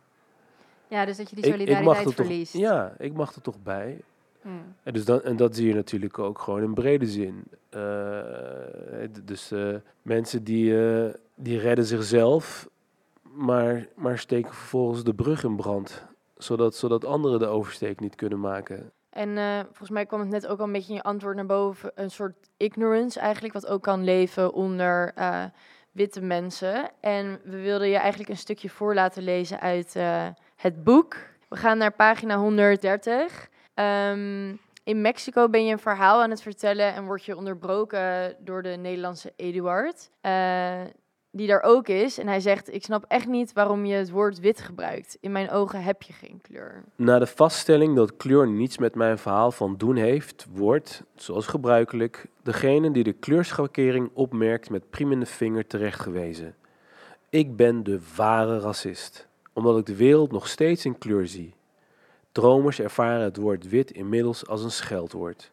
Ja, 0.89 1.05
dus 1.05 1.17
dat 1.17 1.31
je 1.31 1.37
die 1.37 1.45
solidariteit 1.45 2.09
ik, 2.09 2.15
verliest. 2.15 2.53
Toch, 2.53 2.61
ja, 2.61 2.95
ik 2.99 3.13
mag 3.13 3.35
er 3.35 3.43
toch 3.43 3.63
bij. 3.63 4.01
Hmm. 4.43 4.75
En, 4.83 4.93
dus 4.93 5.05
dan, 5.05 5.23
en 5.23 5.37
dat 5.37 5.57
zie 5.57 5.67
je 5.67 5.75
natuurlijk 5.75 6.19
ook 6.19 6.39
gewoon 6.39 6.63
in 6.63 6.75
brede 6.75 7.07
zin. 7.07 7.45
Uh, 7.75 9.09
dus 9.25 9.53
uh, 9.53 9.77
mensen 10.03 10.45
die, 10.45 10.73
uh, 10.73 11.11
die 11.35 11.59
redden 11.59 11.85
zichzelf, 11.85 12.69
maar, 13.23 13.87
maar 13.95 14.19
steken 14.19 14.55
vervolgens 14.55 15.05
de 15.05 15.15
brug 15.15 15.45
in 15.45 15.57
brand. 15.57 16.07
Zodat, 16.37 16.75
zodat 16.75 17.05
anderen 17.05 17.39
de 17.39 17.47
oversteek 17.47 18.01
niet 18.01 18.15
kunnen 18.15 18.41
maken. 18.41 18.91
En 19.11 19.65
volgens 19.67 19.91
mij 19.91 20.07
kwam 20.07 20.21
het 20.21 20.29
net 20.29 20.47
ook 20.47 20.59
al 20.59 20.67
een 20.67 20.73
beetje 20.73 20.89
in 20.89 20.95
je 20.95 21.03
antwoord 21.03 21.37
naar 21.37 21.47
boven. 21.47 21.93
Een 21.95 22.11
soort 22.11 22.49
ignorance 22.57 23.21
eigenlijk, 23.21 23.55
wat 23.55 23.67
ook 23.67 23.83
kan 23.83 24.05
leven 24.05 24.53
onder 24.53 25.15
witte 25.93 26.21
mensen. 26.21 26.91
En 27.01 27.41
we 27.45 27.61
wilden 27.61 27.89
je 27.89 27.97
eigenlijk 27.97 28.31
een 28.31 28.37
stukje 28.37 28.71
voor 28.71 28.95
laten 28.95 29.23
lezen 29.23 29.61
uit 29.61 29.97
het 30.57 30.85
boek. 30.85 31.17
We 31.49 31.57
gaan 31.57 31.79
naar 31.79 31.93
pagina 31.93 32.37
130. 32.37 33.49
Um, 33.75 34.61
in 34.85 35.01
Mexico 35.01 35.49
ben 35.49 35.65
je 35.65 35.73
een 35.73 35.79
verhaal 35.79 36.23
aan 36.23 36.31
het 36.31 36.43
vertellen 36.43 36.95
en 36.95 37.05
word 37.05 37.25
je 37.25 37.37
onderbroken 37.37 38.37
door 38.39 38.63
de 38.63 38.69
Nederlandse 38.69 39.33
Eduard. 39.37 40.11
Die 41.33 41.47
daar 41.47 41.63
ook 41.63 41.89
is. 41.89 42.19
En 42.19 42.27
hij 42.27 42.41
zegt: 42.41 42.75
Ik 42.75 42.85
snap 42.85 43.05
echt 43.09 43.27
niet 43.27 43.53
waarom 43.53 43.85
je 43.85 43.95
het 43.95 44.11
woord 44.11 44.41
wit 44.41 44.61
gebruikt. 44.61 45.19
In 45.21 45.33
mijn 45.33 45.51
ogen 45.51 45.83
heb 45.83 46.03
je 46.03 46.13
geen 46.13 46.41
kleur. 46.43 46.85
Na 46.97 47.19
de 47.19 47.27
vaststelling 47.27 47.97
dat 47.97 48.17
kleur 48.17 48.49
niets 48.49 48.79
met 48.79 48.95
mijn 48.95 49.19
verhaal 49.19 49.51
van 49.51 49.77
doen 49.77 49.97
heeft, 49.97 50.47
wordt, 50.53 51.03
zoals 51.15 51.47
gebruikelijk, 51.47 52.27
degene 52.43 52.91
die 52.91 53.05
de 53.05 53.13
kleurschakering 53.13 54.11
opmerkt 54.13 54.71
met 54.71 54.91
priemende 54.91 55.27
vinger 55.27 55.67
terechtgewezen. 55.67 56.55
Ik 57.29 57.57
ben 57.57 57.83
de 57.83 58.01
ware 58.17 58.59
racist, 58.59 59.29
omdat 59.53 59.79
ik 59.79 59.87
de 59.87 59.97
wereld 59.97 60.33
nog 60.33 60.49
steeds 60.49 60.85
in 60.85 60.99
kleur 60.99 61.27
zie. 61.27 61.55
Dromers 62.33 62.81
ervaren 62.81 63.25
het 63.25 63.37
woord 63.37 63.69
wit 63.69 63.91
inmiddels 63.91 64.47
als 64.47 64.65
een 64.65 64.71
scheldwoord. 64.71 65.51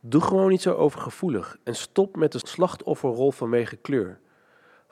Doe 0.00 0.20
gewoon 0.20 0.48
niet 0.48 0.62
zo 0.62 0.74
overgevoelig 0.74 1.56
en 1.62 1.74
stop 1.74 2.16
met 2.16 2.32
de 2.32 2.40
slachtofferrol 2.42 3.32
vanwege 3.32 3.76
kleur. 3.76 4.20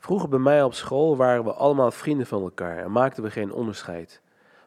Vroeger 0.01 0.29
bij 0.29 0.39
mij 0.39 0.63
op 0.63 0.75
school 0.75 1.17
waren 1.17 1.45
we 1.45 1.53
allemaal 1.53 1.91
vrienden 1.91 2.27
van 2.27 2.43
elkaar 2.43 2.79
en 2.79 2.93
maakten 2.93 3.23
we 3.23 3.31
geen 3.31 3.53
onderscheid. 3.53 4.21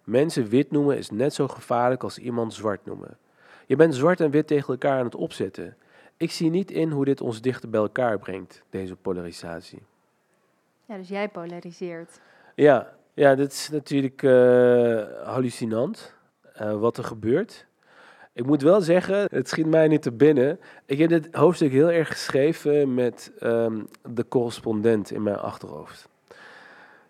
Mensen 0.03 0.47
wit 0.47 0.71
noemen 0.71 0.97
is 0.97 1.09
net 1.09 1.33
zo 1.33 1.47
gevaarlijk 1.47 2.03
als 2.03 2.17
iemand 2.17 2.53
zwart 2.53 2.85
noemen. 2.85 3.17
Je 3.65 3.75
bent 3.75 3.95
zwart 3.95 4.19
en 4.19 4.31
wit 4.31 4.47
tegen 4.47 4.73
elkaar 4.73 4.99
aan 4.99 5.05
het 5.05 5.15
opzetten. 5.15 5.77
Ik 6.17 6.31
zie 6.31 6.49
niet 6.49 6.71
in 6.71 6.91
hoe 6.91 7.05
dit 7.05 7.21
ons 7.21 7.41
dichter 7.41 7.69
bij 7.69 7.79
elkaar 7.79 8.19
brengt, 8.19 8.63
deze 8.69 8.95
polarisatie. 8.95 9.81
Ja, 10.85 10.97
dus 10.97 11.07
jij 11.07 11.29
polariseert. 11.29 12.19
Ja, 12.55 12.93
ja 13.13 13.35
dit 13.35 13.51
is 13.51 13.69
natuurlijk 13.69 14.21
uh, 14.21 15.03
hallucinant 15.23 16.13
uh, 16.61 16.79
wat 16.79 16.97
er 16.97 17.03
gebeurt. 17.03 17.65
Ik 18.33 18.45
moet 18.45 18.61
wel 18.61 18.81
zeggen, 18.81 19.27
het 19.31 19.49
schiet 19.49 19.65
mij 19.65 19.87
niet 19.87 20.01
te 20.01 20.11
binnen. 20.11 20.59
Ik 20.85 20.97
heb 20.97 21.09
dit 21.09 21.27
hoofdstuk 21.31 21.71
heel 21.71 21.91
erg 21.91 22.07
geschreven 22.07 22.93
met 22.93 23.31
um, 23.43 23.87
de 24.13 24.27
correspondent 24.27 25.11
in 25.11 25.23
mijn 25.23 25.37
achterhoofd. 25.37 26.09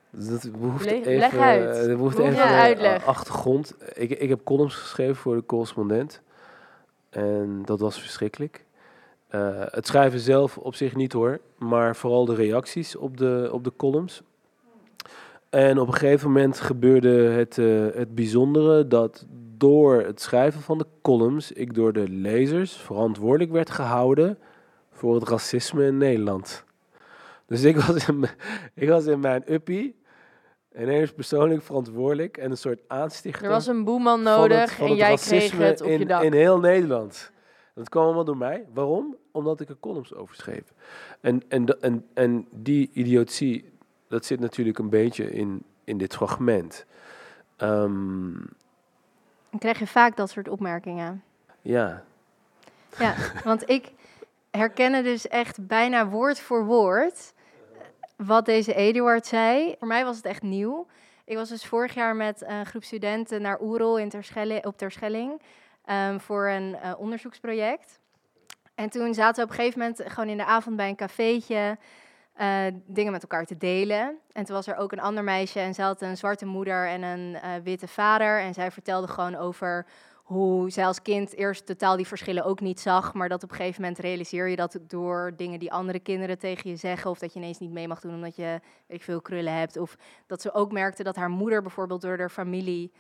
Dus 0.09 0.27
dat 0.27 0.51
behoeft 0.51 0.85
Le 0.85 0.91
even, 0.91 1.17
leg 1.17 1.37
uit. 1.37 1.75
Dat 1.75 1.97
behoeft 1.97 2.19
even 2.19 2.33
ja, 2.33 2.61
uitleg. 2.61 3.05
achtergrond. 3.05 3.75
Ik, 3.93 4.09
ik 4.09 4.29
heb 4.29 4.43
columns 4.43 4.75
geschreven 4.75 5.15
voor 5.15 5.35
de 5.35 5.45
correspondent. 5.45 6.21
En 7.09 7.61
dat 7.65 7.79
was 7.79 7.99
verschrikkelijk. 7.99 8.65
Uh, 9.31 9.61
het 9.65 9.87
schrijven 9.87 10.19
zelf 10.19 10.57
op 10.57 10.75
zich 10.75 10.95
niet 10.95 11.13
hoor, 11.13 11.39
maar 11.57 11.95
vooral 11.95 12.25
de 12.25 12.35
reacties 12.35 12.95
op 12.95 13.17
de, 13.17 13.49
op 13.51 13.63
de 13.63 13.73
columns. 13.77 14.21
En 15.53 15.79
op 15.79 15.87
een 15.87 15.93
gegeven 15.93 16.27
moment 16.27 16.59
gebeurde 16.59 17.09
het, 17.09 17.57
uh, 17.57 17.85
het 17.93 18.15
bijzondere 18.15 18.87
dat 18.87 19.25
door 19.57 20.01
het 20.01 20.21
schrijven 20.21 20.61
van 20.61 20.77
de 20.77 20.85
columns 21.01 21.51
ik 21.51 21.73
door 21.73 21.93
de 21.93 22.09
lezers 22.09 22.73
verantwoordelijk 22.73 23.51
werd 23.51 23.69
gehouden 23.69 24.37
voor 24.91 25.15
het 25.15 25.29
racisme 25.29 25.85
in 25.85 25.97
Nederland. 25.97 26.63
Dus 27.45 27.63
ik 27.63 27.77
was 27.77 28.07
in, 28.07 28.25
ik 28.83 28.89
was 28.89 29.05
in 29.05 29.19
mijn 29.19 29.53
uppie 29.53 29.95
ineens 30.77 31.11
persoonlijk 31.11 31.61
verantwoordelijk 31.61 32.37
en 32.37 32.51
een 32.51 32.57
soort 32.57 32.81
aanstichter. 32.87 33.43
Er 33.43 33.49
was 33.49 33.67
een 33.67 33.83
boeman 33.83 34.21
nodig 34.21 34.79
en 34.79 34.95
jij 34.95 35.15
kreeg 35.15 35.57
het 35.57 35.81
op 35.81 35.87
in, 35.87 36.07
dak. 36.07 36.23
In 36.23 36.33
heel 36.33 36.59
Nederland. 36.59 37.31
Dat 37.75 37.89
kwam 37.89 38.03
allemaal 38.03 38.25
door 38.25 38.37
mij. 38.37 38.65
Waarom? 38.73 39.15
Omdat 39.31 39.59
ik 39.59 39.69
er 39.69 39.77
columns 39.79 40.13
over 40.13 40.35
schreef. 40.35 40.73
En, 41.21 41.41
en, 41.47 41.81
en, 41.81 42.05
en 42.13 42.47
die 42.51 42.89
idiotie, 42.93 43.72
dat 44.13 44.25
zit 44.25 44.39
natuurlijk 44.39 44.77
een 44.77 44.89
beetje 44.89 45.31
in, 45.31 45.63
in 45.83 45.97
dit 45.97 46.13
fragment. 46.13 46.85
Um, 47.57 48.49
dan 49.49 49.59
krijg 49.59 49.79
je 49.79 49.87
vaak 49.87 50.15
dat 50.15 50.29
soort 50.29 50.47
opmerkingen. 50.47 51.23
Ja. 51.61 52.03
Ja, 52.97 53.15
want 53.43 53.69
ik 53.69 53.91
herkende 54.51 55.01
dus 55.01 55.27
echt 55.27 55.67
bijna 55.67 56.07
woord 56.07 56.39
voor 56.39 56.65
woord 56.65 57.33
wat 58.15 58.45
deze 58.45 58.73
Eduard 58.73 59.25
zei. 59.25 59.75
Voor 59.79 59.87
mij 59.87 60.05
was 60.05 60.15
het 60.15 60.25
echt 60.25 60.41
nieuw. 60.41 60.87
Ik 61.25 61.35
was 61.35 61.49
dus 61.49 61.65
vorig 61.65 61.93
jaar 61.93 62.15
met 62.15 62.43
een 62.47 62.65
groep 62.65 62.83
studenten 62.83 63.41
naar 63.41 63.61
Oerol 63.61 63.99
in 63.99 64.09
Terschelling, 64.09 64.65
op 64.65 64.77
Terschelling 64.77 65.41
um, 65.89 66.19
voor 66.19 66.47
een 66.47 66.75
uh, 66.83 66.93
onderzoeksproject. 66.97 67.99
En 68.75 68.89
toen 68.89 69.13
zaten 69.13 69.35
we 69.35 69.43
op 69.43 69.49
een 69.49 69.55
gegeven 69.55 69.79
moment 69.79 70.01
gewoon 70.05 70.29
in 70.29 70.37
de 70.37 70.45
avond 70.45 70.75
bij 70.75 70.89
een 70.89 70.95
cafeetje 70.95 71.77
uh, 72.41 72.65
dingen 72.85 73.11
met 73.11 73.21
elkaar 73.21 73.45
te 73.45 73.57
delen. 73.57 74.17
En 74.31 74.45
toen 74.45 74.55
was 74.55 74.67
er 74.67 74.75
ook 74.75 74.91
een 74.91 74.99
ander 74.99 75.23
meisje 75.23 75.59
en 75.59 75.73
ze 75.73 75.81
had 75.81 76.01
een 76.01 76.17
zwarte 76.17 76.45
moeder 76.45 76.87
en 76.87 77.03
een 77.03 77.29
uh, 77.33 77.51
witte 77.63 77.87
vader. 77.87 78.39
En 78.39 78.53
zij 78.53 78.71
vertelde 78.71 79.07
gewoon 79.07 79.35
over 79.35 79.85
hoe 80.23 80.71
zij 80.71 80.85
als 80.85 81.01
kind 81.01 81.35
eerst 81.35 81.65
totaal 81.65 81.95
die 81.95 82.07
verschillen 82.07 82.45
ook 82.45 82.59
niet 82.59 82.79
zag, 82.79 83.13
maar 83.13 83.29
dat 83.29 83.43
op 83.43 83.49
een 83.49 83.55
gegeven 83.55 83.81
moment 83.81 83.99
realiseer 83.99 84.47
je 84.47 84.55
dat 84.55 84.79
door 84.87 85.33
dingen 85.35 85.59
die 85.59 85.71
andere 85.71 85.99
kinderen 85.99 86.39
tegen 86.39 86.69
je 86.69 86.75
zeggen, 86.75 87.09
of 87.09 87.19
dat 87.19 87.33
je 87.33 87.39
ineens 87.39 87.59
niet 87.59 87.71
mee 87.71 87.87
mag 87.87 87.99
doen 87.99 88.13
omdat 88.13 88.35
je 88.35 88.59
weet 88.87 88.97
ik 88.97 89.03
veel 89.03 89.21
krullen 89.21 89.53
hebt, 89.53 89.77
of 89.77 89.97
dat 90.27 90.41
ze 90.41 90.53
ook 90.53 90.71
merkte 90.71 91.03
dat 91.03 91.15
haar 91.15 91.29
moeder 91.29 91.61
bijvoorbeeld 91.61 92.01
door 92.01 92.17
haar 92.17 92.29
familie 92.29 92.91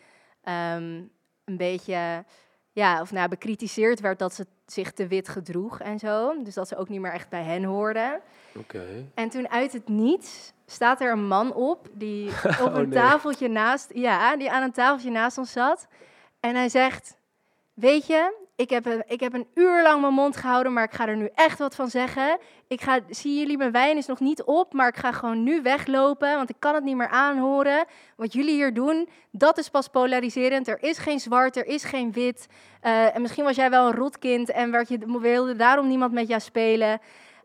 um, 0.43 1.11
een 1.43 1.57
beetje 1.57 2.25
ja, 2.73 3.01
of 3.01 3.11
nou, 3.11 3.29
bekritiseerd 3.29 3.99
werd 3.99 4.19
dat 4.19 4.33
ze 4.33 4.45
zich 4.65 4.91
te 4.91 5.07
wit 5.07 5.29
gedroeg 5.29 5.79
en 5.79 5.99
zo. 5.99 6.43
Dus 6.43 6.53
dat 6.53 6.67
ze 6.67 6.77
ook 6.77 6.89
niet 6.89 7.01
meer 7.01 7.11
echt 7.11 7.29
bij 7.29 7.43
hen 7.43 7.63
hoorden. 7.63 8.21
Oké. 8.55 8.85
En 9.13 9.29
toen 9.29 9.49
uit 9.49 9.73
het 9.73 9.87
niets 9.87 10.53
staat 10.65 11.01
er 11.01 11.11
een 11.11 11.27
man 11.27 11.53
op 11.53 11.87
die 11.91 12.29
op 12.61 12.67
oh, 12.67 12.77
een 12.77 12.89
tafeltje 12.89 13.47
naast, 13.47 13.91
ja, 13.93 14.37
die 14.37 14.51
aan 14.51 14.63
een 14.63 14.71
tafeltje 14.71 15.11
naast 15.11 15.37
ons 15.37 15.51
zat. 15.51 15.87
En 16.39 16.55
hij 16.55 16.69
zegt: 16.69 17.15
Weet 17.73 18.07
je, 18.07 18.33
ik 18.55 18.69
heb, 18.69 18.85
een, 18.85 19.03
ik 19.07 19.19
heb 19.19 19.33
een 19.33 19.47
uur 19.53 19.81
lang 19.83 20.01
mijn 20.01 20.13
mond 20.13 20.37
gehouden, 20.37 20.73
maar 20.73 20.83
ik 20.83 20.93
ga 20.93 21.07
er 21.07 21.15
nu 21.15 21.29
echt 21.35 21.59
wat 21.59 21.75
van 21.75 21.89
zeggen. 21.89 22.37
Ik 22.67 22.81
ga, 22.81 22.99
zie 23.09 23.39
jullie, 23.39 23.57
mijn 23.57 23.71
wijn 23.71 23.97
is 23.97 24.05
nog 24.05 24.19
niet 24.19 24.43
op, 24.43 24.73
maar 24.73 24.87
ik 24.87 24.95
ga 24.95 25.11
gewoon 25.11 25.43
nu 25.43 25.61
weglopen, 25.61 26.35
want 26.35 26.49
ik 26.49 26.55
kan 26.59 26.75
het 26.75 26.83
niet 26.83 26.95
meer 26.95 27.07
aanhoren. 27.07 27.85
Wat 28.15 28.33
jullie 28.33 28.53
hier 28.53 28.73
doen, 28.73 29.09
dat 29.31 29.57
is 29.57 29.69
pas 29.69 29.87
polariserend. 29.87 30.67
Er 30.67 30.83
is 30.83 30.97
geen 30.97 31.19
zwart, 31.19 31.57
er 31.57 31.65
is 31.65 31.83
geen 31.83 32.11
wit. 32.11 32.47
Uh, 32.83 33.15
en 33.15 33.21
misschien 33.21 33.43
was 33.43 33.55
jij 33.55 33.69
wel 33.69 33.87
een 33.87 33.95
rotkind 33.95 34.51
en 34.51 34.71
werd 34.71 34.89
je, 34.89 35.19
wilde 35.19 35.55
daarom 35.55 35.87
niemand 35.87 36.13
met 36.13 36.27
jou 36.27 36.41
spelen. 36.41 36.91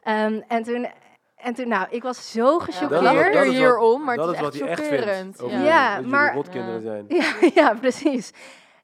Um, 0.05 0.45
en 0.49 0.63
toen, 0.63 0.89
en 1.37 1.55
toen, 1.55 1.69
nou, 1.69 1.87
ik 1.91 2.03
was 2.03 2.31
zo 2.31 2.59
gechoqueerd 2.59 3.35
ja, 3.35 3.43
hierom, 3.43 4.05
maar 4.05 4.17
dat 4.17 4.27
het 4.27 4.37
is, 4.37 4.43
is 4.55 4.61
wat 4.61 4.69
echt 4.69 4.81
chockerend. 4.81 5.43
ja, 5.49 5.63
ja 5.63 6.01
maar 6.01 6.35
rotkinderen 6.35 6.81
zijn. 6.81 7.05
Ja, 7.09 7.35
ja, 7.63 7.75
precies. 7.75 8.33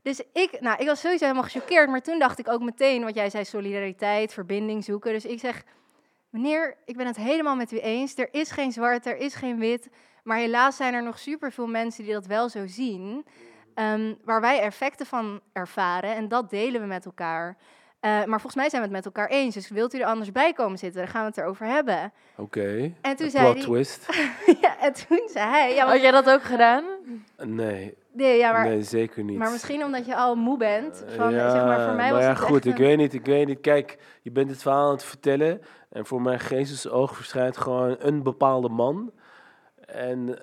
Dus 0.04 0.22
ik, 0.32 0.60
nou, 0.60 0.78
ik 0.78 0.86
was 0.86 1.00
sowieso 1.00 1.24
helemaal 1.24 1.50
gechoqueerd. 1.50 1.88
Maar 1.88 2.02
toen 2.02 2.18
dacht 2.18 2.38
ik 2.38 2.48
ook 2.48 2.62
meteen, 2.62 3.04
wat 3.04 3.14
jij 3.14 3.30
zei, 3.30 3.44
solidariteit, 3.44 4.32
verbinding 4.32 4.84
zoeken. 4.84 5.12
Dus 5.12 5.24
ik 5.24 5.40
zeg, 5.40 5.62
meneer, 6.30 6.76
ik 6.84 6.96
ben 6.96 7.06
het 7.06 7.16
helemaal 7.16 7.56
met 7.56 7.72
u 7.72 7.78
eens. 7.78 8.16
Er 8.16 8.28
is 8.30 8.50
geen 8.50 8.72
zwart, 8.72 9.06
er 9.06 9.16
is 9.16 9.34
geen 9.34 9.58
wit. 9.58 9.88
Maar 10.22 10.38
helaas 10.38 10.76
zijn 10.76 10.94
er 10.94 11.02
nog 11.02 11.18
superveel 11.18 11.66
mensen 11.66 12.04
die 12.04 12.12
dat 12.12 12.26
wel 12.26 12.48
zo 12.48 12.66
zien. 12.66 13.24
Um, 13.74 14.18
waar 14.24 14.40
wij 14.40 14.60
effecten 14.60 15.06
van 15.06 15.40
ervaren. 15.52 16.14
En 16.14 16.28
dat 16.28 16.50
delen 16.50 16.80
we 16.80 16.86
met 16.86 17.04
elkaar. 17.04 17.56
Uh, 18.00 18.10
maar 18.10 18.40
volgens 18.40 18.54
mij 18.54 18.68
zijn 18.68 18.82
we 18.82 18.88
het 18.88 18.96
met 18.96 19.04
elkaar 19.04 19.28
eens. 19.28 19.54
Dus 19.54 19.68
wilt 19.68 19.94
u 19.94 19.98
er 19.98 20.06
anders 20.06 20.32
bij 20.32 20.52
komen 20.52 20.78
zitten? 20.78 21.00
Dan 21.00 21.10
gaan 21.10 21.20
we 21.20 21.28
het 21.28 21.38
erover 21.38 21.66
hebben. 21.66 22.12
Oké. 22.36 22.58
Okay. 22.58 22.94
En 23.00 23.16
toen 23.16 23.30
zei 23.30 23.52
hij. 23.52 23.60
twist. 23.60 24.06
ja, 24.62 24.78
en 24.80 24.92
toen 24.92 25.28
zei 25.32 25.50
hij. 25.50 25.74
Ja, 25.74 25.86
Had 25.86 26.00
jij 26.00 26.10
dat 26.10 26.30
ook 26.30 26.42
gedaan? 26.42 26.84
Nee. 27.42 27.94
Nee, 28.14 28.38
ja, 28.38 28.52
maar, 28.52 28.66
nee, 28.66 28.82
zeker 28.82 29.24
niet. 29.24 29.38
Maar 29.38 29.50
misschien 29.50 29.84
omdat 29.84 30.06
je 30.06 30.16
al 30.16 30.34
moe 30.34 30.58
bent. 30.58 31.04
Van, 31.06 31.32
ja, 31.32 31.50
zeg 31.50 31.64
maar, 31.64 31.86
voor 31.86 31.94
mij 31.94 32.12
was 32.12 32.22
ja, 32.22 32.28
het 32.28 32.38
goed, 32.38 32.64
ik 32.64 32.76
weet 32.76 32.96
niet, 32.96 33.14
ik 33.14 33.26
weet 33.26 33.46
niet. 33.46 33.60
Kijk, 33.60 33.98
je 34.22 34.30
bent 34.30 34.50
het 34.50 34.62
verhaal 34.62 34.86
aan 34.86 34.92
het 34.92 35.04
vertellen. 35.04 35.60
En 35.90 36.06
voor 36.06 36.22
mijn 36.22 36.40
geestesoog 36.40 37.16
verschijnt 37.16 37.56
gewoon 37.56 37.96
een 37.98 38.22
bepaalde 38.22 38.68
man. 38.68 39.12
En 39.86 40.28
uh, 40.28 40.34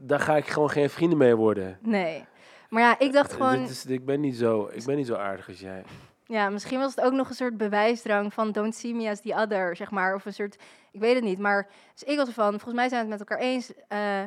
daar 0.00 0.20
ga 0.20 0.36
ik 0.36 0.46
gewoon 0.46 0.70
geen 0.70 0.90
vrienden 0.90 1.18
mee 1.18 1.34
worden. 1.34 1.78
Nee. 1.80 2.24
Maar 2.68 2.82
ja, 2.82 2.98
ik 2.98 3.12
dacht 3.12 3.32
gewoon... 3.32 3.62
Is, 3.62 3.86
ik, 3.86 4.04
ben 4.04 4.20
niet 4.20 4.36
zo, 4.36 4.70
ik 4.72 4.84
ben 4.84 4.96
niet 4.96 5.06
zo 5.06 5.14
aardig 5.14 5.48
als 5.48 5.60
jij. 5.60 5.84
Ja, 6.24 6.48
misschien 6.48 6.78
was 6.78 6.94
het 6.94 7.04
ook 7.04 7.12
nog 7.12 7.28
een 7.28 7.34
soort 7.34 7.56
bewijsdrang 7.56 8.34
van 8.34 8.52
don't 8.52 8.74
see 8.74 8.94
me 8.94 9.10
as 9.10 9.20
the 9.20 9.34
other, 9.34 9.76
zeg 9.76 9.90
maar. 9.90 10.14
Of 10.14 10.24
een 10.24 10.32
soort, 10.32 10.56
ik 10.90 11.00
weet 11.00 11.14
het 11.14 11.24
niet. 11.24 11.38
Maar 11.38 11.68
dus 11.92 12.02
ik 12.02 12.16
was 12.16 12.26
ervan, 12.26 12.50
volgens 12.50 12.74
mij 12.74 12.88
zijn 12.88 13.04
we 13.04 13.10
het 13.10 13.18
met 13.18 13.28
elkaar 13.28 13.46
eens. 13.46 13.72
Uh, 13.92 14.22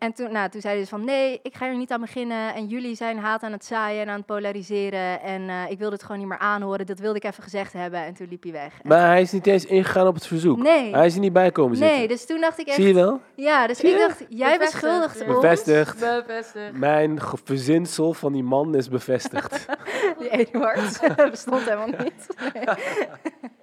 en 0.00 0.12
toen, 0.12 0.32
nou, 0.32 0.48
toen 0.48 0.60
zei 0.60 0.72
hij 0.72 0.82
dus 0.82 0.90
van 0.90 1.04
nee, 1.04 1.40
ik 1.42 1.56
ga 1.56 1.66
er 1.66 1.76
niet 1.76 1.90
aan 1.90 2.00
beginnen. 2.00 2.54
En 2.54 2.66
jullie 2.66 2.94
zijn 2.94 3.18
haat 3.18 3.42
aan 3.42 3.52
het 3.52 3.64
zaaien 3.64 4.02
en 4.02 4.08
aan 4.08 4.16
het 4.16 4.26
polariseren. 4.26 5.20
En 5.20 5.42
uh, 5.42 5.70
ik 5.70 5.78
wilde 5.78 5.94
het 5.94 6.02
gewoon 6.02 6.18
niet 6.18 6.28
meer 6.28 6.38
aanhoren. 6.38 6.86
Dat 6.86 6.98
wilde 6.98 7.18
ik 7.18 7.24
even 7.24 7.42
gezegd 7.42 7.72
hebben. 7.72 8.04
En 8.04 8.14
toen 8.14 8.26
liep 8.30 8.42
hij 8.42 8.52
weg. 8.52 8.82
Maar 8.82 9.06
hij 9.06 9.20
is 9.20 9.32
niet 9.32 9.46
eens 9.46 9.64
ingegaan 9.64 10.06
op 10.06 10.14
het 10.14 10.26
verzoek. 10.26 10.58
Nee. 10.58 10.94
Hij 10.94 11.06
is 11.06 11.14
er 11.14 11.20
niet 11.20 11.32
bij 11.32 11.50
komen 11.50 11.76
zitten. 11.76 11.96
Nee, 11.96 12.08
dus 12.08 12.26
toen 12.26 12.40
dacht 12.40 12.58
ik 12.58 12.66
echt... 12.66 12.76
Zie 12.76 12.86
je 12.86 12.94
wel? 12.94 13.20
Ja, 13.34 13.66
dus 13.66 13.80
ik 13.80 13.98
dacht, 13.98 14.24
jij 14.28 14.58
beschuldigt 14.58 15.20
ons. 15.20 15.34
Bevestigd. 15.34 15.98
Bevestigd. 15.98 16.72
Mijn 16.72 17.18
verzinsel 17.44 18.12
van 18.12 18.32
die 18.32 18.42
man 18.42 18.74
is 18.74 18.88
bevestigd. 18.88 19.66
die 20.18 20.28
Eduard 20.28 21.00
bestond 21.30 21.64
helemaal 21.64 21.86
niet. 21.86 22.26
Nee 22.54 22.64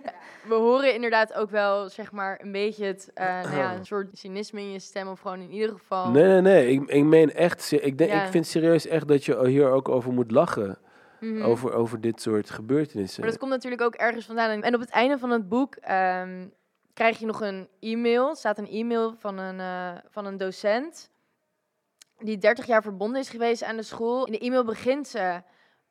we 0.47 0.53
horen 0.53 0.93
inderdaad 0.93 1.33
ook 1.33 1.49
wel, 1.49 1.89
zeg 1.89 2.11
maar, 2.11 2.39
een 2.41 2.51
beetje 2.51 2.85
het, 2.85 3.11
uh, 3.15 3.25
nou 3.25 3.55
ja, 3.55 3.75
een 3.75 3.85
soort 3.85 4.17
cynisme 4.17 4.59
in 4.59 4.71
je 4.71 4.79
stem. 4.79 5.07
Of 5.07 5.19
gewoon 5.19 5.41
in 5.41 5.51
ieder 5.51 5.69
geval... 5.69 6.09
Nee, 6.09 6.23
nee, 6.23 6.41
nee. 6.41 6.71
Ik, 6.71 6.89
ik 6.89 7.03
meen 7.03 7.33
echt... 7.33 7.71
Ik, 7.71 7.97
denk, 7.97 8.11
ik 8.11 8.31
vind 8.31 8.47
serieus 8.47 8.87
echt 8.87 9.07
dat 9.07 9.25
je 9.25 9.47
hier 9.47 9.69
ook 9.69 9.89
over 9.89 10.13
moet 10.13 10.31
lachen. 10.31 10.77
Mhm. 11.19 11.41
over, 11.41 11.73
over 11.73 12.01
dit 12.01 12.21
soort 12.21 12.49
gebeurtenissen. 12.49 13.21
Maar 13.21 13.29
dat 13.29 13.39
komt 13.39 13.51
natuurlijk 13.51 13.81
ook 13.81 13.95
ergens 13.95 14.25
vandaan. 14.25 14.61
En 14.61 14.73
op 14.73 14.79
het 14.79 14.89
einde 14.89 15.17
van 15.17 15.29
het 15.29 15.49
boek 15.49 15.75
um, 15.75 16.53
krijg 16.93 17.19
je 17.19 17.25
nog 17.25 17.41
een 17.41 17.67
e-mail. 17.79 18.35
Staat 18.35 18.57
een 18.57 18.69
e-mail 18.69 19.15
van 19.17 19.37
een, 19.37 19.59
uh, 19.59 20.01
van 20.09 20.25
een 20.25 20.37
docent... 20.37 21.09
die 22.17 22.37
30 22.37 22.65
jaar 22.65 22.81
verbonden 22.81 23.21
is 23.21 23.29
geweest 23.29 23.63
aan 23.63 23.75
de 23.75 23.83
school. 23.83 24.25
In 24.25 24.31
de 24.31 24.39
e-mail 24.39 24.63
begint 24.63 25.07
ze... 25.07 25.41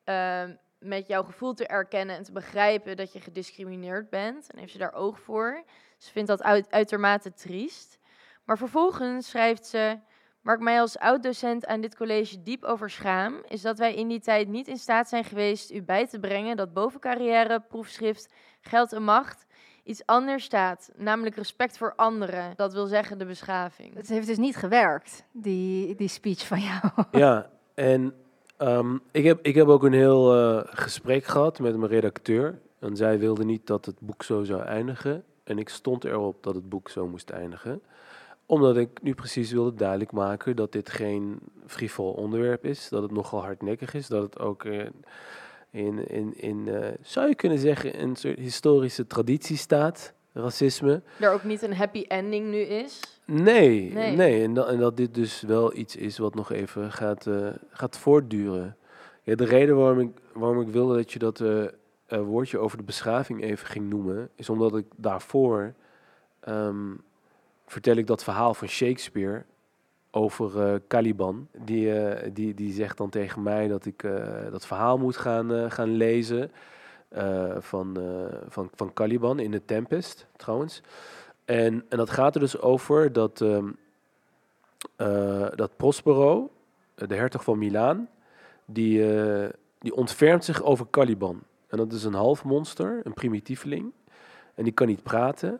Uh, 0.05 0.43
met 0.79 1.07
jouw 1.07 1.23
gevoel 1.23 1.53
te 1.53 1.67
erkennen 1.67 2.15
en 2.15 2.23
te 2.23 2.31
begrijpen 2.31 2.97
dat 2.97 3.13
je 3.13 3.19
gediscrimineerd 3.19 4.09
bent. 4.09 4.51
En 4.51 4.59
heeft 4.59 4.71
ze 4.71 4.77
daar 4.77 4.93
oog 4.93 5.19
voor. 5.19 5.63
Ze 5.97 6.11
vindt 6.11 6.27
dat 6.27 6.43
uit, 6.43 6.71
uitermate 6.71 7.33
triest. 7.33 7.99
Maar 8.45 8.57
vervolgens 8.57 9.29
schrijft 9.29 9.65
ze... 9.65 9.99
Waar 10.41 10.55
ik 10.55 10.61
mij 10.61 10.79
als 10.79 10.97
oud-docent 10.97 11.65
aan 11.65 11.81
dit 11.81 11.95
college 11.95 12.41
diep 12.41 12.63
over 12.63 12.89
schaam... 12.89 13.43
is 13.47 13.61
dat 13.61 13.77
wij 13.77 13.95
in 13.95 14.07
die 14.07 14.19
tijd 14.19 14.47
niet 14.47 14.67
in 14.67 14.77
staat 14.77 15.09
zijn 15.09 15.23
geweest 15.23 15.71
u 15.71 15.81
bij 15.81 16.07
te 16.07 16.19
brengen... 16.19 16.57
dat 16.57 16.73
boven 16.73 16.99
carrière, 16.99 17.59
proefschrift, 17.59 18.33
geld 18.61 18.93
en 18.93 19.03
macht 19.03 19.45
iets 19.87 20.05
anders 20.05 20.43
staat. 20.43 20.91
Namelijk 20.95 21.35
respect 21.35 21.77
voor 21.77 21.93
anderen. 21.95 22.53
Dat 22.55 22.73
wil 22.73 22.85
zeggen 22.85 23.17
de 23.17 23.25
beschaving. 23.25 23.95
Het 23.95 24.07
heeft 24.07 24.27
dus 24.27 24.37
niet 24.37 24.55
gewerkt, 24.55 25.23
die, 25.31 25.95
die 25.95 26.07
speech 26.07 26.47
van 26.47 26.59
jou. 26.59 27.05
Ja, 27.11 27.49
en 27.75 28.13
ehm, 28.57 28.97
ik, 29.11 29.23
heb, 29.23 29.45
ik 29.45 29.55
heb 29.55 29.67
ook 29.67 29.83
een 29.83 29.93
heel 29.93 30.35
eh, 30.35 30.63
gesprek 30.65 31.25
gehad 31.25 31.59
met 31.59 31.77
mijn 31.77 31.91
redacteur. 31.91 32.59
En 32.79 32.95
zij 32.95 33.19
wilde 33.19 33.45
niet 33.45 33.67
dat 33.67 33.85
het 33.85 33.99
boek 33.99 34.23
zo 34.23 34.43
zou 34.43 34.61
eindigen. 34.61 35.23
En 35.43 35.57
ik 35.57 35.69
stond 35.69 36.03
erop 36.03 36.43
dat 36.43 36.55
het 36.55 36.69
boek 36.69 36.89
zo 36.89 37.07
moest 37.07 37.29
eindigen. 37.29 37.81
Omdat 38.45 38.77
ik 38.77 39.01
nu 39.01 39.13
precies 39.13 39.51
wilde 39.51 39.73
duidelijk 39.73 40.11
maken 40.11 40.55
dat 40.55 40.71
dit 40.71 40.89
geen 40.89 41.39
frivol 41.65 42.11
onderwerp 42.11 42.65
is. 42.65 42.89
Dat 42.89 43.01
het 43.01 43.11
nogal 43.11 43.41
hardnekkig 43.41 43.93
is. 43.93 44.07
Dat 44.07 44.23
het 44.23 44.39
ook 44.39 44.65
in, 45.77 46.07
in, 46.07 46.41
in, 46.41 46.67
eh, 46.67 46.93
zou 47.01 47.27
je 47.27 47.35
kunnen 47.35 47.59
zeggen, 47.59 48.01
een 48.01 48.15
soort 48.15 48.37
historische 48.37 49.07
traditie 49.07 49.57
staat. 49.57 50.13
Racisme. 50.41 51.01
Er 51.19 51.31
ook 51.31 51.43
niet 51.43 51.61
een 51.61 51.75
happy 51.75 52.05
ending 52.07 52.49
nu 52.49 52.57
is. 52.57 52.99
Nee, 53.25 53.93
Nee. 53.93 54.15
nee. 54.15 54.43
En, 54.43 54.53
dat, 54.53 54.67
en 54.67 54.79
dat 54.79 54.97
dit 54.97 55.13
dus 55.13 55.41
wel 55.41 55.75
iets 55.75 55.95
is 55.95 56.17
wat 56.17 56.35
nog 56.35 56.51
even 56.51 56.91
gaat, 56.91 57.27
eh, 57.27 57.47
gaat 57.69 57.97
voortduren. 57.97 58.75
Ja, 59.23 59.35
de 59.35 59.45
reden 59.45 59.75
waarom 59.75 59.99
ik, 59.99 60.09
waarom 60.33 60.61
ik 60.61 60.67
wilde 60.67 60.95
dat 60.95 61.11
je 61.11 61.19
dat 61.19 61.41
eh, 61.41 61.63
eh, 61.63 62.21
woordje 62.21 62.57
over 62.57 62.77
de 62.77 62.83
beschaving 62.83 63.43
even 63.43 63.67
ging 63.67 63.89
noemen, 63.89 64.29
is 64.35 64.49
omdat 64.49 64.75
ik 64.75 64.85
daarvoor 64.95 65.73
ehm, 66.39 66.93
vertel 67.65 67.95
ik 67.95 68.07
dat 68.07 68.23
verhaal 68.23 68.53
van 68.53 68.67
Shakespeare 68.67 69.43
over 70.11 70.81
Caliban. 70.87 71.47
Die, 71.57 71.91
die, 72.33 72.53
die 72.53 72.73
zegt 72.73 72.97
dan 72.97 73.09
tegen 73.09 73.43
mij 73.43 73.67
dat 73.67 73.85
ik 73.85 74.03
dat 74.51 74.65
verhaal 74.65 74.97
moet 74.97 75.17
gaan, 75.17 75.71
gaan 75.71 75.89
lezen 75.89 76.51
eh, 77.07 77.55
van, 77.59 77.97
eh, 77.97 78.37
van, 78.47 78.69
van 78.73 78.93
Caliban 78.93 79.39
in 79.39 79.51
de 79.51 79.65
Tempest, 79.65 80.27
trouwens. 80.35 80.81
En, 81.45 81.85
en 81.89 81.97
dat 81.97 82.09
gaat 82.09 82.35
er 82.35 82.41
dus 82.41 82.59
over 82.59 83.13
dat, 83.13 83.41
ehm, 83.41 83.69
eh, 84.95 85.47
dat 85.55 85.77
Prospero, 85.77 86.51
de 86.95 87.15
hertog 87.15 87.43
van 87.43 87.57
Milaan, 87.57 88.09
die, 88.65 89.05
die 89.79 89.95
ontfermt 89.95 90.45
zich 90.45 90.63
over 90.63 90.87
Caliban. 90.89 91.41
En 91.67 91.77
dat 91.77 91.93
is 91.93 92.03
een 92.03 92.13
half 92.13 92.43
monster, 92.43 93.01
een 93.03 93.13
primitieveling. 93.13 93.91
En 94.55 94.63
die 94.63 94.73
kan 94.73 94.87
niet 94.87 95.03
praten. 95.03 95.59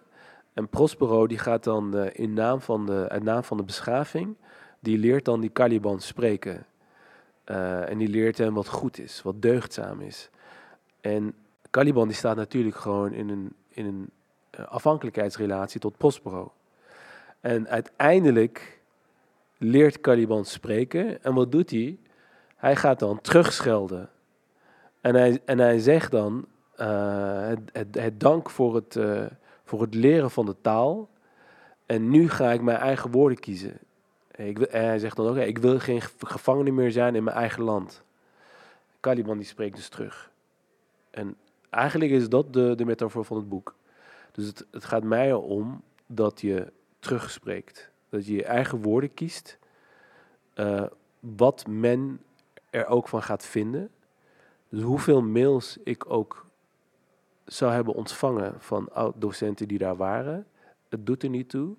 En 0.53 0.67
Prospero 0.67 1.27
die 1.27 1.37
gaat 1.37 1.63
dan 1.63 1.95
in 2.07 2.33
naam 2.33 2.61
van 2.61 2.85
de, 2.85 3.05
uit 3.09 3.23
naam 3.23 3.43
van 3.43 3.57
de 3.57 3.63
beschaving, 3.63 4.35
die 4.79 4.97
leert 4.97 5.25
dan 5.25 5.39
die 5.39 5.51
Caliban 5.51 5.99
spreken. 5.99 6.65
En 7.43 7.97
die 7.97 8.07
leert 8.07 8.37
hem 8.37 8.53
wat 8.53 8.67
goed 8.67 8.99
is, 8.99 9.21
wat 9.21 9.41
deugdzaam 9.41 10.01
is. 10.01 10.29
En 11.07 11.35
Caliban 11.69 12.07
die 12.07 12.17
staat 12.17 12.35
natuurlijk 12.35 12.75
gewoon 12.75 13.13
in 13.13 13.29
een, 13.29 13.55
in 13.67 13.85
een 13.85 14.09
eh, 14.49 14.65
afhankelijkheidsrelatie 14.65 15.79
tot 15.79 15.97
Prospero. 15.97 16.53
En 17.39 17.67
uiteindelijk 17.67 18.81
leert 19.57 20.01
Caliban 20.01 20.45
spreken. 20.45 21.23
En 21.23 21.33
wat 21.33 21.51
doet 21.51 21.69
hij? 21.69 21.99
Hij 22.55 22.75
gaat 22.75 22.99
dan 22.99 23.21
terugschelden. 23.21 24.09
En 25.01 25.15
hij, 25.15 25.41
en 25.45 25.59
hij 25.59 25.79
zegt 25.79 26.11
dan 26.11 26.45
eh, 26.75 27.47
het, 27.71 27.95
het, 27.95 28.19
dank 28.19 28.49
voor 28.49 28.75
het, 28.75 28.95
eh, 28.95 29.25
voor 29.63 29.81
het 29.81 29.93
leren 29.93 30.31
van 30.31 30.45
de 30.45 30.55
taal. 30.61 31.09
En 31.85 32.09
nu 32.09 32.29
ga 32.29 32.51
ik 32.51 32.61
mijn 32.61 32.77
eigen 32.77 33.11
woorden 33.11 33.39
kiezen. 33.39 33.79
Ik 34.35 34.59
en 34.59 34.85
hij 34.85 34.99
zegt 34.99 35.15
dan 35.15 35.27
ook, 35.27 35.35
ik 35.35 35.57
wil 35.57 35.79
geen 35.79 36.01
ge- 36.01 36.11
gevangene 36.17 36.71
meer 36.71 36.91
zijn 36.91 37.15
in 37.15 37.23
mijn 37.23 37.37
eigen 37.37 37.63
land. 37.63 38.03
Caliban 38.99 39.37
die 39.37 39.47
spreekt 39.47 39.75
dus 39.75 39.89
terug. 39.89 40.31
En 41.17 41.35
eigenlijk 41.69 42.11
is 42.11 42.29
dat 42.29 42.53
de, 42.53 42.75
de 42.75 42.85
metafoor 42.85 43.25
van 43.25 43.37
het 43.37 43.49
boek. 43.49 43.75
Dus 44.31 44.45
het, 44.45 44.65
het 44.71 44.85
gaat 44.85 45.03
mij 45.03 45.27
erom 45.27 45.81
dat 46.05 46.41
je 46.41 46.71
terugspreekt. 46.99 47.91
Dat 48.09 48.25
je 48.25 48.33
je 48.33 48.43
eigen 48.43 48.81
woorden 48.81 49.13
kiest. 49.13 49.59
eh, 50.53 50.83
wat 51.19 51.67
men 51.67 52.21
er 52.69 52.87
ook 52.87 53.07
van 53.07 53.21
gaat 53.21 53.45
vinden. 53.45 53.89
Dus 54.69 54.81
hoeveel 54.81 55.21
mails 55.21 55.77
ik 55.83 56.09
ook 56.11 56.45
zou 57.45 57.71
hebben 57.71 57.93
ontvangen 57.93 58.61
van 58.61 58.93
oud-docenten 58.93 59.67
die 59.67 59.77
daar 59.77 59.95
waren. 59.95 60.47
Het 60.89 61.05
doet 61.05 61.23
er 61.23 61.29
niet 61.29 61.49
toe. 61.49 61.75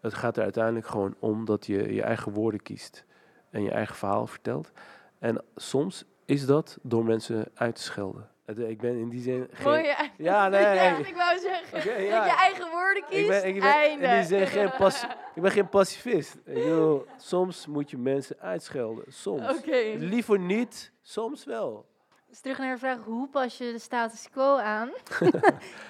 Het 0.00 0.14
gaat 0.14 0.36
er 0.36 0.42
uiteindelijk 0.42 0.86
gewoon 0.86 1.14
om 1.18 1.44
dat 1.44 1.66
je 1.66 1.94
je 1.94 2.02
eigen 2.02 2.32
woorden 2.32 2.62
kiest. 2.62 3.04
En 3.50 3.62
je 3.62 3.70
eigen 3.70 3.96
verhaal 3.96 4.26
vertelt. 4.26 4.72
En 5.18 5.42
soms 5.56 6.04
is 6.24 6.46
dat 6.46 6.78
door 6.82 7.04
mensen 7.04 7.46
uit 7.54 7.74
te 7.74 7.82
schelden. 7.82 8.28
Het- 8.56 8.68
Ik 8.70 8.80
ben 8.80 8.96
in 8.98 9.08
die 9.08 9.20
zin 9.22 9.48
geen... 9.52 9.66
Mooi, 9.66 9.82
ja. 10.16 10.48
Nee. 10.48 10.60
Ja, 10.60 10.96
ik 10.96 11.14
wou 11.16 11.38
zeggen. 11.38 11.78
Oké, 11.78 12.10
Dat 12.10 12.24
je 12.24 12.34
eigen 12.36 12.70
woorden 12.70 13.04
kiest. 13.08 13.20
Ik 13.20 13.28
ben, 13.28 13.46
ik 13.46 13.60
ben 13.60 13.72
Einde. 13.74 14.06
in 14.06 14.14
die 14.16 14.24
zin 14.26 14.46
geen, 14.46 14.70
pas, 14.78 15.02
ik 15.34 15.42
ben 15.42 15.50
geen 15.50 15.68
pacifist. 15.68 16.44
Bedoel, 16.44 17.06
soms 17.16 17.66
moet 17.66 17.90
je 17.90 17.98
mensen 17.98 18.36
uitschelden. 18.40 19.04
Soms. 19.08 19.64
Liever 19.98 20.38
niet, 20.38 20.92
soms 21.02 21.44
wel. 21.44 21.88
Dus 22.28 22.40
terug 22.40 22.58
naar 22.58 22.72
de 22.72 22.78
vraag, 22.78 22.98
hoe 23.04 23.28
pas 23.28 23.58
je 23.58 23.72
de 23.72 23.78
status 23.78 24.28
quo 24.30 24.56
aan? 24.56 24.90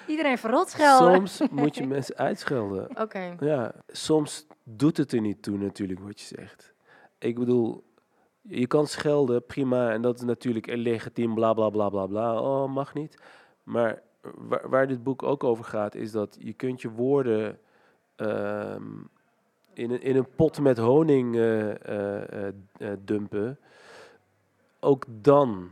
Iedereen 0.07 0.37
verrot 0.37 0.69
schelden. 0.69 1.27
Soms 1.27 1.49
moet 1.51 1.75
je 1.75 1.87
mensen 1.87 2.15
uitschelden. 2.17 3.01
Oké. 3.01 3.35
Ja, 3.39 3.71
soms 3.87 4.45
doet 4.63 4.97
het 4.97 5.11
er 5.11 5.21
niet 5.21 5.43
toe 5.43 5.57
natuurlijk 5.57 5.99
wat 5.99 6.19
je 6.21 6.35
zegt. 6.35 6.73
Ik 7.19 7.39
bedoel, 7.39 7.83
je 8.41 8.67
kan 8.67 8.87
schelden, 8.87 9.45
prima, 9.45 9.91
en 9.91 10.01
dat 10.01 10.15
is 10.15 10.21
natuurlijk 10.21 10.75
legitiem, 10.75 11.33
bla 11.33 11.53
bla 11.53 11.69
bla 11.69 11.89
bla 11.89 12.05
bla. 12.07 12.41
Oh, 12.41 12.73
mag 12.73 12.93
niet. 12.93 13.21
Maar 13.63 14.01
waar, 14.21 14.69
waar 14.69 14.87
dit 14.87 15.03
boek 15.03 15.23
ook 15.23 15.43
over 15.43 15.63
gaat, 15.63 15.95
is 15.95 16.11
dat 16.11 16.37
je 16.39 16.53
kunt 16.53 16.81
je 16.81 16.91
woorden 16.91 17.59
ehm, 18.15 18.83
in, 19.73 19.91
een, 19.91 20.01
in 20.01 20.15
een 20.15 20.35
pot 20.35 20.59
met 20.59 20.77
honing 20.77 21.35
eh, 21.35 21.85
eh, 21.85 22.47
eh, 22.77 22.97
dumpen. 22.99 23.59
Ook 24.79 25.05
dan 25.07 25.69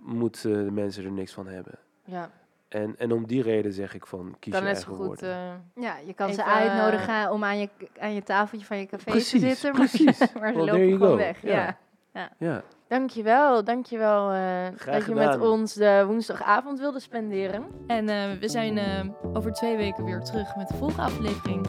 moeten 0.00 0.64
de 0.64 0.70
mensen 0.70 1.04
er 1.04 1.12
niks 1.12 1.32
van 1.32 1.46
hebben. 1.46 1.78
Ja. 2.04 2.30
En, 2.72 2.94
en 2.98 3.12
om 3.12 3.26
die 3.26 3.42
reden 3.42 3.72
zeg 3.72 3.94
ik 3.94 4.06
van, 4.06 4.36
kies 4.38 4.52
Kan 4.52 4.62
je 4.62 4.68
eigen 4.68 4.86
goed. 4.94 5.06
woorden. 5.06 5.30
eh, 5.74 5.82
Ja, 5.82 5.94
je 6.06 6.12
kan 6.14 6.32
ze 6.32 6.40
Even, 6.40 6.52
eh, 6.52 6.58
uitnodigen 6.58 7.30
om 7.32 7.44
aan 7.44 7.58
je, 7.58 7.68
aan 8.00 8.14
je 8.14 8.22
tafeltje 8.22 8.66
van 8.66 8.78
je 8.78 8.86
café 8.86 9.10
Precies, 9.10 9.30
te 9.40 9.48
zitten. 9.48 9.72
Maar, 9.76 9.88
precies. 9.88 10.18
maar 10.40 10.52
ze 10.52 10.58
Well, 10.58 10.66
lopen 10.66 10.90
gewoon 10.92 10.98
go. 11.08 11.16
weg. 11.16 11.42
Ja. 11.42 11.76
Ja. 12.14 12.30
Ja. 12.38 12.62
dankjewel, 12.88 13.64
dankjewel 13.64 14.30
eh 14.32 14.38
Graag 14.76 14.94
dat 14.94 15.06
je 15.06 15.14
met 15.14 15.40
ons 15.40 15.74
de 15.74 16.04
woensdagavond 16.06 16.78
wilde 16.78 17.00
spenderen. 17.00 17.64
En 17.86 18.08
eh, 18.08 18.16
we 18.40 18.48
zijn 18.48 18.78
eh, 18.78 19.04
over 19.32 19.52
twee 19.52 19.76
weken 19.76 20.04
weer 20.04 20.20
terug 20.20 20.56
met 20.56 20.68
de 20.68 20.74
volgende 20.74 21.02
aflevering. 21.02 21.66